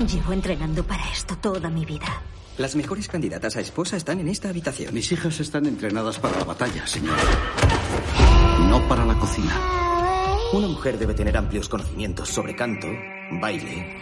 Llevo 0.07 0.33
entrenando 0.33 0.83
para 0.83 1.09
esto 1.11 1.37
toda 1.37 1.71
mi 1.71 1.85
vida. 1.85 2.23
Las 2.59 2.75
mejores 2.75 3.09
candidatas 3.09 3.57
a 3.57 3.61
esposa 3.61 3.97
están 3.97 4.19
en 4.21 4.29
esta 4.29 4.49
habitación. 4.49 4.93
Mis 4.93 5.11
hijas 5.13 5.39
están 5.41 5.65
entrenadas 5.67 6.19
para 6.19 6.39
la 6.39 6.45
batalla, 6.45 6.87
señor. 6.87 7.17
No 8.69 8.87
para 8.89 9.07
la 9.07 9.19
cocina. 9.19 9.59
Una 10.53 10.67
mujer 10.67 10.99
debe 10.99 11.15
tener 11.15 11.37
amplios 11.37 11.69
conocimientos 11.69 12.29
sobre 12.29 12.55
canto, 12.55 12.89
baile 13.41 13.97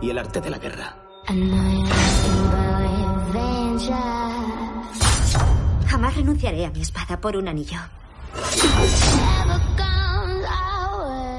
y 0.00 0.10
el 0.10 0.18
arte 0.18 0.40
de 0.40 0.50
la 0.50 0.58
guerra. 0.58 0.96
Jamás 5.86 6.16
renunciaré 6.16 6.66
a 6.66 6.70
mi 6.70 6.82
espada 6.82 7.20
por 7.20 7.36
un 7.36 7.48
anillo. 7.48 7.78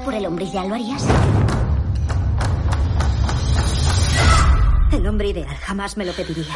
¿Por 0.04 0.14
el 0.14 0.26
hombre 0.26 0.44
ideal 0.44 0.68
lo 0.68 0.74
harías? 0.74 1.06
El 4.92 5.06
hombre 5.06 5.28
ideal 5.28 5.56
jamás 5.56 5.96
me 5.96 6.04
lo 6.04 6.12
pediría. 6.12 6.52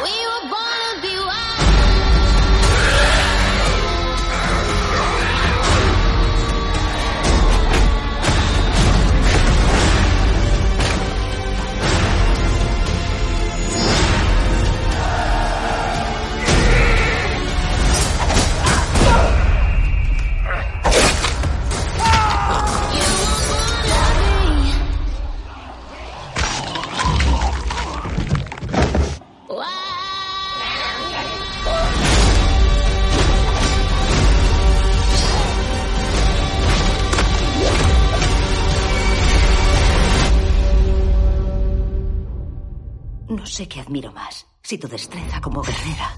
Admiro 43.95 44.11
más, 44.11 44.45
si 44.61 44.77
tu 44.77 44.89
destreza 44.89 45.39
como 45.39 45.61
guerrera 45.61 46.09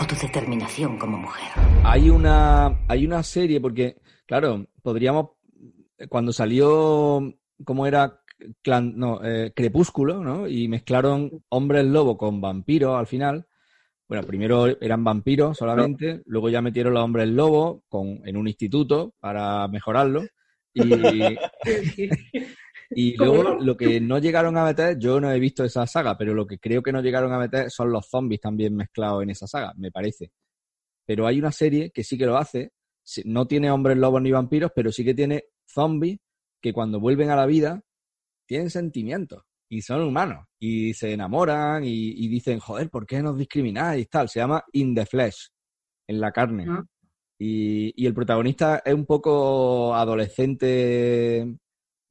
o 0.00 0.06
tu 0.06 0.14
determinación 0.14 0.96
como 0.96 1.18
mujer. 1.18 1.48
Hay 1.82 2.08
una, 2.08 2.84
hay 2.86 3.04
una 3.04 3.20
serie, 3.24 3.60
porque, 3.60 3.96
claro, 4.24 4.64
podríamos, 4.80 5.30
cuando 6.08 6.32
salió, 6.32 7.34
¿cómo 7.64 7.84
era? 7.84 8.20
Clan- 8.62 8.94
no, 8.94 9.20
eh, 9.24 9.52
Crepúsculo, 9.56 10.22
¿no? 10.22 10.46
Y 10.46 10.68
mezclaron 10.68 11.42
hombres 11.48 11.84
lobo 11.84 12.16
con 12.16 12.40
vampiros 12.40 12.96
al 12.96 13.08
final. 13.08 13.46
Bueno, 14.06 14.24
primero 14.24 14.66
eran 14.80 15.02
vampiros 15.02 15.58
solamente, 15.58 16.22
luego 16.26 16.48
ya 16.48 16.62
metieron 16.62 16.94
los 16.94 17.02
hombres 17.02 17.28
lobo 17.28 17.82
con, 17.88 18.20
en 18.24 18.36
un 18.36 18.46
instituto 18.46 19.14
para 19.18 19.66
mejorarlo. 19.66 20.22
Y, 20.74 20.82
y 22.94 23.16
¿Cómo 23.16 23.34
luego 23.34 23.54
no? 23.54 23.60
lo 23.60 23.76
que 23.76 24.00
no 24.00 24.18
llegaron 24.18 24.56
a 24.56 24.64
meter, 24.64 24.98
yo 24.98 25.20
no 25.20 25.30
he 25.30 25.38
visto 25.38 25.64
esa 25.64 25.86
saga, 25.86 26.16
pero 26.16 26.34
lo 26.34 26.46
que 26.46 26.58
creo 26.58 26.82
que 26.82 26.92
no 26.92 27.00
llegaron 27.00 27.32
a 27.32 27.38
meter 27.38 27.70
son 27.70 27.90
los 27.92 28.08
zombies 28.08 28.40
también 28.40 28.74
mezclados 28.74 29.22
en 29.22 29.30
esa 29.30 29.46
saga, 29.46 29.72
me 29.76 29.90
parece. 29.90 30.32
Pero 31.06 31.26
hay 31.26 31.38
una 31.38 31.52
serie 31.52 31.90
que 31.90 32.04
sí 32.04 32.16
que 32.16 32.26
lo 32.26 32.36
hace, 32.36 32.72
no 33.24 33.46
tiene 33.46 33.70
hombres 33.70 33.96
lobos 33.96 34.22
ni 34.22 34.30
vampiros, 34.30 34.70
pero 34.74 34.92
sí 34.92 35.04
que 35.04 35.14
tiene 35.14 35.44
zombies 35.66 36.18
que 36.60 36.72
cuando 36.72 37.00
vuelven 37.00 37.30
a 37.30 37.36
la 37.36 37.46
vida 37.46 37.82
tienen 38.46 38.70
sentimientos 38.70 39.42
y 39.68 39.82
son 39.82 40.02
humanos 40.02 40.46
y 40.58 40.94
se 40.94 41.12
enamoran 41.12 41.84
y, 41.84 42.10
y 42.10 42.28
dicen, 42.28 42.58
joder, 42.58 42.90
¿por 42.90 43.06
qué 43.06 43.22
nos 43.22 43.38
discrimináis? 43.38 44.08
Tal, 44.08 44.28
se 44.28 44.40
llama 44.40 44.62
In 44.72 44.94
the 44.94 45.06
Flesh, 45.06 45.48
en 46.06 46.20
la 46.20 46.30
carne. 46.30 46.66
Ah. 46.68 46.84
Y, 47.38 47.92
y 47.96 48.06
el 48.06 48.14
protagonista 48.14 48.82
es 48.84 48.94
un 48.94 49.06
poco 49.06 49.94
adolescente 49.94 51.56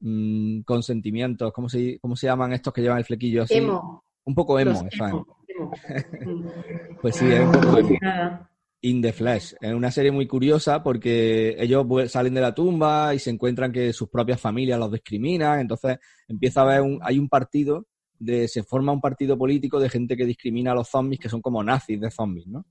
mm, 0.02 0.62
con 0.62 0.84
sentimientos. 0.84 1.52
¿Cómo 1.54 1.70
se, 1.70 2.00
¿Cómo 2.00 2.16
se 2.16 2.28
llaman 2.28 2.54
estos 2.54 2.74
que 2.74 2.82
llevan 2.82 3.00
el 3.00 3.06
flequillo 3.06 3.44
así? 3.44 3.56
Emo. 3.56 4.04
Un 4.26 4.36
poco 4.36 4.60
emo, 4.60 4.88
Efraín. 4.92 5.16
emo, 5.48 5.74
emo. 6.24 6.52
Pues 7.02 7.16
sí, 7.16 7.32
es 7.32 7.40
un 7.40 7.52
poco 7.52 7.78
emo. 7.78 7.98
In 8.84 9.02
the 9.02 9.14
Flesh. 9.14 9.56
Es 9.62 9.74
una 9.74 9.92
serie 9.92 10.12
muy 10.12 10.28
curiosa 10.28 10.82
porque 10.82 11.56
ellos 11.60 11.86
salen 12.12 12.34
de 12.34 12.42
la 12.42 12.54
tumba 12.54 13.14
y 13.14 13.20
se 13.20 13.30
encuentran 13.30 13.72
que 13.72 13.94
sus 13.94 14.10
propias 14.10 14.42
familias 14.42 14.80
los 14.80 14.92
discriminan. 14.92 15.60
Entonces 15.60 16.00
empieza 16.28 16.62
a 16.62 16.64
haber 16.64 16.82
un, 16.82 17.00
hay 17.04 17.20
un 17.20 17.30
partido, 17.30 17.86
de, 18.18 18.48
se 18.48 18.64
forma 18.64 18.92
un 18.92 19.02
partido 19.02 19.38
político 19.38 19.80
de 19.80 19.90
gente 19.90 20.18
que 20.18 20.26
discrimina 20.26 20.72
a 20.72 20.76
los 20.76 20.90
zombies, 20.90 21.20
que 21.20 21.30
son 21.30 21.42
como 21.42 21.64
nazis 21.64 22.00
de 22.02 22.10
zombies, 22.10 22.48
¿no? 22.48 22.66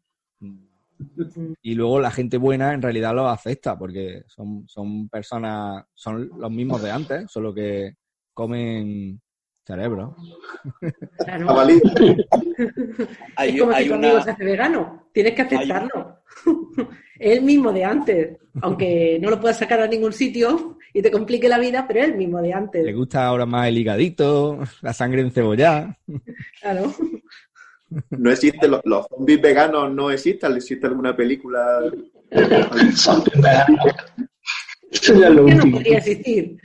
Y 1.63 1.75
luego 1.75 2.01
la 2.01 2.11
gente 2.11 2.37
buena 2.39 2.73
en 2.75 2.83
realidad 2.83 3.15
los 3.15 3.31
acepta 3.31 3.79
porque 3.79 4.23
son, 4.27 4.65
son 4.69 5.09
personas, 5.09 5.85
son 5.95 6.31
los 6.39 6.51
mismos 6.51 6.83
de 6.83 6.91
antes, 6.91 7.31
solo 7.31 7.53
que 7.55 7.95
comen 8.35 9.21
cerebro. 9.67 10.17
Claro. 11.25 11.49
Hay- 13.37 13.51
es 13.55 13.61
como 13.61 13.73
hay 13.73 13.85
si 13.85 13.89
tu 13.91 13.95
una- 13.97 14.09
amigo 14.09 14.23
se 14.23 14.31
hace 14.31 14.45
vegano. 14.45 15.09
Tienes 15.13 15.35
que 15.35 15.43
aceptarlo. 15.43 16.19
es 17.19 17.39
el 17.39 17.43
mismo 17.45 17.73
de 17.73 17.85
antes. 17.85 18.39
Aunque 18.63 19.19
no 19.21 19.31
lo 19.31 19.41
puedas 19.41 19.59
sacar 19.59 19.81
a 19.81 19.87
ningún 19.87 20.13
sitio 20.13 20.79
y 20.93 21.03
te 21.03 21.11
complique 21.11 21.49
la 21.49 21.59
vida, 21.59 21.85
pero 21.87 22.01
es 22.01 22.07
el 22.07 22.17
mismo 22.17 22.39
de 22.41 22.49
Le 22.49 22.55
antes. 22.55 22.97
gusta 22.97 23.27
ahora 23.27 23.47
más 23.47 23.69
el 23.69 23.79
higadito, 23.79 24.59
la 24.83 24.93
sangre 24.93 25.21
encebollada. 25.23 25.99
Claro. 26.61 26.93
No 28.11 28.31
existen 28.31 28.71
los, 28.71 28.81
los 28.85 29.07
zombies 29.09 29.41
veganos, 29.41 29.93
no 29.93 30.11
existen. 30.11 30.57
¿Existe 30.57 30.87
alguna 30.87 31.17
película? 31.17 31.81
Eso 34.91 35.15
ya 35.15 35.29
es 35.29 35.35
lo 35.35 35.43
Murcia 35.49 35.65
no 35.65 35.73
podría 35.73 35.99
existir. 35.99 36.61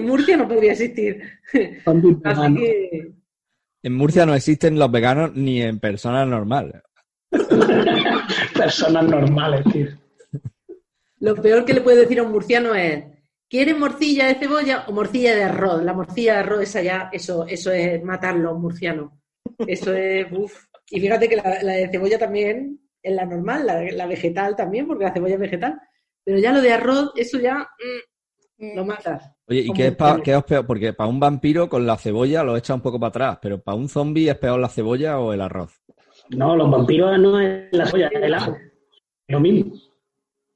Murcia 0.00 0.36
no 0.36 0.48
podría 0.48 0.72
existir. 0.72 1.22
Así 2.24 2.54
que 2.54 3.12
En 3.82 3.94
Murcia 3.94 4.26
no 4.26 4.34
existen 4.34 4.78
los 4.78 4.90
veganos 4.90 5.34
ni 5.34 5.62
en 5.62 5.78
personas 5.78 6.26
normales. 6.28 6.82
Personas 8.56 9.04
normales, 9.04 9.64
tío. 9.72 9.86
lo 11.20 11.36
peor 11.36 11.64
que 11.64 11.74
le 11.74 11.80
puedes 11.80 12.00
decir 12.00 12.18
a 12.18 12.24
un 12.24 12.32
murciano 12.32 12.74
es 12.74 13.04
¿Quieres 13.50 13.76
morcilla 13.76 14.28
de 14.28 14.36
cebolla 14.36 14.84
o 14.86 14.92
morcilla 14.92 15.34
de 15.34 15.42
arroz? 15.42 15.82
La 15.82 15.92
morcilla 15.92 16.34
de 16.34 16.38
arroz 16.38 16.62
esa 16.62 16.82
ya, 16.82 17.10
eso, 17.12 17.44
eso 17.48 17.72
es 17.72 18.00
matarlo, 18.04 18.54
murciano. 18.54 19.19
Eso 19.66 19.94
es, 19.94 20.26
uff. 20.32 20.64
Y 20.90 21.00
fíjate 21.00 21.28
que 21.28 21.36
la, 21.36 21.62
la 21.62 21.72
de 21.74 21.88
cebolla 21.88 22.18
también 22.18 22.80
es 23.02 23.14
la 23.14 23.24
normal, 23.24 23.66
la, 23.66 23.82
la 23.92 24.06
vegetal 24.06 24.56
también, 24.56 24.86
porque 24.86 25.04
la 25.04 25.12
cebolla 25.12 25.34
es 25.34 25.40
vegetal. 25.40 25.80
Pero 26.24 26.38
ya 26.38 26.52
lo 26.52 26.60
de 26.60 26.72
arroz, 26.72 27.12
eso 27.16 27.38
ya 27.38 27.68
mm, 28.58 28.76
lo 28.76 28.84
matas. 28.84 29.32
Oye, 29.46 29.60
¿y 29.60 29.72
qué 29.72 29.86
es, 29.88 29.96
pa- 29.96 30.14
murciano. 30.16 30.22
qué 30.22 30.34
es 30.36 30.44
peor? 30.44 30.66
Porque 30.66 30.92
para 30.92 31.08
un 31.08 31.20
vampiro 31.20 31.68
con 31.68 31.86
la 31.86 31.96
cebolla 31.96 32.42
lo 32.42 32.56
echa 32.56 32.74
un 32.74 32.80
poco 32.82 32.98
para 33.00 33.08
atrás, 33.08 33.38
pero 33.40 33.60
para 33.62 33.76
un 33.76 33.88
zombie 33.88 34.28
es 34.30 34.36
peor 34.38 34.60
la 34.60 34.68
cebolla 34.68 35.18
o 35.18 35.32
el 35.32 35.40
arroz. 35.40 35.80
No, 36.30 36.54
los 36.56 36.70
vampiros 36.70 37.18
no 37.18 37.40
es 37.40 37.68
la 37.72 37.86
soya, 37.86 38.08
es 38.08 38.22
el 38.22 38.34
ajo. 38.34 38.56
Lo 39.28 39.40
mismo. 39.40 39.72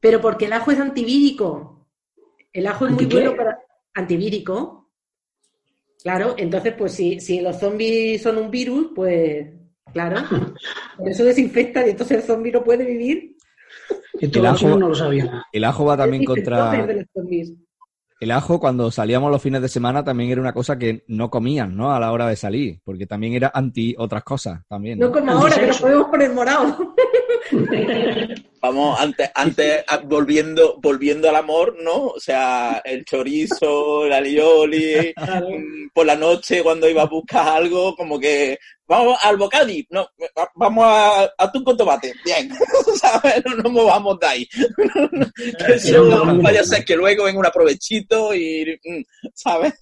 Pero 0.00 0.20
porque 0.20 0.44
el 0.46 0.52
ajo 0.52 0.70
es 0.70 0.78
antivírico. 0.80 1.88
El 2.52 2.66
ajo 2.66 2.86
es 2.86 2.92
muy 2.92 3.06
bueno 3.06 3.34
para. 3.36 3.58
Antivírico. 3.94 4.83
Claro, 6.04 6.34
entonces, 6.36 6.74
pues 6.78 6.92
si, 6.92 7.18
si 7.18 7.40
los 7.40 7.58
zombies 7.58 8.22
son 8.22 8.36
un 8.38 8.50
virus, 8.50 8.88
pues 8.94 9.48
Claro. 9.94 10.16
Por 10.98 11.08
eso 11.08 11.24
desinfecta 11.24 11.86
y 11.86 11.90
entonces 11.90 12.18
el 12.18 12.22
zombie 12.24 12.52
no 12.52 12.62
puede 12.64 12.84
vivir. 12.84 13.36
Esto 14.20 14.40
El 14.40 14.46
ajo- 14.46 14.76
no 14.76 14.88
lo 14.88 14.94
sabían. 14.94 15.42
El 15.52 15.64
ajo 15.64 15.84
va 15.84 15.96
también 15.96 16.24
contra... 16.24 16.86
El 18.20 18.30
ajo 18.30 18.58
cuando 18.60 18.90
salíamos 18.90 19.30
los 19.30 19.42
fines 19.42 19.60
de 19.62 19.68
semana 19.68 20.02
también 20.04 20.30
era 20.30 20.40
una 20.40 20.52
cosa 20.52 20.78
que 20.78 21.04
no 21.08 21.30
comían, 21.30 21.76
¿no? 21.76 21.92
A 21.94 22.00
la 22.00 22.10
hora 22.12 22.26
de 22.28 22.36
salir, 22.36 22.80
porque 22.84 23.06
también 23.06 23.34
era 23.34 23.50
anti 23.52 23.94
otras 23.98 24.22
cosas 24.24 24.62
también. 24.68 24.98
No 24.98 25.10
como 25.12 25.30
ahora, 25.30 25.56
que 25.58 25.66
nos 25.66 25.80
podemos 25.80 26.08
poner 26.08 26.32
morados. 26.32 26.76
Vamos, 28.60 28.98
antes, 28.98 29.30
antes 29.34 29.84
a- 29.86 29.98
volviendo, 29.98 30.78
volviendo 30.80 31.28
al 31.28 31.36
amor, 31.36 31.76
¿no? 31.82 32.06
O 32.06 32.18
sea, 32.20 32.80
el 32.82 33.04
chorizo, 33.04 34.06
el 34.06 34.12
alioli, 34.14 35.12
mm, 35.14 35.88
por 35.92 36.06
la 36.06 36.16
noche 36.16 36.62
cuando 36.62 36.88
iba 36.88 37.02
a 37.02 37.06
buscar 37.06 37.46
algo, 37.46 37.94
como 37.94 38.18
que 38.18 38.56
vamos 38.86 39.18
al 39.22 39.36
bocadi, 39.36 39.86
no, 39.90 40.08
va- 40.38 40.50
vamos 40.54 40.84
a 40.88 41.30
atún 41.36 41.62
con 41.62 41.76
tomate, 41.76 42.14
bien, 42.24 42.50
¿sabes? 42.96 43.42
No 43.44 43.54
nos 43.56 43.70
movamos 43.70 44.18
de 44.20 44.26
ahí. 44.26 44.48
que 45.66 45.74
eso 45.74 46.02
no 46.04 46.40
vaya 46.40 46.62
a 46.62 46.64
ser 46.64 46.86
que 46.86 46.96
luego 46.96 47.24
venga 47.24 47.40
un 47.40 47.46
aprovechito 47.46 48.34
y, 48.34 48.80
mm, 48.82 49.02
¿sabes? 49.34 49.74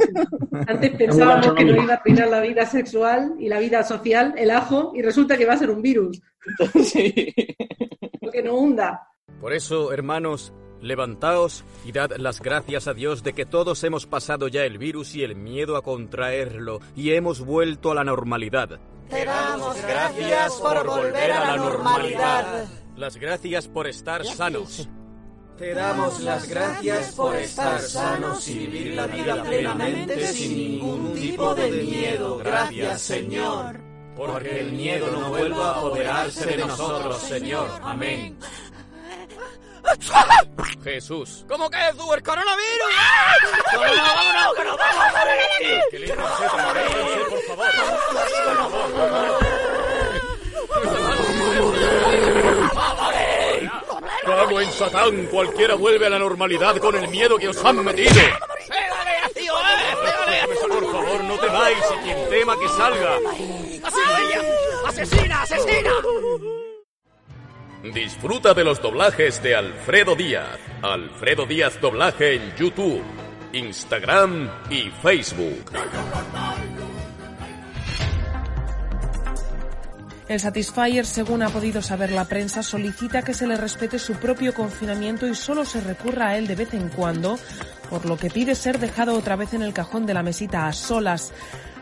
Antes 0.66 0.90
pensábamos 0.96 1.54
que 1.54 1.64
nos 1.64 1.84
iba 1.84 1.94
a 1.94 1.96
arruinar 1.98 2.28
la 2.28 2.40
vida 2.40 2.66
sexual 2.66 3.34
y 3.38 3.48
la 3.48 3.60
vida 3.60 3.84
social, 3.84 4.34
el 4.36 4.50
ajo, 4.50 4.90
y 4.96 5.02
resulta 5.02 5.36
que 5.38 5.46
va 5.46 5.52
a 5.52 5.58
ser 5.58 5.70
un 5.70 5.82
virus. 5.82 6.20
Porque 8.20 8.42
no 8.42 8.54
hunda. 8.54 9.08
Por 9.40 9.52
eso, 9.52 9.92
hermanos, 9.92 10.52
levantaos 10.80 11.64
y 11.84 11.92
dad 11.92 12.12
las 12.16 12.40
gracias 12.40 12.88
a 12.88 12.94
Dios 12.94 13.22
de 13.22 13.32
que 13.32 13.46
todos 13.46 13.82
hemos 13.84 14.06
pasado 14.06 14.48
ya 14.48 14.64
el 14.64 14.78
virus 14.78 15.14
y 15.14 15.22
el 15.22 15.36
miedo 15.36 15.76
a 15.76 15.82
contraerlo 15.82 16.80
y 16.94 17.12
hemos 17.12 17.44
vuelto 17.44 17.90
a 17.90 17.94
la 17.94 18.04
normalidad. 18.04 18.80
Te 19.08 19.24
damos 19.24 19.80
gracias 19.82 20.54
por 20.54 20.86
volver 20.86 21.32
a 21.32 21.56
la 21.56 21.56
normalidad. 21.56 22.68
Las 22.96 23.16
gracias 23.16 23.68
por 23.68 23.86
estar 23.86 24.24
sanos. 24.24 24.88
Te 25.56 25.74
damos 25.74 26.20
las 26.20 26.48
gracias 26.48 27.14
por 27.14 27.36
estar 27.36 27.80
sanos 27.80 28.48
y 28.48 28.58
vivir 28.58 28.94
la 28.94 29.06
vida 29.06 29.42
plenamente 29.42 30.26
sin 30.28 30.56
ningún 30.56 31.14
tipo 31.14 31.54
de 31.54 31.70
miedo. 31.70 32.38
Gracias, 32.38 33.02
Señor. 33.02 33.91
Porque 34.26 34.60
el 34.60 34.72
miedo 34.72 35.10
no 35.10 35.30
vuelva 35.30 35.66
a 35.66 35.70
apoderarse 35.78 36.46
de 36.46 36.58
nosotros, 36.58 37.18
Señor. 37.18 37.68
Amén. 37.82 38.38
Jesús. 40.84 41.44
¿Cómo 41.48 41.68
que 41.68 41.78
tú, 41.96 42.12
el 42.14 42.22
coronavirus? 42.22 42.92
¡Vámonos, 43.72 43.96
vámonos, 43.96 44.54
que 44.54 44.64
nos 44.64 44.78
vamos 44.78 45.04
a 45.04 45.12
morir! 45.18 45.80
Tranquilícense, 45.90 46.48
tranquilícense, 46.54 47.24
por 47.30 47.40
favor. 47.42 47.66
Cago 54.24 54.60
en 54.60 54.72
Satán, 54.72 55.26
cualquiera 55.26 55.74
vuelve 55.74 56.06
a 56.06 56.10
la 56.10 56.18
normalidad 56.20 56.76
con 56.76 56.94
el 56.94 57.08
miedo 57.08 57.38
que 57.38 57.48
os 57.48 57.64
han 57.64 57.84
metido. 57.84 58.12
Por 60.68 60.92
favor, 60.92 61.24
no 61.24 61.38
temáis 61.38 61.78
y 61.78 62.04
quien 62.04 62.28
tema 62.28 62.56
que 62.58 62.68
salga. 62.68 63.18
¡Asesina, 63.84 65.42
asesina! 65.42 65.90
Disfruta 67.92 68.54
de 68.54 68.62
los 68.64 68.80
doblajes 68.80 69.42
de 69.42 69.56
Alfredo 69.56 70.14
Díaz. 70.14 70.58
Alfredo 70.82 71.46
Díaz 71.46 71.80
Doblaje 71.80 72.36
en 72.36 72.54
YouTube, 72.56 73.02
Instagram 73.52 74.48
y 74.70 74.90
Facebook. 75.02 75.64
El 80.28 80.40
Satisfyer, 80.40 81.04
según 81.04 81.42
ha 81.42 81.48
podido 81.48 81.82
saber 81.82 82.12
la 82.12 82.24
prensa, 82.24 82.62
solicita 82.62 83.22
que 83.22 83.34
se 83.34 83.46
le 83.46 83.56
respete 83.56 83.98
su 83.98 84.14
propio 84.14 84.54
confinamiento 84.54 85.26
y 85.26 85.34
solo 85.34 85.64
se 85.64 85.80
recurra 85.80 86.28
a 86.28 86.38
él 86.38 86.46
de 86.46 86.54
vez 86.54 86.72
en 86.74 86.88
cuando, 86.88 87.38
por 87.90 88.06
lo 88.06 88.16
que 88.16 88.30
pide 88.30 88.54
ser 88.54 88.78
dejado 88.78 89.14
otra 89.14 89.36
vez 89.36 89.52
en 89.54 89.62
el 89.62 89.74
cajón 89.74 90.06
de 90.06 90.14
la 90.14 90.22
mesita 90.22 90.68
a 90.68 90.72
solas. 90.72 91.32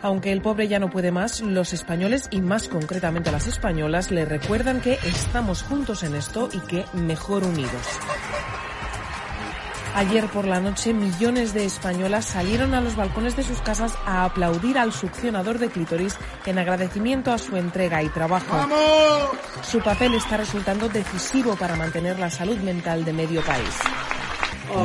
Aunque 0.03 0.33
el 0.33 0.41
pobre 0.41 0.67
ya 0.67 0.79
no 0.79 0.89
puede 0.89 1.13
más, 1.13 1.41
los 1.41 1.73
españoles 1.73 2.29
y 2.31 2.41
más 2.41 2.69
concretamente 2.69 3.31
las 3.31 3.47
españolas 3.47 4.11
le 4.11 4.25
recuerdan 4.25 4.81
que 4.81 4.99
estamos 5.05 5.63
juntos 5.63 6.03
en 6.03 6.15
esto 6.15 6.49
y 6.53 6.61
que 6.61 6.85
mejor 6.95 7.45
unidos. 7.45 7.87
Ayer 9.95 10.27
por 10.29 10.47
la 10.47 10.61
noche 10.61 10.95
millones 10.95 11.53
de 11.53 11.65
españolas 11.65 12.25
salieron 12.25 12.75
a 12.75 12.81
los 12.81 12.95
balcones 12.97 13.37
de 13.37 13.43
sus 13.43 13.61
casas 13.61 13.93
a 14.07 14.25
aplaudir 14.25 14.79
al 14.79 14.93
succionador 14.93 15.59
de 15.59 15.69
clítoris 15.69 16.17
en 16.47 16.59
agradecimiento 16.59 17.33
a 17.33 17.39
su 17.39 17.57
entrega 17.57 18.03
y 18.03 18.09
trabajo. 18.09 18.57
Su 19.63 19.81
papel 19.81 20.15
está 20.15 20.37
resultando 20.37 20.89
decisivo 20.89 21.57
para 21.57 21.77
mantener 21.77 22.19
la 22.19 22.31
salud 22.31 22.59
mental 22.59 23.05
de 23.05 23.13
medio 23.13 23.43
país. 23.43 23.75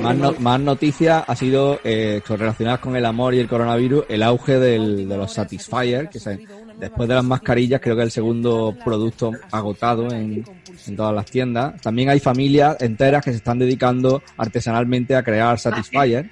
Más, 0.01 0.15
no- 0.15 0.33
más 0.39 0.59
noticias 0.59 1.23
ha 1.27 1.35
sido 1.35 1.79
eh, 1.83 2.21
relacionadas 2.27 2.79
con 2.79 2.95
el 2.95 3.05
amor 3.05 3.33
y 3.33 3.39
el 3.39 3.47
coronavirus, 3.47 4.05
el 4.09 4.23
auge 4.23 4.59
del- 4.59 5.07
de 5.07 5.17
los 5.17 5.33
Satisfyer, 5.33 6.09
que 6.09 6.19
se- 6.19 6.45
después 6.79 7.07
de 7.07 7.15
las 7.15 7.23
mascarillas 7.23 7.79
creo 7.81 7.95
que 7.95 8.01
es 8.01 8.05
el 8.07 8.11
segundo 8.11 8.75
producto 8.83 9.31
agotado 9.51 10.11
en, 10.11 10.43
en 10.87 10.95
todas 10.95 11.13
las 11.15 11.25
tiendas. 11.25 11.79
También 11.81 12.09
hay 12.09 12.19
familias 12.19 12.77
enteras 12.81 13.23
que 13.23 13.31
se 13.31 13.37
están 13.37 13.59
dedicando 13.59 14.21
artesanalmente 14.37 15.15
a 15.15 15.23
crear 15.23 15.57
Satisfyer 15.59 16.29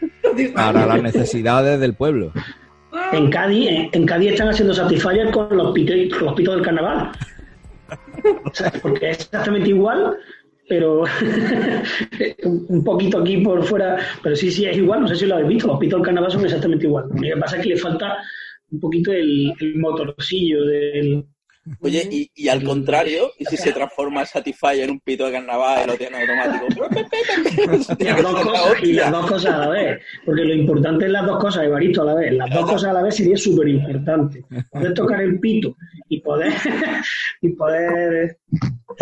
para 0.54 0.86
las 0.86 1.02
necesidades 1.02 1.80
del 1.80 1.94
pueblo. 1.94 2.32
En 3.12 3.30
Cádiz, 3.30 3.70
en, 3.70 3.90
en 3.92 4.06
Cádiz 4.06 4.32
están 4.34 4.50
haciendo 4.50 4.74
Satisfyer 4.74 5.32
con 5.32 5.56
los, 5.56 5.74
con 5.74 6.26
los 6.26 6.34
pitos 6.36 6.56
del 6.56 6.64
carnaval. 6.64 7.12
O 8.46 8.54
sea, 8.54 8.72
porque 8.82 9.10
es 9.10 9.18
exactamente 9.20 9.70
igual, 9.70 10.16
pero 10.74 11.04
un 12.46 12.84
poquito 12.84 13.20
aquí 13.20 13.38
por 13.38 13.64
fuera. 13.64 13.96
Pero 14.24 14.36
sí, 14.36 14.50
sí, 14.50 14.66
es 14.66 14.76
igual. 14.76 15.02
No 15.02 15.08
sé 15.08 15.16
si 15.16 15.28
lo 15.28 15.36
habéis 15.36 15.50
visto. 15.50 15.68
Los 15.68 15.80
pitos 15.80 16.00
del 16.00 16.06
carnaval 16.06 16.32
son 16.32 16.46
exactamente 16.46 16.88
igual. 16.88 17.06
Lo 17.14 17.22
que 17.22 17.38
pasa 17.40 17.58
es 17.58 17.64
que 17.64 17.70
le 17.70 17.78
falta 17.78 18.18
un 18.72 18.80
poquito 18.80 19.12
el, 19.12 19.54
el 19.60 19.76
motorcillo 19.78 20.66
del. 20.66 21.26
Oye, 21.80 22.10
y, 22.12 22.32
y 22.34 22.48
al 22.50 22.64
contrario, 22.64 23.32
¿y 23.38 23.46
si 23.46 23.56
se 23.56 23.72
transforma 23.72 24.22
el 24.22 24.28
Satisfyer 24.28 24.86
en 24.86 24.92
un 24.92 25.00
pito 25.00 25.28
de 25.28 25.34
carnaval 25.34 25.84
y 25.84 25.88
lo 25.92 25.96
tiene 25.96 26.18
automático? 26.22 26.90
Las 28.00 28.22
dos 28.22 28.42
cosas, 28.42 28.84
y 28.84 28.94
las 28.94 29.12
dos 29.12 29.26
cosas 29.28 29.54
a 29.54 29.58
la 29.60 29.70
vez. 29.70 30.02
Porque 30.26 30.44
lo 30.44 30.56
importante 30.56 31.06
es 31.06 31.12
las 31.12 31.26
dos 31.26 31.40
cosas, 31.40 31.64
Evaristo, 31.64 32.02
a 32.02 32.06
la 32.06 32.16
vez. 32.16 32.34
Las 32.34 32.50
dos 32.50 32.70
cosas 32.70 32.90
a 32.90 32.94
la 32.94 33.04
vez 33.04 33.16
sería 33.16 33.38
súper 33.38 33.70
importante. 33.70 34.44
Poder 34.72 34.94
tocar 34.94 35.22
el 35.22 35.40
pito 35.40 35.78
y 36.10 36.20
poder, 36.20 36.52
y 37.42 37.50
poder 37.50 38.40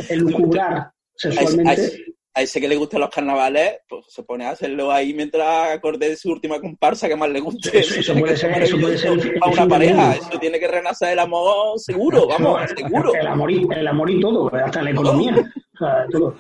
elucubrar 0.10 0.72
A 0.74 0.94
ese, 0.94 1.01
sexualmente. 1.22 1.70
a 1.70 1.74
ese- 1.74 2.04
a 2.34 2.42
ese 2.44 2.62
que 2.62 2.68
le 2.70 2.78
gustan 2.78 3.02
los 3.02 3.10
carnavales, 3.10 3.80
pues 3.90 4.06
se 4.08 4.24
pone 4.24 4.46
a 4.46 4.52
hacerlo 4.52 4.90
ahí 4.90 5.14
mientras 5.14 5.72
acorde 5.72 6.16
su 6.16 6.32
última 6.32 6.62
comparsa 6.62 7.10
que 7.10 7.16
más 7.18 7.30
le 7.30 7.42
guste. 7.42 7.78
Eso- 7.78 8.00
eso 8.00 8.14
puede 8.16 8.38
ser- 8.38 8.64
eso 8.64 8.78
puede 8.80 8.98
ser 8.98 9.12
el 9.12 9.40
una 9.52 9.68
pareja. 9.68 10.16
Eso 10.16 10.40
tiene 10.40 10.58
que 10.58 10.68
renacer 10.70 11.10
el 11.10 11.20
amor 11.20 11.78
seguro, 11.78 12.28
vamos, 12.28 12.62
seguro. 12.76 13.14
El 13.14 13.28
amor, 13.28 13.52
y, 13.52 13.68
el 13.76 13.88
amor 13.88 14.10
y 14.10 14.22
todo, 14.22 14.50
hasta 14.56 14.82
la 14.82 14.92
economía. 14.92 15.52
O 15.74 15.78
sea, 15.78 16.06
todo. 16.10 16.34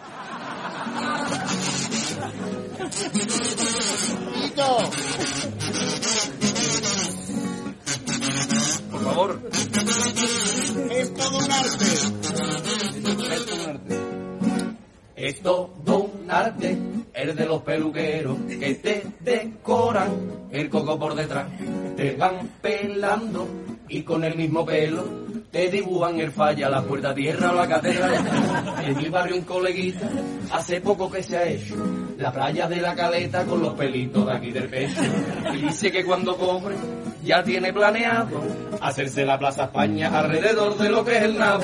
Por 8.91 9.01
favor. 9.03 9.39
Es 10.91 11.13
todo 11.13 11.37
un 11.37 11.51
arte. 11.51 12.50
Es 15.21 15.39
todo 15.41 15.97
un 15.97 16.31
arte, 16.31 16.75
el 17.13 17.35
de 17.35 17.45
los 17.45 17.61
peluqueros 17.61 18.37
que 18.47 18.73
te 18.73 19.03
decoran 19.19 20.09
el 20.49 20.67
coco 20.67 20.97
por 20.97 21.13
detrás. 21.13 21.45
Te 21.95 22.15
van 22.15 22.49
pelando 22.59 23.47
y 23.87 24.01
con 24.01 24.23
el 24.23 24.35
mismo 24.35 24.65
pelo 24.65 25.05
te 25.51 25.69
dibujan 25.69 26.19
el 26.19 26.31
falla, 26.31 26.69
la 26.69 26.81
puerta 26.81 27.13
tierra 27.13 27.51
o 27.51 27.55
la 27.55 27.67
catedral. 27.67 28.13
En 28.83 28.97
mi 28.97 29.09
barrio 29.09 29.35
un 29.35 29.43
coleguita, 29.43 30.09
hace 30.51 30.81
poco 30.81 31.11
que 31.11 31.21
se 31.21 31.37
ha 31.37 31.47
hecho 31.47 31.75
la 32.17 32.31
playa 32.31 32.67
de 32.67 32.81
la 32.81 32.95
caleta 32.95 33.45
con 33.45 33.61
los 33.61 33.75
pelitos 33.75 34.25
de 34.25 34.31
aquí 34.31 34.49
del 34.49 34.69
pecho. 34.69 35.01
Y 35.53 35.57
dice 35.57 35.91
que 35.91 36.03
cuando 36.03 36.35
cobre 36.35 36.75
ya 37.23 37.43
tiene 37.43 37.71
planeado 37.71 38.41
hacerse 38.81 39.23
la 39.23 39.37
Plaza 39.37 39.65
España 39.65 40.17
alrededor 40.17 40.75
de 40.79 40.89
lo 40.89 41.05
que 41.05 41.17
es 41.17 41.23
el 41.25 41.37
nabo. 41.37 41.63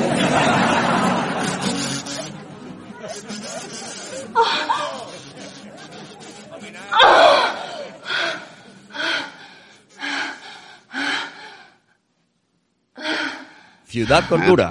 Ciudad 13.88 14.28
Cordura. 14.30 14.70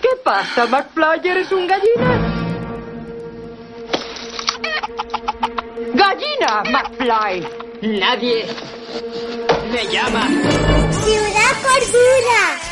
¿Qué 0.00 0.08
pasa, 0.22 0.66
McFly? 0.66 1.20
¿Eres 1.24 1.50
un 1.50 1.66
gallina? 1.66 2.36
¡Gallina, 5.94 6.62
McFly! 6.70 7.48
Nadie 7.98 8.46
me 9.72 9.86
llama. 9.88 10.22
Ciudad 10.92 11.52
Cordura. 11.62 12.65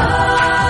Oh. 0.00 0.67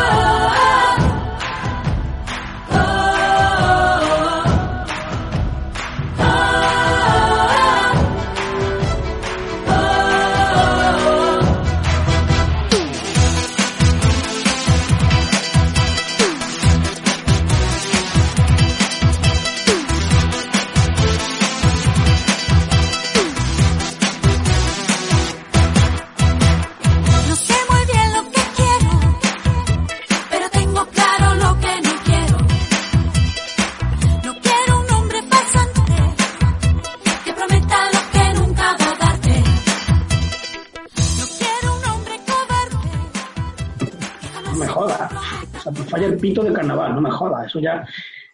De 46.43 46.53
carnaval, 46.53 46.95
no 46.95 47.01
me 47.01 47.11
jodas, 47.11 47.47
eso 47.47 47.61
ya 47.61 47.85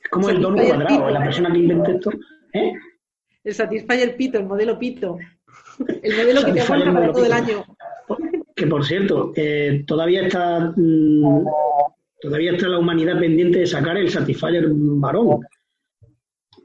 es 0.02 0.10
como 0.10 0.28
el 0.28 0.40
dono 0.40 0.58
Satisfyer 0.58 0.76
cuadrado, 0.76 1.06
pito. 1.06 1.18
la 1.18 1.24
persona 1.24 1.52
que 1.52 1.58
inventó 1.58 1.90
esto. 1.90 2.10
¿Eh? 2.52 2.72
El 3.44 3.54
Satisfyer 3.54 4.16
Pito, 4.16 4.38
el 4.38 4.46
modelo 4.46 4.78
Pito. 4.78 5.18
El 6.02 6.16
modelo 6.16 6.44
que 6.44 6.52
te 6.52 6.60
aguanta 6.60 6.92
para 6.92 7.12
todo 7.12 7.24
el 7.24 7.32
Pito. 7.32 7.42
año. 7.42 7.64
Que 8.54 8.66
por 8.66 8.84
cierto, 8.84 9.32
eh, 9.34 9.84
todavía 9.86 10.26
está 10.26 10.72
mm, 10.76 11.46
todavía 12.20 12.52
está 12.52 12.68
la 12.68 12.78
humanidad 12.78 13.18
pendiente 13.18 13.60
de 13.60 13.66
sacar 13.66 13.96
el 13.96 14.10
Satisfyer 14.10 14.66
varón. 14.68 15.40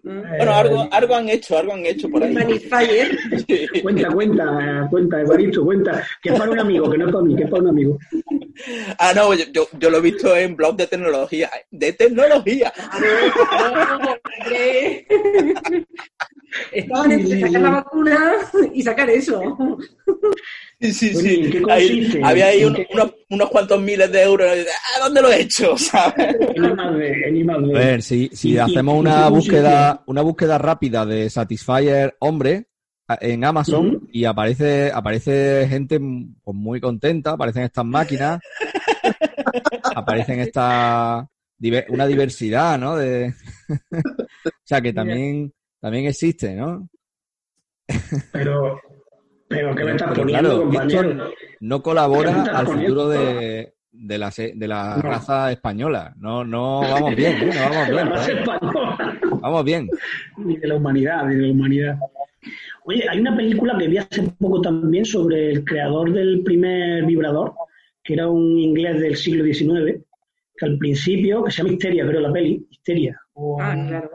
Bueno, 0.02 0.54
algo, 0.54 0.88
algo 0.92 1.16
han 1.16 1.28
hecho, 1.28 1.58
algo 1.58 1.74
han 1.74 1.86
hecho 1.86 2.10
por 2.10 2.24
ahí. 2.24 2.34
Manifire. 2.34 3.10
Cuenta, 3.82 4.10
cuenta, 4.10 4.88
cuenta, 4.90 5.22
Evaristo, 5.22 5.64
cuenta. 5.64 6.04
Que 6.22 6.30
es 6.30 6.40
para 6.40 6.52
un 6.52 6.60
amigo, 6.60 6.90
que 6.90 6.98
no 6.98 7.08
es 7.08 7.12
para 7.12 7.24
mí, 7.24 7.36
que 7.36 7.44
es 7.44 7.50
para 7.50 7.64
un 7.64 7.70
amigo. 7.70 7.98
Ah, 8.98 9.14
no, 9.16 9.34
yo, 9.34 9.46
yo, 9.54 9.68
yo 9.80 9.90
lo 9.90 9.98
he 9.98 10.02
visto 10.02 10.36
en 10.36 10.56
blogs 10.56 10.78
de 10.78 10.88
tecnología. 10.88 11.50
¡De 11.72 11.94
tecnología! 11.94 12.74
Hombre. 14.40 15.06
Estaban 16.72 17.12
entre 17.12 17.42
sacar 17.42 17.62
la 17.62 17.70
vacuna 17.70 18.34
y 18.74 18.82
sacar 18.82 19.10
eso. 19.10 19.42
Sí, 20.82 20.94
sí, 20.94 21.62
Oye, 21.70 22.10
sí. 22.12 22.20
había 22.24 22.48
ahí 22.48 22.62
¿En 22.62 22.68
un- 22.70 22.76
qué- 22.76 22.88
unos, 22.94 23.14
unos 23.30 23.50
cuantos 23.50 23.82
miles 23.82 24.12
de 24.12 24.24
euros. 24.24 24.50
¿A 24.96 25.00
dónde 25.04 25.22
lo 25.22 25.30
he 25.32 25.42
hecho? 25.42 25.76
A 25.94 26.14
ver, 27.74 28.02
si, 28.02 28.30
si 28.34 28.58
hacemos 28.58 28.96
una 28.98 29.28
búsqueda, 29.30 30.04
una 30.08 30.22
búsqueda 30.22 30.58
rápida 30.58 31.06
de 31.06 31.30
Satisfyer 31.30 32.16
hombre 32.20 32.69
en 33.22 33.44
Amazon 33.44 34.08
y 34.12 34.26
aparece, 34.26 34.92
aparece 34.94 35.68
gente 35.70 36.00
pues, 36.44 36.56
muy 36.56 36.80
contenta, 36.80 37.32
aparecen 37.32 37.64
estas 37.64 37.86
máquinas, 37.86 38.40
aparecen 39.96 40.40
esta 40.40 41.28
una 41.90 42.08
diversidad, 42.08 42.78
¿no? 42.80 42.96
De, 42.96 43.34
o 43.92 44.52
sea 44.64 44.80
que 44.82 44.94
también, 44.94 45.52
también 45.82 46.06
existe, 46.06 46.56
¿no? 46.56 46.88
Pero, 48.32 48.80
pero 49.48 49.76
¿qué 49.76 49.84
me 49.84 49.92
estás 49.92 50.10
Pero 50.10 50.22
poniendo, 50.22 50.50
claro, 50.50 50.64
compañero? 50.64 51.10
esto 51.12 51.24
no 51.62 51.78
¿Qué 51.80 51.84
colabora 51.84 52.44
al 52.44 52.66
poniendo? 52.66 52.94
futuro 52.94 53.10
de, 53.10 53.74
de 53.92 54.18
la, 54.18 54.30
de 54.38 54.68
la 54.68 54.96
No. 54.96 55.02
raza 55.02 55.52
española. 55.52 56.14
No, 56.18 56.46
no 56.46 56.80
vamos 56.92 57.16
bien, 57.16 57.34
¿eh? 57.42 57.52
No 57.54 57.70
vamos 57.70 57.90
bien. 57.90 58.08
¿eh? 58.08 58.44
Vamos 59.42 59.64
bien. 59.66 59.90
Ni 60.38 60.58
de 60.58 60.68
la 60.68 60.76
humanidad, 60.76 61.26
ni 61.26 61.36
de 61.36 61.42
la 61.48 61.52
humanidad. 61.52 61.98
Oye, 62.90 63.06
hay 63.08 63.20
una 63.20 63.36
película 63.36 63.78
que 63.78 63.88
vi 63.88 63.98
hace 63.98 64.24
poco 64.40 64.62
también 64.62 65.06
sobre 65.06 65.52
el 65.52 65.64
creador 65.64 66.12
del 66.12 66.42
primer 66.42 67.06
vibrador, 67.06 67.54
que 68.04 68.14
era 68.16 68.28
un 68.28 68.58
inglés 68.58 69.00
del 69.00 69.16
siglo 69.16 69.44
XIX, 69.44 70.02
que 70.58 70.66
al 70.66 70.76
principio, 70.80 71.44
que 71.44 71.52
se 71.52 71.58
llama 71.58 71.74
Histeria, 71.74 72.08
creo, 72.08 72.20
la 72.20 72.34
peli, 72.34 72.66
Histeria, 72.68 73.16
o- 73.34 73.62
Ah, 73.62 73.76
claro. 73.88 74.10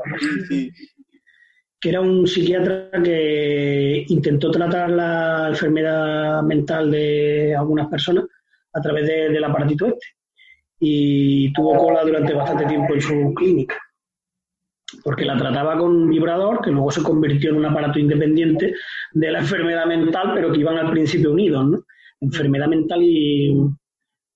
que 1.81 1.89
era 1.89 2.01
un 2.01 2.27
psiquiatra 2.27 2.91
que 3.05 4.05
intentó 4.09 4.51
tratar 4.51 4.91
la 4.91 5.47
enfermedad 5.51 6.43
mental 6.43 6.91
de 6.91 7.55
algunas 7.57 7.87
personas 7.87 8.25
a 8.72 8.81
través 8.81 9.07
de- 9.07 9.29
del 9.29 9.45
aparatito 9.45 9.87
este. 9.87 10.07
Y 10.81 11.53
tuvo 11.53 11.77
cola 11.79 12.03
durante 12.03 12.35
bastante 12.35 12.66
tiempo 12.66 12.93
en 12.95 13.01
su 13.01 13.33
clínica. 13.35 13.77
Porque 15.03 15.24
la 15.24 15.36
trataba 15.36 15.76
con 15.78 15.90
un 15.90 16.09
vibrador 16.11 16.61
que 16.62 16.70
luego 16.70 16.90
se 16.90 17.03
convirtió 17.03 17.51
en 17.51 17.57
un 17.57 17.66
aparato 17.66 17.99
independiente 17.99 18.74
de 19.12 19.30
la 19.32 19.40
enfermedad 19.40 19.86
mental, 19.86 20.32
pero 20.34 20.53
que 20.53 20.61
iban 20.61 20.76
al 20.78 20.90
principio 20.90 21.32
unidos, 21.32 21.66
¿no? 21.68 21.84
Enfermedad 22.20 22.68
mental 22.68 23.01
y, 23.03 23.55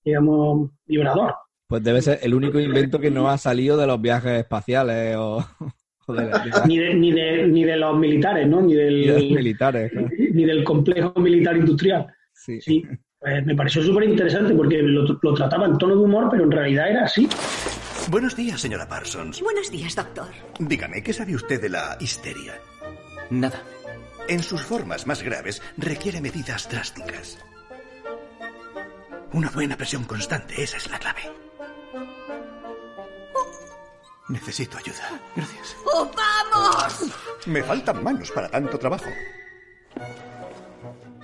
digamos, 0.03 0.71
vibrador. 0.85 1.33
Pues 1.67 1.83
debe 1.83 2.01
ser 2.01 2.19
el 2.23 2.33
único 2.33 2.59
invento 2.59 2.99
que 2.99 3.11
no 3.11 3.29
ha 3.29 3.37
salido 3.37 3.77
de 3.77 3.85
los 3.87 4.01
viajes 4.01 4.39
espaciales 4.39 5.15
o, 5.17 5.45
o 6.07 6.13
de, 6.13 6.25
la- 6.25 6.39
de 6.39 6.49
la- 6.49 6.65
Ni 6.65 6.77
de, 6.79 6.93
ni, 6.95 7.11
de, 7.11 7.47
ni 7.47 7.63
de 7.63 7.77
los 7.77 7.97
militares, 7.97 8.47
¿no? 8.47 8.61
Ni 8.61 8.73
del, 8.73 9.03
y 9.03 9.07
de 9.07 9.13
los 9.13 9.23
militares. 9.31 9.91
claro. 9.91 10.07
ni 10.33 10.45
del 10.45 10.63
complejo 10.63 11.13
militar 11.19 11.55
industrial. 11.57 12.07
Sí. 12.33 12.83
Pues 13.19 13.45
me 13.45 13.53
pareció 13.53 13.81
súper 13.83 14.05
interesante 14.05 14.53
porque 14.53 14.81
lo, 14.81 15.03
lo 15.21 15.33
trataba 15.33 15.65
en 15.65 15.77
tono 15.77 15.95
de 15.95 16.01
humor, 16.03 16.29
pero 16.31 16.43
en 16.45 16.51
realidad 16.51 16.89
era 16.89 17.03
así. 17.03 17.27
Buenos 18.09 18.35
días, 18.35 18.59
señora 18.59 18.87
Parsons. 18.87 19.39
Buenos 19.39 19.69
días, 19.69 19.95
doctor. 19.95 20.29
Dígame, 20.57 21.03
¿qué 21.03 21.13
sabe 21.13 21.35
usted 21.35 21.61
de 21.61 21.69
la 21.69 21.95
histeria? 21.99 22.59
Nada. 23.29 23.61
En 24.27 24.41
sus 24.41 24.63
formas 24.63 25.05
más 25.05 25.21
graves 25.21 25.61
requiere 25.77 26.19
medidas 26.19 26.67
drásticas. 26.67 27.37
Una 29.31 29.51
buena 29.51 29.77
presión 29.77 30.05
constante, 30.05 30.63
esa 30.63 30.77
es 30.77 30.89
la 30.89 30.97
clave. 30.97 31.21
Necesito 34.27 34.79
ayuda. 34.79 35.21
Gracias. 35.35 35.75
¡Oh, 35.85 36.09
vamos! 36.15 37.11
Me 37.45 37.61
faltan 37.61 38.03
manos 38.03 38.31
para 38.31 38.49
tanto 38.49 38.79
trabajo. 38.79 39.09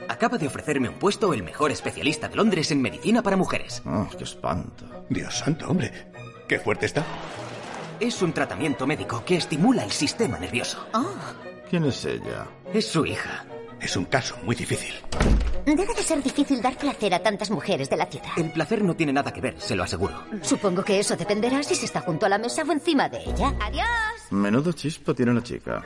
Acaba 0.07 0.38
de 0.38 0.45
ofrecerme 0.45 0.89
un 0.89 0.99
puesto 0.99 1.33
el 1.33 1.41
mejor 1.41 1.71
especialista 1.71 2.27
de 2.27 2.36
Londres 2.36 2.69
en 2.69 2.79
medicina 2.83 3.23
para 3.23 3.38
mujeres. 3.38 3.81
Oh, 3.88 4.07
qué 4.15 4.23
espanto. 4.23 4.86
Dios 5.09 5.36
santo, 5.36 5.67
hombre. 5.67 6.13
Qué 6.48 6.60
fuerte 6.60 6.86
está. 6.86 7.04
Es 8.00 8.22
un 8.22 8.34
tratamiento 8.34 8.86
médico 8.86 9.24
que 9.26 9.38
estimula 9.38 9.84
el 9.84 9.91
sistema 9.91 10.38
nervioso. 10.38 10.86
¿Quién 11.70 11.86
es 11.86 12.06
ella? 12.06 12.46
Es 12.74 12.88
su 12.88 13.06
hija. 13.06 13.46
Es 13.80 13.96
un 13.98 14.06
caso 14.06 14.38
muy 14.43 14.56
difícil. 14.56 14.93
Debe 15.66 15.93
de 15.93 16.04
ser 16.04 16.22
difícil 16.22 16.62
dar 16.62 16.78
placer 16.78 17.14
a 17.14 17.20
tantas 17.24 17.50
mujeres 17.50 17.89
de 17.89 17.98
la 17.98 18.06
ciudad. 18.06 18.30
El 18.38 18.52
placer 18.52 18.84
no 18.84 18.96
tiene 18.96 19.14
nada 19.14 19.34
que 19.34 19.41
ver, 19.41 19.60
se 19.60 19.76
lo 19.76 19.84
aseguro. 19.84 20.24
Supongo 20.41 20.84
que 20.84 21.00
eso 21.00 21.16
dependerá 21.16 21.64
si 21.64 21.76
se 21.76 21.86
está 21.86 22.02
junto 22.02 22.26
a 22.26 22.30
la 22.30 22.38
mesa 22.38 22.64
o 22.64 22.72
encima 22.72 23.10
de 23.10 23.24
ella. 23.24 23.54
¡Adiós! 23.62 23.86
Menudo 24.30 24.72
chispo 24.74 25.16
tiene 25.16 25.34
la 25.34 25.41
chica. 25.41 25.84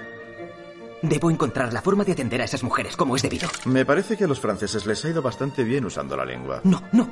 Debo 1.02 1.32
encontrar 1.32 1.72
la 1.72 1.82
forma 1.82 2.04
de 2.04 2.12
atender 2.12 2.42
a 2.42 2.46
esas 2.46 2.64
mujeres 2.64 2.98
como 2.98 3.16
es 3.16 3.22
debido. 3.22 3.48
Me 3.66 3.86
parece 3.86 4.18
que 4.18 4.26
a 4.26 4.28
los 4.28 4.40
franceses 4.40 4.86
les 4.86 5.04
ha 5.06 5.10
ido 5.10 5.22
bastante 5.22 5.64
bien 5.64 5.86
usando 5.86 6.18
la 6.18 6.26
lengua. 6.26 6.60
No, 6.66 6.84
no. 6.92 7.10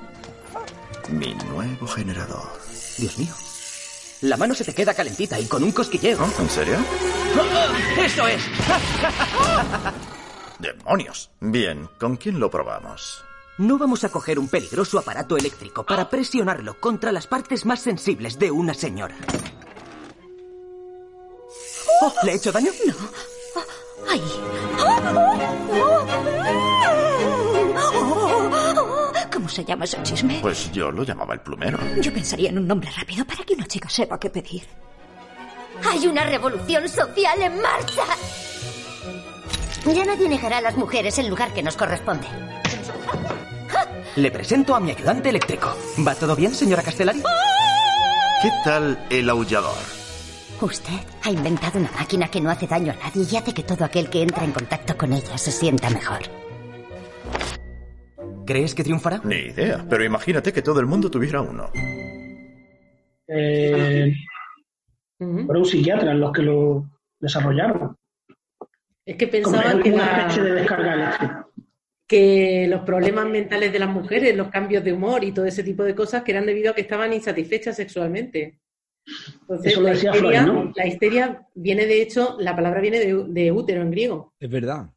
Mi 1.09 1.33
nuevo 1.33 1.87
generador. 1.87 2.47
Dios 2.97 3.17
mío. 3.17 3.33
La 4.21 4.35
mano 4.35 4.53
se 4.53 4.65
te 4.65 4.73
queda 4.73 4.93
calentita 4.93 5.39
y 5.39 5.45
con 5.45 5.63
un 5.63 5.71
cosquilleo. 5.71 6.19
¿En 6.39 6.49
serio? 6.49 6.75
¡Eso 7.97 8.27
es! 8.27 8.41
¡Demonios! 10.59 11.29
Bien, 11.39 11.87
¿con 11.99 12.17
quién 12.17 12.39
lo 12.39 12.49
probamos? 12.49 13.23
No 13.59 13.77
vamos 13.77 14.03
a 14.03 14.09
coger 14.09 14.39
un 14.39 14.47
peligroso 14.47 14.99
aparato 14.99 15.37
eléctrico 15.37 15.85
para 15.85 16.09
presionarlo 16.09 16.79
contra 16.79 17.11
las 17.11 17.27
partes 17.27 17.65
más 17.65 17.79
sensibles 17.79 18.37
de 18.39 18.51
una 18.51 18.73
señora. 18.73 19.15
Oh, 22.01 22.13
¿Le 22.23 22.33
he 22.33 22.35
hecho 22.35 22.51
daño? 22.51 22.71
No. 22.85 22.95
¡Ay! 24.09 24.21
¿Cómo 29.47 29.55
se 29.55 29.63
llama 29.63 29.85
ese 29.85 30.03
chisme? 30.03 30.39
Pues 30.41 30.69
yo 30.73 30.91
lo 30.91 31.03
llamaba 31.03 31.33
el 31.33 31.39
plumero. 31.39 31.79
Yo 32.01 32.11
pensaría 32.11 32.49
en 32.49 32.57
un 32.57 32.67
nombre 32.67 32.91
rápido 32.91 33.23
para 33.23 33.45
que 33.45 33.53
una 33.53 33.65
chica 33.65 33.87
sepa 33.87 34.19
qué 34.19 34.29
pedir. 34.29 34.63
¡Hay 35.85 36.05
una 36.05 36.25
revolución 36.25 36.89
social 36.89 37.41
en 37.41 37.61
marcha! 37.61 38.03
Ya 39.85 40.03
nadie 40.03 40.27
negará 40.27 40.57
a 40.57 40.61
las 40.61 40.75
mujeres 40.75 41.17
el 41.19 41.29
lugar 41.29 41.53
que 41.53 41.63
nos 41.63 41.77
corresponde. 41.77 42.27
Le 44.17 44.31
presento 44.31 44.75
a 44.75 44.81
mi 44.81 44.91
ayudante 44.91 45.29
eléctrico. 45.29 45.73
¿Va 46.05 46.13
todo 46.13 46.35
bien, 46.35 46.53
señora 46.53 46.83
Castellari? 46.83 47.23
¿Qué 48.41 48.51
tal 48.65 49.07
el 49.09 49.29
aullador? 49.29 49.77
Usted 50.59 50.99
ha 51.23 51.31
inventado 51.31 51.79
una 51.79 51.91
máquina 51.93 52.27
que 52.27 52.41
no 52.41 52.49
hace 52.49 52.67
daño 52.67 52.91
a 52.91 52.95
nadie 53.01 53.25
y 53.31 53.37
hace 53.37 53.53
que 53.53 53.63
todo 53.63 53.85
aquel 53.85 54.09
que 54.09 54.23
entra 54.23 54.43
en 54.43 54.51
contacto 54.51 54.97
con 54.97 55.13
ella 55.13 55.37
se 55.37 55.53
sienta 55.53 55.89
mejor. 55.89 56.19
¿Crees 58.47 58.73
que 58.73 58.83
triunfará? 58.83 59.21
Ni 59.23 59.35
idea, 59.35 59.85
pero 59.89 60.03
imagínate 60.05 60.51
que 60.53 60.61
todo 60.61 60.79
el 60.79 60.85
mundo 60.85 61.11
tuviera 61.11 61.41
uno. 61.41 61.69
Eh, 63.27 64.13
fueron 65.19 65.65
psiquiatras 65.65 66.15
los 66.15 66.31
que 66.31 66.41
lo 66.43 66.89
desarrollaron. 67.19 67.95
Es 69.05 69.15
que 69.17 69.27
pensaban 69.27 69.81
que, 69.81 69.91
la- 69.91 70.27
de 72.09 72.67
los 72.69 72.81
problemas 72.81 73.27
mentales 73.27 73.73
de 73.73 73.79
las 73.79 73.89
mujeres, 73.89 74.35
los 74.35 74.47
cambios 74.49 74.83
de 74.83 74.93
humor 74.93 75.23
y 75.25 75.33
todo 75.33 75.45
ese 75.45 75.63
tipo 75.63 75.83
de 75.83 75.93
cosas, 75.95 76.23
que 76.23 76.31
eran 76.31 76.45
debido 76.45 76.71
a 76.71 76.75
que 76.75 76.81
estaban 76.81 77.11
insatisfechas 77.13 77.75
sexualmente. 77.75 78.59
Entonces, 79.41 79.71
Eso 79.73 79.81
lo 79.81 79.87
la, 79.87 79.93
decía 79.93 80.11
histeria, 80.13 80.43
Freud, 80.43 80.53
¿no? 80.53 80.73
la 80.75 80.87
histeria 80.87 81.47
viene, 81.55 81.85
de 81.85 82.01
hecho, 82.01 82.37
la 82.39 82.55
palabra 82.55 82.79
viene 82.81 82.99
de, 82.99 83.25
de 83.27 83.51
útero 83.51 83.81
en 83.81 83.91
griego. 83.91 84.33
Es 84.39 84.49
verdad. 84.49 84.89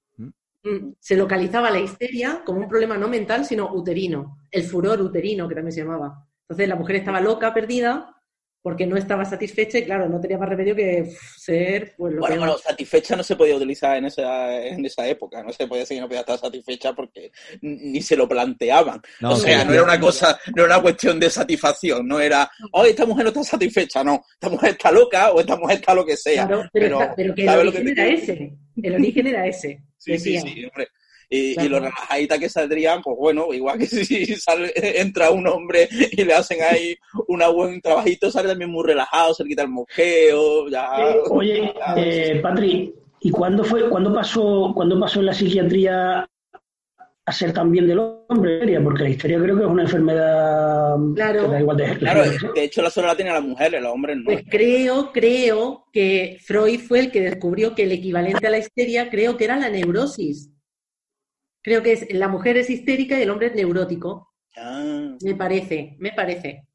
Mm, 0.62 0.92
Se 0.98 1.16
localizaba 1.16 1.70
la 1.70 1.80
histeria 1.80 2.42
como 2.44 2.60
un 2.60 2.68
problema 2.68 2.96
no 2.98 3.08
mental, 3.08 3.44
sino 3.44 3.72
uterino. 3.72 4.38
El 4.50 4.64
furor 4.64 5.00
uterino, 5.00 5.48
que 5.48 5.54
también 5.54 5.72
se 5.72 5.80
llamaba. 5.82 6.26
Entonces 6.42 6.68
la 6.68 6.76
mujer 6.76 6.96
estaba 6.96 7.20
loca, 7.20 7.54
perdida, 7.54 8.14
porque 8.62 8.86
no 8.86 8.98
estaba 8.98 9.24
satisfecha 9.24 9.78
y 9.78 9.84
claro, 9.86 10.06
no 10.06 10.20
tenía 10.20 10.36
más 10.36 10.48
remedio 10.50 10.76
que 10.76 11.10
ser 11.38 11.94
pues 11.96 12.12
lo 12.12 12.20
Bueno, 12.20 12.34
que- 12.34 12.38
bueno, 12.40 12.58
satisfecha 12.58 13.16
no 13.16 13.22
se 13.22 13.34
podía 13.36 13.56
utilizar 13.56 13.96
en 13.96 14.04
esa, 14.04 14.54
en 14.66 14.84
esa 14.84 15.08
época, 15.08 15.42
no 15.42 15.50
se 15.50 15.66
podía 15.66 15.80
decir 15.80 15.96
que 15.96 16.00
no 16.02 16.08
podía 16.08 16.20
estar 16.20 16.38
satisfecha 16.38 16.92
porque 16.92 17.32
ni 17.62 18.02
se 18.02 18.16
lo 18.16 18.28
planteaban. 18.28 19.00
No, 19.20 19.30
o 19.32 19.36
sea, 19.36 19.60
sí. 19.62 19.66
no 19.66 19.72
era 19.72 19.82
una 19.84 19.98
cosa, 19.98 20.38
no 20.54 20.64
era 20.64 20.74
una 20.74 20.82
cuestión 20.82 21.18
de 21.18 21.30
satisfacción, 21.30 22.06
no 22.06 22.20
era, 22.20 22.50
hoy 22.72 22.90
esta 22.90 23.06
mujer 23.06 23.24
no 23.24 23.28
está 23.30 23.44
satisfecha, 23.44 24.04
no, 24.04 24.22
esta 24.34 24.50
mujer 24.50 24.70
está 24.72 24.92
loca 24.92 25.30
o 25.32 25.40
esta 25.40 25.56
mujer 25.56 25.76
está 25.78 25.94
lo 25.94 26.04
que 26.04 26.16
sea. 26.18 26.46
Claro, 26.46 26.68
pero, 26.70 27.00
está- 27.00 27.14
pero 27.16 27.34
que 27.34 27.40
el 27.42 27.48
¿sabes 27.48 27.64
lo 27.64 27.70
origen 27.70 27.88
era 27.88 28.06
ese. 28.08 28.58
El 28.82 28.94
origen 28.94 29.26
era 29.26 29.46
ese. 29.46 29.82
Sí, 30.00 30.18
sí, 30.18 30.40
sí, 30.40 30.64
hombre. 30.64 30.88
Y, 31.32 31.54
Claro. 31.54 31.66
y 31.66 31.70
los 31.70 31.80
relajaditas 31.82 32.38
que 32.40 32.48
saldrían, 32.48 33.02
pues 33.02 33.16
bueno, 33.16 33.54
igual 33.54 33.78
que 33.78 33.86
si 33.86 34.26
sale, 34.34 34.72
entra 35.00 35.30
un 35.30 35.46
hombre 35.46 35.88
y 36.10 36.24
le 36.24 36.34
hacen 36.34 36.58
ahí 36.62 36.96
un 37.28 37.40
buen 37.54 37.80
trabajito, 37.80 38.30
sale 38.32 38.48
también 38.48 38.70
muy 38.70 38.84
relajado, 38.84 39.32
se 39.34 39.44
le 39.44 39.50
quita 39.50 39.62
el 39.62 39.68
mosqueo, 39.68 40.68
ya. 40.68 40.88
Eh, 40.98 41.20
Oye, 41.30 41.72
eh, 41.96 42.40
Patri, 42.42 42.92
¿y 43.20 43.30
cuándo 43.30 43.62
fue, 43.62 43.88
cuándo 43.88 44.12
pasó, 44.12 44.72
cuándo 44.74 44.98
pasó 44.98 45.20
en 45.20 45.26
la 45.26 45.34
psiquiatría 45.34 46.28
a 47.30 47.32
ser 47.32 47.52
también 47.52 47.86
del 47.86 47.98
hombre? 47.98 48.80
Porque 48.82 49.02
la 49.04 49.08
histeria 49.08 49.38
creo 49.38 49.56
que 49.56 49.62
es 49.62 49.68
una 49.68 49.82
enfermedad 49.82 50.96
Claro. 51.14 51.42
que 51.44 51.48
da 51.48 51.60
igual 51.60 51.76
de 51.76 51.96
Claro, 51.98 52.22
de 52.54 52.64
hecho 52.64 52.82
la 52.82 52.90
sola 52.90 53.08
la 53.08 53.16
tienen 53.16 53.34
las 53.34 53.42
mujeres, 53.44 53.80
los 53.82 53.92
hombres 53.92 54.16
no. 54.18 54.24
Pues 54.24 54.44
creo, 54.48 55.10
creo 55.12 55.86
que 55.92 56.38
Freud 56.44 56.80
fue 56.80 57.00
el 57.00 57.10
que 57.10 57.20
descubrió 57.22 57.74
que 57.74 57.84
el 57.84 57.92
equivalente 57.92 58.46
a 58.46 58.50
la 58.50 58.58
histeria 58.58 59.10
creo 59.10 59.36
que 59.36 59.44
era 59.44 59.56
la 59.58 59.68
neurosis. 59.70 60.50
Creo 61.62 61.82
que 61.82 61.92
es 61.92 62.14
la 62.14 62.28
mujer 62.28 62.56
es 62.56 62.70
histérica 62.70 63.18
y 63.18 63.22
el 63.22 63.30
hombre 63.30 63.48
es 63.48 63.54
neurótico. 63.54 64.28
Ah. 64.56 65.16
Me 65.22 65.34
parece, 65.34 65.96
me 65.98 66.12
parece. 66.12 66.66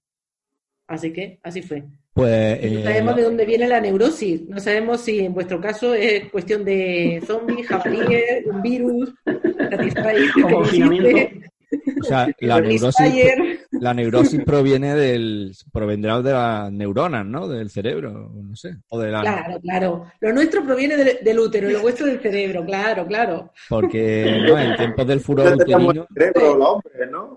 Así 0.87 1.11
que 1.11 1.39
así 1.43 1.61
fue. 1.61 1.83
Pues 2.13 2.61
No 2.61 2.79
eh, 2.79 2.83
sabemos 2.83 3.15
de 3.15 3.23
dónde 3.23 3.45
viene 3.45 3.67
la 3.67 3.81
neurosis. 3.81 4.47
No 4.47 4.59
sabemos 4.59 5.01
si 5.01 5.19
en 5.19 5.33
vuestro 5.33 5.59
caso 5.59 5.93
es 5.93 6.29
cuestión 6.31 6.63
de 6.63 7.21
zombies, 7.25 7.67
jabalíes, 7.67 8.45
un 8.45 8.61
virus, 8.61 9.13
O 11.99 12.03
sea, 12.03 12.27
la 12.39 12.61
neurosis, 12.61 12.95
Fire. 12.95 13.59
la 13.71 13.93
neurosis 13.93 14.43
proviene 14.43 14.95
del, 14.95 15.53
provendrá 15.71 16.21
de 16.21 16.31
las 16.31 16.71
neuronas, 16.71 17.25
¿no? 17.25 17.47
Del 17.47 17.69
cerebro, 17.69 18.31
no 18.33 18.55
sé, 18.55 18.77
o 18.89 18.99
de 18.99 19.11
la, 19.11 19.21
Claro, 19.21 19.59
claro. 19.61 20.05
Lo 20.19 20.33
nuestro 20.33 20.63
proviene 20.63 20.97
del, 20.97 21.17
del 21.21 21.39
útero 21.39 21.69
y 21.69 21.73
lo 21.73 21.81
vuestro 21.81 22.05
del 22.05 22.19
cerebro, 22.19 22.65
claro, 22.65 23.05
claro. 23.05 23.51
porque 23.69 24.41
¿no? 24.47 24.57
en 24.57 24.75
tiempos 24.75 25.07
del 25.07 25.19
furor 25.19 25.49
¿Dónde 25.49 25.65
tenemos 25.65 25.95
el 25.95 26.01
uterino, 26.01 26.33
cerebro, 26.33 26.57
los 26.57 26.67
hombres, 26.67 27.11
no? 27.11 27.35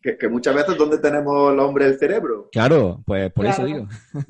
Que, 0.00 0.16
que 0.16 0.28
muchas 0.28 0.54
veces, 0.54 0.76
¿dónde 0.76 0.98
tenemos 0.98 1.54
los 1.54 1.64
hombres 1.66 1.88
el 1.92 1.98
cerebro? 1.98 2.48
claro, 2.52 3.02
pues 3.06 3.32
por 3.32 3.46
eso 3.46 3.64
digo. 3.64 3.86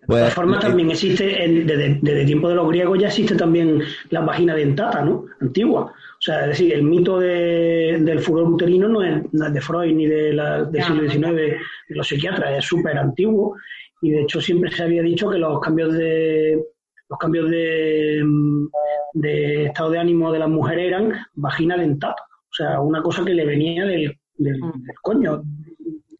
De 0.00 0.06
Pues, 0.06 0.20
todas 0.20 0.34
formas, 0.34 0.60
también 0.60 0.90
existe, 0.90 1.44
en- 1.44 1.66
desde, 1.66 1.98
desde 2.00 2.24
tiempo 2.24 2.48
de 2.48 2.54
los 2.54 2.68
griegos 2.68 2.98
ya 2.98 3.08
existe 3.08 3.34
también 3.34 3.82
la 4.08 4.20
vagina 4.20 4.54
dentata, 4.54 5.04
¿no? 5.04 5.26
Antigua. 5.40 5.92
O 5.92 6.20
sea, 6.20 6.42
es 6.44 6.48
decir, 6.50 6.72
el 6.72 6.82
mito 6.84 7.18
de- 7.18 7.98
del 8.00 8.20
furor 8.20 8.48
uterino 8.48 8.88
no 8.88 9.02
es, 9.02 9.22
no 9.32 9.46
es 9.46 9.52
de 9.52 9.60
Freud 9.60 9.94
ni 9.94 10.06
de 10.06 10.32
la, 10.32 10.64
del 10.64 10.82
siglo 10.82 11.02
XIX 11.10 11.34
de 11.36 11.56
los 11.90 12.08
psiquiatras, 12.08 12.58
es 12.58 12.64
súper 12.64 12.96
antiguo 12.96 13.56
y 14.00 14.10
de 14.12 14.22
hecho 14.22 14.40
siempre 14.40 14.70
se 14.70 14.84
había 14.84 15.02
dicho 15.02 15.28
que 15.28 15.36
los 15.38 15.60
cambios 15.60 15.92
de 15.92 16.64
los 17.10 17.18
cambios 17.18 17.50
de, 17.50 18.22
mm, 18.24 18.66
de 19.14 19.64
estado 19.66 19.90
de 19.90 19.98
ánimo 19.98 20.32
de 20.32 20.38
las 20.38 20.48
mujeres 20.48 20.86
eran 20.86 21.12
vagina 21.34 21.76
dentata. 21.76 22.22
O 22.50 22.54
sea, 22.54 22.80
una 22.80 23.02
cosa 23.02 23.24
que 23.24 23.34
le 23.34 23.44
venía 23.44 23.84
del, 23.84 24.17
del, 24.38 24.60
del 24.60 24.96
coño. 25.02 25.42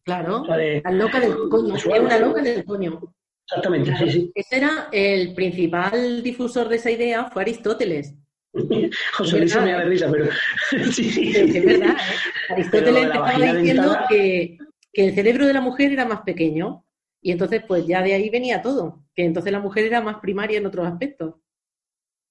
Claro. 0.04 0.42
O 0.42 0.46
sea, 0.46 0.56
de- 0.56 0.82
La 0.84 0.90
loca 0.92 1.20
del 1.20 1.34
coño. 1.48 1.76
Es 1.76 1.86
una 1.86 2.18
loca 2.18 2.42
del 2.42 2.64
coño. 2.64 3.00
Exactamente, 3.46 3.96
sí, 3.96 4.10
sí. 4.10 4.32
Ese 4.34 4.56
era 4.58 4.88
el 4.92 5.34
principal 5.34 6.22
difusor 6.22 6.68
de 6.68 6.76
esa 6.76 6.90
idea, 6.90 7.24
fue 7.30 7.42
Aristóteles. 7.42 8.14
José 9.16 9.38
Luis 9.38 9.54
me 9.56 9.72
da 9.72 9.78
de 9.80 9.84
risa, 9.86 10.08
pero 10.10 10.26
sí, 10.92 11.04
sí. 11.10 11.32
Es, 11.36 11.64
verdad, 11.64 11.90
¿eh? 11.90 12.52
Aristóteles 12.52 13.02
de 13.12 13.18
vagina 13.18 13.54
diciendo 13.54 13.82
dentada- 13.90 14.06
que, 14.08 14.58
que 14.92 15.04
el 15.06 15.14
cerebro 15.14 15.46
de 15.46 15.52
la 15.54 15.60
mujer 15.60 15.92
era 15.92 16.04
más 16.04 16.22
pequeño 16.22 16.84
y 17.20 17.32
entonces 17.32 17.62
pues 17.66 17.86
ya 17.86 18.02
de 18.02 18.14
ahí 18.14 18.30
venía 18.30 18.62
todo, 18.62 19.04
que 19.14 19.24
entonces 19.24 19.52
la 19.52 19.60
mujer 19.60 19.84
era 19.86 20.00
más 20.00 20.16
primaria 20.20 20.58
en 20.58 20.66
otros 20.66 20.86
aspectos. 20.86 21.34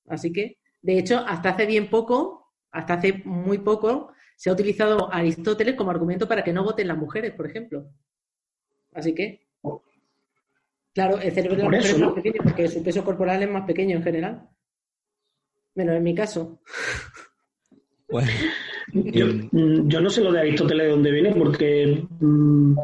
Así 0.07 0.31
que, 0.31 0.57
de 0.81 0.97
hecho, 0.99 1.19
hasta 1.27 1.49
hace 1.49 1.65
bien 1.65 1.89
poco, 1.89 2.53
hasta 2.71 2.93
hace 2.95 3.21
muy 3.25 3.57
poco, 3.59 4.11
se 4.37 4.51
ha 4.51 4.53
utilizado 4.53 5.11
a 5.11 5.17
Aristóteles 5.17 5.73
como 5.73 5.89
argumento 5.89 6.27
para 6.27 6.43
que 6.43 6.53
no 6.53 6.63
voten 6.63 6.87
las 6.87 6.97
mujeres, 6.97 7.33
por 7.33 7.47
ejemplo. 7.47 7.89
Así 8.93 9.15
que, 9.15 9.47
claro, 10.93 11.17
el 11.19 11.31
cerebro 11.31 11.57
de 11.57 11.63
la 11.63 11.69
mujer 11.69 11.81
eso, 11.81 11.95
es 11.95 11.99
más 11.99 12.09
¿no? 12.09 12.15
pequeño 12.15 12.41
porque 12.43 12.67
su 12.67 12.83
peso 12.83 13.03
corporal 13.03 13.41
es 13.41 13.49
más 13.49 13.65
pequeño 13.65 13.97
en 13.97 14.03
general. 14.03 14.47
Menos 15.73 15.95
en 15.95 16.03
mi 16.03 16.13
caso. 16.13 16.61
Yo, 18.93 19.27
mm, 19.27 19.89
yo 19.89 19.99
no 19.99 20.09
sé 20.09 20.21
lo 20.21 20.31
de 20.31 20.39
Aristóteles 20.39 20.85
de 20.85 20.91
dónde 20.91 21.11
viene, 21.11 21.35
porque 21.35 22.07
mm, 22.21 22.77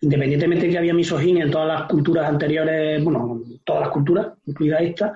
independientemente 0.00 0.66
de 0.66 0.72
que 0.72 0.78
había 0.78 0.92
misoginia 0.92 1.44
en 1.44 1.50
todas 1.52 1.68
las 1.68 1.82
culturas 1.88 2.28
anteriores, 2.28 3.04
bueno, 3.04 3.40
todas 3.62 3.82
las 3.82 3.90
culturas, 3.90 4.32
incluida 4.46 4.78
esta, 4.78 5.14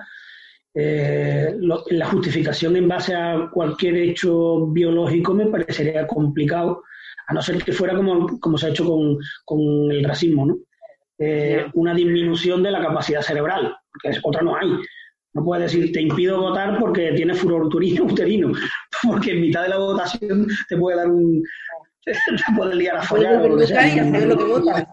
eh, 0.75 1.55
lo- 1.59 1.83
la 1.89 2.05
justificación 2.07 2.75
en 2.75 2.87
base 2.87 3.13
a 3.15 3.49
cualquier 3.53 3.95
hecho 3.97 4.67
biológico 4.67 5.33
me 5.33 5.45
parecería 5.47 6.07
complicado, 6.07 6.83
a 7.27 7.33
no 7.33 7.41
ser 7.41 7.63
que 7.63 7.71
fuera 7.71 7.95
como, 7.95 8.39
como 8.39 8.57
se 8.57 8.67
ha 8.67 8.69
hecho 8.69 8.85
con, 8.85 9.17
con 9.45 9.59
el 9.91 10.03
racismo, 10.03 10.45
¿no? 10.45 10.57
Eh, 11.19 11.65
una 11.75 11.93
disminución 11.93 12.63
de 12.63 12.71
la 12.71 12.81
capacidad 12.81 13.21
cerebral, 13.21 13.75
porque 13.91 14.09
es- 14.17 14.21
otra 14.23 14.41
no 14.41 14.55
hay. 14.57 14.67
No 15.35 15.43
puedes 15.43 15.71
decir, 15.71 15.91
te 15.91 16.01
impido 16.01 16.39
votar 16.41 16.77
porque 16.79 17.11
tienes 17.15 17.39
furor 17.39 17.63
uterino, 17.65 18.03
uterino, 18.11 18.51
porque 19.03 19.31
en 19.31 19.41
mitad 19.41 19.63
de 19.63 19.69
la 19.69 19.77
votación 19.77 20.47
te 20.69 20.77
puede 20.77 20.97
dar 20.97 21.07
un... 21.09 21.41
te 22.05 22.13
puede 22.57 22.75
liar 22.75 22.97
a 22.97 23.01
follar 23.03 23.37
o 23.41 23.47
lo 23.47 23.57
que 23.57 23.65
sea. 23.67 23.87
y 23.95 23.99
a 23.99 24.03
saber 24.03 24.27
lo 24.27 24.37
que 24.37 24.43
votas. 24.43 24.85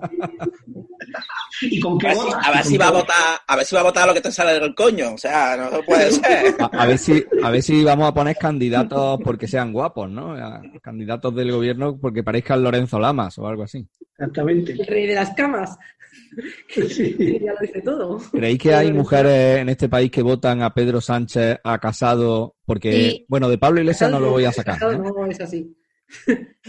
¿Y 1.62 1.78
con 1.80 1.98
qué 1.98 2.08
A 2.08 2.10
ver, 2.10 2.18
si, 2.18 2.26
votas? 2.26 2.46
a 2.46 2.50
ver 2.52 2.60
¿Y 2.60 2.68
si 2.68 2.76
con 2.78 2.86
va 2.86 2.88
a 2.88 2.92
votar, 2.92 3.16
a 3.46 3.56
ver 3.56 3.64
si 3.66 3.74
va 3.74 3.80
a 3.80 3.84
votar 3.84 4.06
lo 4.08 4.14
que 4.14 4.20
te 4.20 4.32
sale 4.32 4.58
del 4.58 4.74
coño, 4.74 5.14
o 5.14 5.18
sea, 5.18 5.56
no 5.56 5.82
puede 5.82 6.10
ser. 6.12 6.54
a, 6.58 6.64
a 6.66 6.86
ver 6.86 6.98
si, 6.98 7.24
a 7.42 7.50
ver 7.50 7.62
si 7.62 7.84
vamos 7.84 8.08
a 8.08 8.14
poner 8.14 8.36
candidatos 8.36 9.18
porque 9.24 9.46
sean 9.48 9.72
guapos, 9.72 10.08
¿no? 10.10 10.32
A- 10.34 10.62
candidatos 10.82 11.34
del 11.34 11.52
gobierno 11.52 11.98
porque 12.00 12.22
parezcan 12.22 12.62
Lorenzo 12.62 12.98
Lamas 12.98 13.38
o 13.38 13.46
algo 13.46 13.62
así. 13.64 13.86
Exactamente. 14.12 14.72
El 14.72 14.86
rey 14.86 15.06
de 15.06 15.14
las 15.14 15.30
camas. 15.34 15.76
ya 16.76 17.52
lo 17.52 17.58
dice 17.60 17.80
todo. 17.82 18.18
¿Creéis 18.32 18.58
que 18.58 18.74
hay 18.74 18.92
mujeres 18.92 19.58
en 19.58 19.68
este 19.68 19.88
país 19.88 20.10
que 20.10 20.22
votan 20.22 20.62
a 20.62 20.72
Pedro 20.72 21.00
Sánchez, 21.00 21.58
a 21.62 21.78
Casado? 21.78 22.54
Porque, 22.64 22.92
Sí. 22.92 23.26
bueno, 23.28 23.48
de 23.48 23.58
Pablo 23.58 23.80
Iglesias 23.80 24.10
no 24.10 24.20
lo 24.20 24.30
voy 24.30 24.44
a 24.44 24.52
sacar. 24.52 24.74
Casado 24.74 24.96
¿no? 24.98 25.10
no 25.10 25.26
es 25.26 25.40
así. 25.40 25.76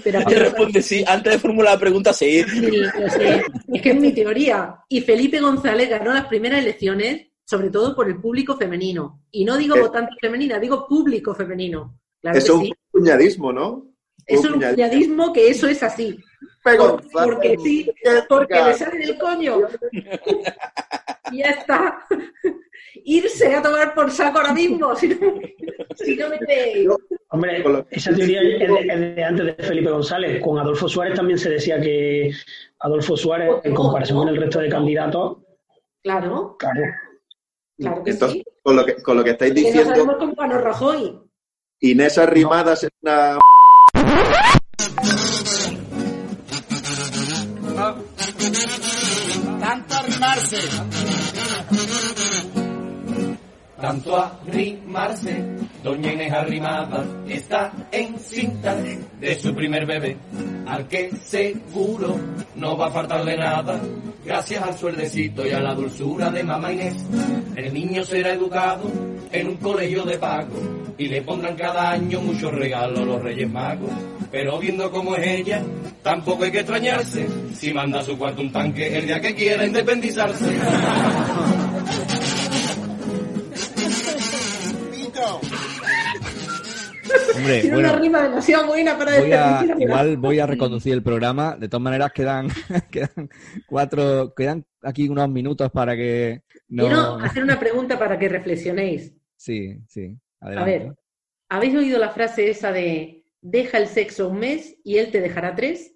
Pero 0.03 0.19
responde 0.21 0.81
sí, 0.81 1.03
antes 1.07 1.33
de 1.33 1.39
formular 1.39 1.73
la 1.73 1.79
pregunta, 1.79 2.13
sí. 2.13 2.43
Sí, 2.43 2.61
lo 2.99 3.09
sé. 3.09 3.43
Es 3.73 3.81
que 3.81 3.89
es 3.91 3.95
mi 3.99 4.13
teoría. 4.13 4.75
Y 4.89 5.01
Felipe 5.01 5.39
González 5.39 5.89
ganó 5.89 6.13
las 6.13 6.25
primeras 6.27 6.59
elecciones, 6.61 7.27
sobre 7.45 7.69
todo 7.69 7.95
por 7.95 8.07
el 8.07 8.19
público 8.21 8.55
femenino. 8.57 9.23
Y 9.31 9.43
no 9.45 9.57
digo 9.57 9.75
Eh. 9.75 9.81
votante 9.81 10.13
femenina, 10.21 10.59
digo 10.59 10.87
público 10.87 11.33
femenino. 11.35 11.99
Claro 12.21 12.37
Eso 12.37 12.59
que 12.59 12.59
es 12.59 12.67
sí. 12.67 12.73
un 12.93 12.99
puñadismo, 13.01 13.51
¿no? 13.53 13.87
Es 14.27 14.39
un 14.41 14.53
puñadismo. 14.53 14.75
puñadismo 14.85 15.33
que 15.33 15.49
eso 15.49 15.67
es 15.67 15.81
así. 15.83 16.17
Por- 16.63 17.01
porque 17.11 17.55
sí, 17.63 17.91
porque 18.29 18.53
le 18.63 18.73
sale 18.75 18.97
del 18.99 19.17
coño. 19.17 19.57
Y 21.33 21.37
ya 21.37 21.51
está. 21.51 21.97
Irse 23.05 23.55
a 23.55 23.61
tomar 23.61 23.93
por 23.93 24.11
saco 24.11 24.39
ahora 24.39 24.53
mismo, 24.53 24.95
si 24.95 25.07
no, 25.09 25.17
si 25.95 26.15
no 26.15 26.29
me 26.29 26.37
veis. 26.47 26.87
Hombre, 27.29 27.63
esa 27.91 28.13
teoría 28.13 28.41
es 28.41 28.59
de, 28.69 28.93
es 28.93 29.15
de 29.15 29.23
antes 29.23 29.45
de 29.45 29.63
Felipe 29.63 29.89
González. 29.89 30.41
Con 30.41 30.59
Adolfo 30.59 30.89
Suárez 30.89 31.15
también 31.15 31.39
se 31.39 31.49
decía 31.49 31.79
que 31.79 32.31
Adolfo 32.79 33.15
Suárez, 33.15 33.49
en 33.63 33.73
comparación 33.73 34.17
con 34.19 34.27
el 34.27 34.37
resto 34.37 34.59
de 34.59 34.69
candidatos, 34.69 35.37
Claro, 36.03 36.55
claro, 36.57 36.81
claro 37.77 38.03
que 38.03 38.11
Entonces, 38.11 38.43
sí. 38.43 38.43
con 38.63 38.75
lo 38.75 38.85
que, 38.85 38.95
con 39.03 39.17
lo 39.17 39.23
que 39.23 39.29
estáis 39.31 39.53
no 39.53 39.59
diciendo, 39.59 39.89
sabemos 39.91 40.15
cómo 40.17 40.33
ganó 40.35 40.57
Rajoy. 40.57 41.19
Inés 41.79 42.17
Arrimadas 42.17 42.83
es 42.83 42.89
una... 43.01 43.37
Tanto 49.59 49.95
arrimarse. 49.95 50.57
Tanto 53.81 54.15
arrimarse. 54.15 55.43
Doña 55.83 56.13
Inés 56.13 56.31
arrimada 56.31 57.03
está 57.27 57.73
encinta 57.91 58.75
de 59.19 59.39
su 59.39 59.55
primer 59.55 59.87
bebé, 59.87 60.15
al 60.67 60.87
que 60.87 61.09
seguro 61.25 62.19
no 62.55 62.77
va 62.77 62.87
a 62.87 62.91
faltarle 62.91 63.35
nada. 63.35 63.81
gracias 64.23 64.61
al 64.61 64.77
sueldecito 64.77 65.47
y 65.47 65.49
a 65.49 65.59
la 65.59 65.73
dulzura 65.73 66.29
de 66.29 66.43
mamá 66.43 66.71
Inés. 66.71 66.95
El 67.55 67.73
niño 67.73 68.03
será 68.03 68.33
educado 68.33 68.83
en 69.31 69.47
un 69.47 69.57
colegio 69.57 70.03
de 70.03 70.19
pago 70.19 70.59
y 70.99 71.07
le 71.07 71.23
pondrán 71.23 71.55
cada 71.55 71.91
año 71.91 72.21
muchos 72.21 72.53
regalos 72.53 73.07
los 73.07 73.23
Reyes 73.23 73.49
Magos. 73.49 73.89
Pero 74.31 74.59
viendo 74.59 74.91
cómo 74.91 75.15
es 75.15 75.27
ella, 75.27 75.63
tampoco 76.03 76.43
hay 76.43 76.51
que 76.51 76.59
extrañarse 76.59 77.27
si 77.55 77.73
manda 77.73 78.01
a 78.01 78.03
su 78.03 78.15
cuarto 78.15 78.41
un 78.41 78.51
tanque 78.51 78.95
el 78.95 79.07
día 79.07 79.19
que 79.19 79.33
quiera 79.33 79.65
independizarse. 79.65 80.45
Hombre, 87.35 87.61
Tiene 87.61 87.75
bueno, 87.75 87.89
una 87.89 87.99
rima 87.99 88.21
demasiado 88.23 88.67
buena 88.67 88.97
para 88.97 89.19
voy 89.19 89.31
a, 89.31 89.65
igual 89.79 90.17
voy 90.17 90.39
a 90.39 90.47
reconducir 90.47 90.93
el 90.93 91.03
programa. 91.03 91.55
De 91.57 91.67
todas 91.67 91.83
maneras, 91.83 92.11
quedan, 92.13 92.47
quedan 92.91 93.29
cuatro, 93.67 94.33
quedan 94.35 94.65
aquí 94.81 95.09
unos 95.09 95.29
minutos 95.29 95.69
para 95.71 95.95
que 95.95 96.43
no. 96.69 96.85
Quiero 96.85 97.15
hacer 97.17 97.43
una 97.43 97.59
pregunta 97.59 97.97
para 97.99 98.17
que 98.17 98.29
reflexionéis. 98.29 99.13
Sí, 99.35 99.77
sí. 99.87 100.17
A 100.39 100.63
ver, 100.63 100.95
¿habéis 101.49 101.75
oído 101.75 101.99
la 101.99 102.09
frase 102.09 102.49
esa 102.49 102.71
de 102.71 103.23
deja 103.41 103.77
el 103.77 103.87
sexo 103.87 104.29
un 104.29 104.39
mes 104.39 104.77
y 104.83 104.97
él 104.97 105.11
te 105.11 105.21
dejará 105.21 105.55
tres? 105.55 105.90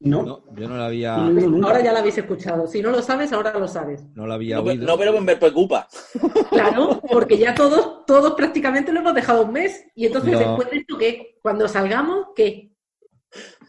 No. 0.00 0.44
yo 0.54 0.68
no 0.68 0.76
la 0.76 0.86
había, 0.86 1.16
Ahora 1.16 1.82
ya 1.82 1.92
la 1.92 1.98
habéis 1.98 2.18
escuchado. 2.18 2.66
Si 2.68 2.80
no 2.80 2.90
lo 2.90 3.02
sabes, 3.02 3.32
ahora 3.32 3.58
lo 3.58 3.66
sabes. 3.66 4.04
no 4.14 4.26
la 4.26 4.34
había 4.34 4.56
No, 4.56 4.62
oído. 4.62 4.86
no, 4.86 4.96
pero 4.96 5.20
me 5.20 5.36
preocupa. 5.36 5.88
Claro, 6.50 7.00
porque 7.10 7.36
ya 7.36 7.54
todos, 7.54 8.04
todos 8.06 8.34
prácticamente 8.34 8.92
lo 8.92 9.00
hemos 9.00 9.14
dejado 9.14 9.44
un 9.44 9.52
mes. 9.52 9.84
Y 9.96 10.06
entonces 10.06 10.32
No. 10.32 10.38
después 10.38 10.70
de 10.70 10.76
esto, 10.78 10.96
¿qué? 10.98 11.38
Cuando 11.42 11.66
salgamos, 11.68 12.26
¿qué? 12.36 12.72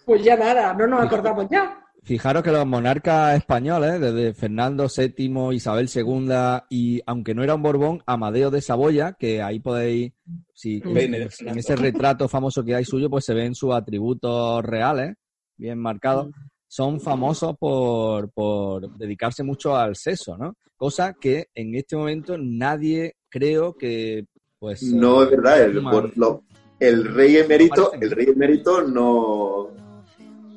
Pues 0.06 0.24
ya 0.24 0.38
nada, 0.38 0.74
no 0.74 0.88
nos 0.88 1.04
acordamos 1.04 1.48
ya. 1.50 1.84
Fijaros 2.04 2.42
que 2.44 2.52
los 2.52 2.66
monarcas 2.66 3.36
españoles, 3.38 4.00
desde 4.00 4.34
Fernando 4.34 4.88
VII, 4.88 5.54
Isabel 5.54 5.90
II 5.94 6.30
y, 6.70 7.02
aunque 7.06 7.36
no 7.36 7.44
era 7.44 7.56
un 7.56 7.62
Borbón, 7.62 8.02
Amadeo 8.06 8.50
de 8.50 8.62
Saboya, 8.62 9.14
que 9.20 9.42
ahí 9.42 9.60
podéis, 9.60 10.14
si, 10.54 10.82
en, 10.86 11.58
ese 11.58 11.76
retrato 11.76 12.28
famoso 12.30 12.64
que 12.64 12.74
hay 12.76 12.86
suyo, 12.86 13.10
pues 13.10 13.26
se 13.26 13.34
ven 13.34 13.54
sus 13.54 13.74
atributos 13.76 14.64
reales, 14.64 15.16
bien 15.60 15.78
marcados. 15.78 16.30
Son 16.68 17.00
famosos 17.02 17.56
por, 17.58 18.30
por 18.32 18.96
dedicarse 18.98 19.44
mucho 19.44 19.76
al 19.76 19.96
sexo, 19.96 20.38
¿no? 20.38 20.56
Cosa 20.78 21.14
que 21.20 21.48
en 21.54 21.76
este 21.76 21.96
momento 21.96 22.38
nadie 22.38 23.16
creo 23.28 23.74
que, 23.76 24.26
pues... 24.60 24.84
No 24.84 25.22
eh, 25.22 25.26
es 25.26 25.32
verdad, 25.32 25.62
el, 25.64 25.82
por 25.84 26.16
lo- 26.18 26.44
el 26.80 27.14
rey 27.14 27.38
emérito, 27.38 27.92
el 28.00 28.12
rey 28.12 28.28
emérito 28.30 28.82
no, 28.84 29.68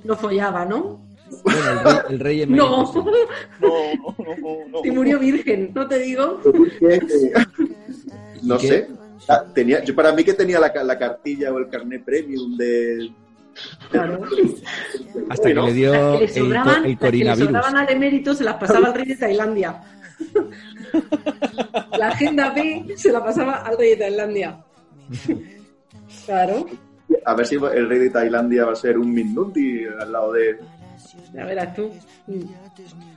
No 0.05 0.17
follaba, 0.17 0.65
¿no? 0.65 1.05
Bueno, 1.43 1.61
el 1.71 1.81
rey, 1.85 1.97
el 2.11 2.21
rey 2.21 2.43
emérito, 2.43 2.69
No. 2.69 2.93
sí. 2.93 3.01
Si 4.85 4.91
murió 4.91 5.19
virgen, 5.19 5.73
no 5.75 5.89
te 5.89 5.99
digo. 5.99 6.41
no 8.43 8.55
¿Y 8.57 8.59
qué? 8.59 8.69
sé. 8.69 8.89
Ah, 9.29 9.45
Tenía, 9.55 9.83
yo 9.83 9.95
para 9.95 10.13
mí 10.13 10.25
que 10.25 10.35
tenía 10.35 10.61
la 10.61 10.99
cartilla 10.99 11.53
o 11.53 11.59
el 11.59 11.69
carnet 11.69 12.05
premium 12.05 12.57
de... 12.57 13.11
Claro. 13.91 14.21
Hasta 15.29 15.49
que 15.49 15.55
le 15.55 15.73
dio 15.73 15.93
Las 15.93 16.13
que 16.13 16.19
le 16.19 16.25
el, 16.25 16.31
sobraban, 16.31 16.69
el 16.69 16.73
las 16.75 16.83
que 16.83 16.89
le 16.89 16.97
coronavirus. 16.97 17.47
sobraban 17.47 17.77
al 17.77 17.91
emérito 17.91 18.35
se 18.35 18.45
las 18.45 18.55
pasaba 18.57 18.87
al 18.89 18.95
rey 18.95 19.07
de 19.07 19.17
Tailandia. 19.17 19.83
La 21.99 22.09
agenda 22.09 22.51
B 22.51 22.85
se 22.97 23.13
la 23.13 23.25
pasaba 23.25 23.57
al 23.65 23.79
rey 23.79 23.91
de 23.91 23.97
Tailandia. 23.97 24.59
Claro, 26.27 26.67
A 27.25 27.35
ver 27.35 27.47
si 27.47 27.57
el 27.57 27.89
rey 27.89 27.99
de 27.99 28.11
Tailandia 28.11 28.65
va 28.65 28.73
a 28.73 28.77
ser 28.77 28.99
un 28.99 29.13
Mindundi 29.13 29.85
al 30.01 30.13
lado 30.13 30.33
de... 30.33 30.59
ya 31.35 31.45
verás 31.45 31.75
tú. 31.75 31.91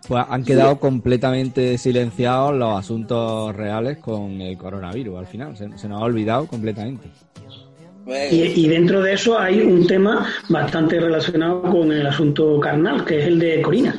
Pues 0.07 0.25
han 0.29 0.43
quedado 0.43 0.79
completamente 0.79 1.77
silenciados 1.77 2.53
los 2.55 2.77
asuntos 2.79 3.55
reales 3.55 3.97
con 3.97 4.41
el 4.41 4.57
coronavirus 4.57 5.19
al 5.19 5.27
final. 5.27 5.57
Se, 5.57 5.77
se 5.77 5.87
nos 5.87 6.01
ha 6.01 6.05
olvidado 6.05 6.47
completamente. 6.47 7.09
Y, 8.31 8.65
y 8.65 8.67
dentro 8.67 9.01
de 9.01 9.13
eso 9.13 9.37
hay 9.39 9.61
un 9.61 9.87
tema 9.87 10.27
bastante 10.49 10.99
relacionado 10.99 11.61
con 11.63 11.91
el 11.91 12.05
asunto 12.05 12.59
carnal, 12.59 13.03
que 13.03 13.19
es 13.19 13.25
el 13.27 13.39
de 13.39 13.61
Corina. 13.61 13.95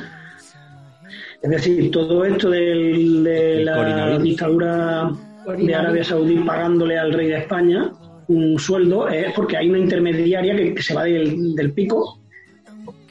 Es 1.41 1.49
decir, 1.49 1.91
todo 1.91 2.23
esto 2.25 2.49
del- 2.49 3.23
de 3.23 3.63
la 3.63 4.17
dictadura 4.23 5.11
de. 5.57 5.75
Arabia 5.75 6.03
Saudí 6.03 6.35
pagándole 6.39 6.97
al 6.97 7.13
rey 7.13 7.27
de 7.27 7.37
España 7.37 7.91
un 8.29 8.59
sueldo 8.59 9.07
es 9.07 9.31
porque 9.33 9.55
hay 9.55 9.69
una 9.69 9.79
intermediaria 9.79 10.55
que, 10.55 10.73
que 10.73 10.81
se 10.83 10.93
va 10.93 11.03
del, 11.05 11.55
del 11.55 11.71
pico, 11.71 12.19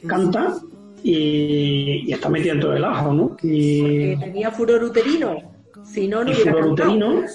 canta 0.05 0.55
y, 1.03 2.03
y 2.07 2.11
está 2.13 2.29
metida 2.29 2.51
dentro 2.53 2.71
del 2.71 2.83
ajo, 2.83 3.13
¿no? 3.13 3.37
Y, 3.41 4.15
Que 4.15 4.17
tenía 4.25 4.51
furor 4.51 4.83
uterino. 4.83 5.56
Si 5.85 6.07
no, 6.07 6.23
no 6.23 6.31
y 6.31 6.33
hubiera 6.35 6.51
furor 6.51 6.75
cantado. 6.75 6.91
uterino, 6.91 7.25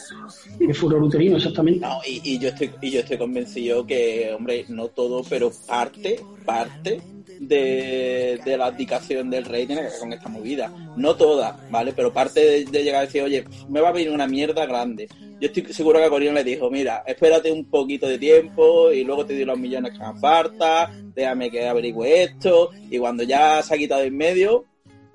y 0.60 0.72
furor 0.72 1.02
uterino, 1.02 1.36
exactamente. 1.36 1.80
No, 1.80 1.98
y, 2.06 2.20
y 2.24 2.38
yo 2.38 2.48
estoy 2.48 2.70
y 2.80 2.90
yo 2.90 3.00
estoy 3.00 3.18
convencido 3.18 3.86
que, 3.86 4.32
hombre, 4.36 4.64
no 4.68 4.88
todo, 4.88 5.22
pero 5.28 5.50
parte, 5.66 6.20
parte 6.44 7.00
de, 7.40 8.40
de 8.44 8.56
la 8.56 8.66
abdicación 8.66 9.30
del 9.30 9.44
rey 9.44 9.66
tiene 9.66 9.82
que 9.82 9.88
ver 9.88 9.98
con 9.98 10.12
esta 10.12 10.28
movida. 10.28 10.72
No 10.96 11.16
toda, 11.16 11.58
¿vale? 11.70 11.92
Pero 11.92 12.12
parte 12.12 12.40
de, 12.40 12.64
de 12.64 12.84
llegar 12.84 13.02
a 13.02 13.06
decir, 13.06 13.22
oye, 13.22 13.44
me 13.68 13.80
va 13.80 13.88
a 13.88 13.92
venir 13.92 14.10
una 14.10 14.26
mierda 14.26 14.66
grande. 14.66 15.08
Yo 15.40 15.48
estoy 15.48 15.72
seguro 15.72 15.98
que 15.98 16.04
a 16.04 16.10
Corina 16.10 16.32
le 16.32 16.44
dijo, 16.44 16.70
mira, 16.70 17.02
espérate 17.04 17.50
un 17.50 17.64
poquito 17.64 18.06
de 18.06 18.18
tiempo 18.18 18.92
y 18.92 19.02
luego 19.02 19.26
te 19.26 19.34
doy 19.34 19.44
los 19.44 19.58
millones 19.58 19.92
que 19.92 19.98
me 19.98 20.20
falta, 20.20 20.88
déjame 21.14 21.50
que 21.50 21.66
averigüe 21.66 22.22
esto. 22.22 22.70
Y 22.88 22.98
cuando 22.98 23.24
ya 23.24 23.60
se 23.62 23.74
ha 23.74 23.78
quitado 23.78 24.02
en 24.02 24.16
medio, 24.16 24.64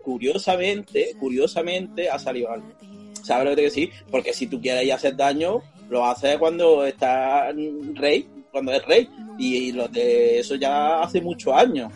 curiosamente, 0.03 1.15
curiosamente 1.17 2.09
ha 2.09 2.19
salido 2.19 2.51
algo. 2.51 2.67
¿Sabes 3.27 3.49
lo 3.49 3.55
que 3.57 3.63
decir? 3.63 3.91
Porque 4.09 4.33
si 4.33 4.47
tú 4.47 4.61
quieres 4.61 4.85
ir 4.85 4.93
a 4.93 4.95
hacer 4.95 5.13
daño, 5.17 5.61
lo 5.89 6.05
haces 6.05 6.37
cuando 6.37 6.85
está 6.85 7.51
rey, 7.93 8.25
cuando 8.51 8.71
es 8.71 8.85
rey. 8.85 9.09
Y 9.37 9.73
lo 9.73 9.89
de 9.89 10.39
eso 10.39 10.55
ya 10.55 11.01
hace 11.01 11.19
muchos 11.19 11.53
años. 11.53 11.91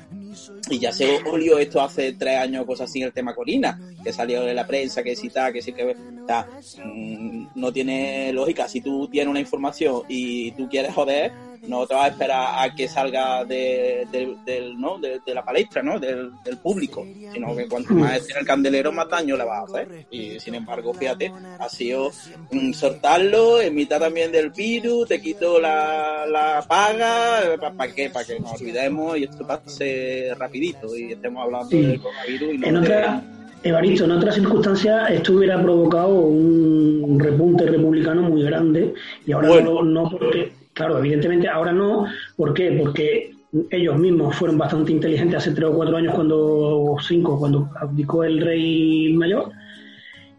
Y 0.70 0.80
ya 0.80 0.92
se 0.92 1.20
olió 1.26 1.58
esto 1.58 1.82
hace 1.82 2.14
tres 2.14 2.38
años, 2.38 2.66
cosas 2.66 2.90
así, 2.90 3.02
el 3.02 3.12
tema 3.12 3.34
Corina, 3.34 3.80
que 4.04 4.14
salió 4.14 4.48
en 4.48 4.56
la 4.56 4.68
prensa, 4.68 5.04
que 5.04 5.16
sí 5.16 5.28
está, 5.28 5.52
que 5.52 5.62
sí 5.62 5.74
que... 5.74 5.84
o 5.86 6.28
sea, 6.28 6.48
mm, 6.86 7.48
no 7.56 7.74
tiene 7.74 8.32
lógica. 8.32 8.68
Si 8.68 8.80
tú 8.82 9.08
tienes 9.08 9.30
una 9.30 9.40
información 9.40 10.04
y 10.08 10.52
tú 10.52 10.70
quieres 10.70 10.94
joder, 10.94 11.32
no 11.68 11.86
te 11.86 11.94
vas 11.94 12.06
a 12.06 12.08
esperar 12.08 12.56
a 12.70 12.74
que 12.76 12.88
salga 12.88 13.46
de, 13.46 14.08
de- 14.12 14.36
de, 14.46 15.20
de 15.26 15.34
la 15.34 15.44
palestra, 15.46 15.84
¿no? 15.84 16.00
Del, 16.00 16.32
público, 16.62 17.06
sino 17.34 17.56
que 17.56 17.68
cuanto 17.68 17.94
más 17.94 18.18
esté 18.18 18.34
en 18.34 18.40
el 18.40 18.46
candelero, 18.46 18.92
más 18.92 19.08
daño 19.10 19.38
le 19.38 19.44
vas 19.44 19.60
a 19.60 19.64
hacer. 19.66 20.06
Y 20.12 20.40
sin 20.40 20.56
embargo, 20.56 20.94
fíjate, 20.94 21.32
ha 21.60 21.70
sido 21.70 22.12
mm, 22.52 22.74
soltarlo 22.74 23.62
en 23.62 23.74
mitad 23.76 24.00
también 24.00 24.32
del 24.32 24.50
virus, 24.52 25.08
te 25.08 25.22
quito 25.22 25.60
la, 25.60 26.26
la 26.28 26.64
paga, 26.68 27.58
¿para 27.78 27.94
qué? 27.94 28.10
Para 28.10 28.26
que 28.26 28.40
nos 28.40 28.60
olvidemos 28.60 29.18
y 29.18 29.24
esto 29.24 29.46
pase 29.48 30.34
rapidito 30.56 30.98
y 30.98 31.12
estemos 31.14 31.44
hablando 31.44 31.68
Sí. 31.70 31.82
del 31.82 32.00
coronavirus 32.02 32.54
y 32.54 32.58
no 32.58 32.68
En 32.68 32.78
otra, 32.78 33.24
Evaristo, 33.64 34.06
en 34.06 34.12
otras 34.12 34.36
circunstancias 34.36 35.10
esto 35.12 35.34
hubiera 35.34 35.62
provocado 35.62 36.10
un 36.20 37.18
repunte 37.20 37.66
republicano 37.66 38.24
muy 38.24 38.44
grande 38.44 38.94
y 39.26 39.32
ahora 39.32 39.48
Bueno. 39.50 39.84
no, 39.84 39.84
no 40.04 40.10
porque, 40.10 40.52
claro, 40.74 40.98
evidentemente 41.00 41.48
ahora 41.48 41.72
no, 41.72 42.06
¿por 42.36 42.54
qué? 42.54 42.72
Porque 42.72 43.32
ellos 43.70 43.98
mismos 43.98 44.36
fueron 44.36 44.58
bastante 44.58 44.92
inteligentes 44.92 45.38
hace 45.38 45.52
tres 45.52 45.70
o 45.70 45.74
cuatro 45.74 45.96
años 45.98 46.14
cuando, 46.16 46.38
o 46.40 47.00
cinco, 47.02 47.38
cuando 47.40 47.70
abdicó 47.80 48.24
el 48.24 48.42
rey 48.42 49.14
mayor 49.14 49.52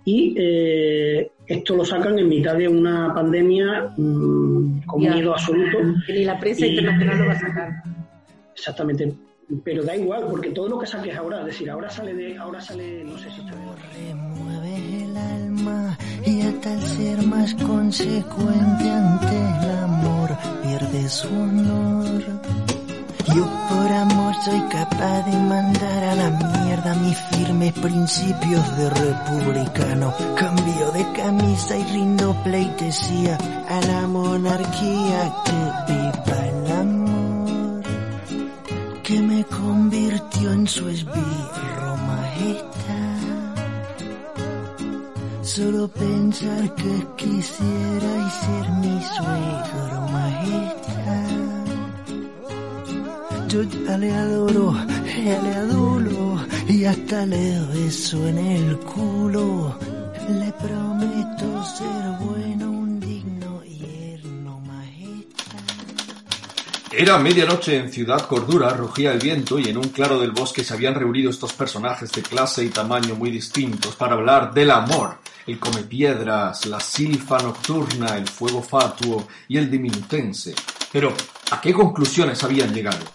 y 0.05 0.35
eh, 0.37 1.31
esto 1.47 1.77
lo 1.77 1.85
sacan 1.85 2.19
en 2.19 2.29
mitad 2.29 2.57
de 2.57 2.67
una 2.67 3.15
pandemia 3.15 3.93
mm, 3.97 4.81
con 4.87 5.01
Ya. 5.03 5.15
miedo 5.15 5.33
absoluto. 5.33 5.79
Que 6.07 6.13
ni 6.15 6.25
la 6.25 6.39
prensa 6.41 6.67
Y- 6.67 6.71
internacional 6.71 7.19
lo 7.19 7.27
va 7.27 7.33
a 7.33 7.39
sacar. 7.39 7.71
Exactamente. 8.55 9.13
Pero 9.65 9.85
da 9.85 9.97
igual, 9.97 10.27
porque 10.31 10.51
todo 10.51 10.69
lo 10.69 10.79
que 10.79 10.87
saques 10.87 11.15
ahora, 11.17 11.41
es 11.41 11.47
decir, 11.47 11.71
ahora 11.71 11.91
sale 11.91 12.15
de, 12.15 12.39
ahora 12.39 12.61
sale, 12.61 13.05
no 13.05 13.19
sé 13.19 13.31
si 13.31 13.41
está 13.41 13.53
el 13.53 15.17
alma 15.17 15.99
y 16.25 16.41
hasta 16.43 16.75
el 16.75 16.83
ser 16.83 17.27
más 17.27 17.55
consecuente 17.55 18.91
ante 18.91 19.37
el 19.37 19.71
amor 19.85 20.31
pierde 20.63 21.09
su 21.09 21.29
honor. 21.29 22.23
Yo 23.35 23.47
por 23.69 23.93
amor 23.93 24.35
soy 24.45 24.61
capaz 24.69 25.23
de 25.23 25.37
mandar 25.39 26.05
a 26.05 26.15
la 26.17 26.31
mierda 26.31 26.95
mis 26.97 27.19
firmes 27.19 27.73
principios 27.75 28.77
de 28.77 28.91
republicano. 28.91 30.13
Cambio 30.37 30.91
de 30.93 31.13
camisa 31.13 31.77
y 31.77 31.85
rindo 31.85 32.37
pleitesía 32.43 33.39
a 33.69 33.81
la 33.87 34.07
monarquía 34.09 35.33
que 35.45 36.02
me 39.43 39.57
convirtió 39.57 40.53
en 40.53 40.69
su 40.69 40.89
esbirro 40.89 41.97
majestad. 42.07 43.55
Solo 45.43 45.89
pensar 45.89 46.75
que 46.75 47.07
quisierais 47.17 48.33
ser 48.45 48.71
mi 48.83 49.01
suegro 49.17 50.01
majestad. 50.13 51.31
Yo 53.49 53.63
ya 53.63 53.99
le 53.99 54.15
adoro, 54.15 54.75
le 55.17 55.55
adoro, 55.55 56.37
y 56.69 56.85
hasta 56.85 57.27
le 57.27 57.61
beso 57.67 58.27
en 58.29 58.39
el 58.39 58.79
culo. 58.79 59.77
Era 66.95 67.17
medianoche 67.17 67.75
en 67.77 67.91
Ciudad 67.91 68.27
Cordura, 68.27 68.69
rugía 68.69 69.13
el 69.13 69.19
viento 69.19 69.59
y 69.59 69.65
en 69.65 69.79
un 69.79 69.89
claro 69.89 70.21
del 70.21 70.33
bosque 70.33 70.63
se 70.63 70.75
habían 70.75 70.95
reunido 70.95 71.31
estos 71.31 71.55
personajes 71.55 72.13
de 72.13 72.21
clase 72.21 72.65
y 72.65 72.69
tamaño 72.69 73.15
muy 73.15 73.31
distintos 73.31 73.97
para 73.97 74.13
hablar 74.13 74.53
del 74.53 74.71
amor, 74.71 75.17
el 75.47 75.59
comepiedras, 75.59 76.67
la 76.67 76.81
silfa 76.81 77.39
nocturna, 77.39 78.19
el 78.19 78.29
fuego 78.29 78.63
fatuo 78.63 79.27
y 79.49 79.57
el 79.57 79.71
diminutense. 79.71 80.55
Pero, 80.93 81.15
¿a 81.51 81.61
qué 81.63 81.73
conclusiones 81.73 82.45
habían 82.45 82.75
llegado? 82.75 83.07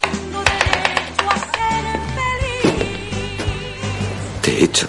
Te 4.42 4.64
echo 4.64 4.88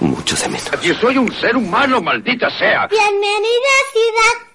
mucho 0.00 0.34
de 0.36 0.48
menos. 0.48 0.72
Aquí 0.72 0.94
soy 0.94 1.18
un 1.18 1.30
ser 1.34 1.54
humano, 1.56 2.00
maldita 2.00 2.48
sea. 2.58 2.86
Bienvenida 2.86 3.68
a 3.68 3.92
Ciudad 3.92 4.49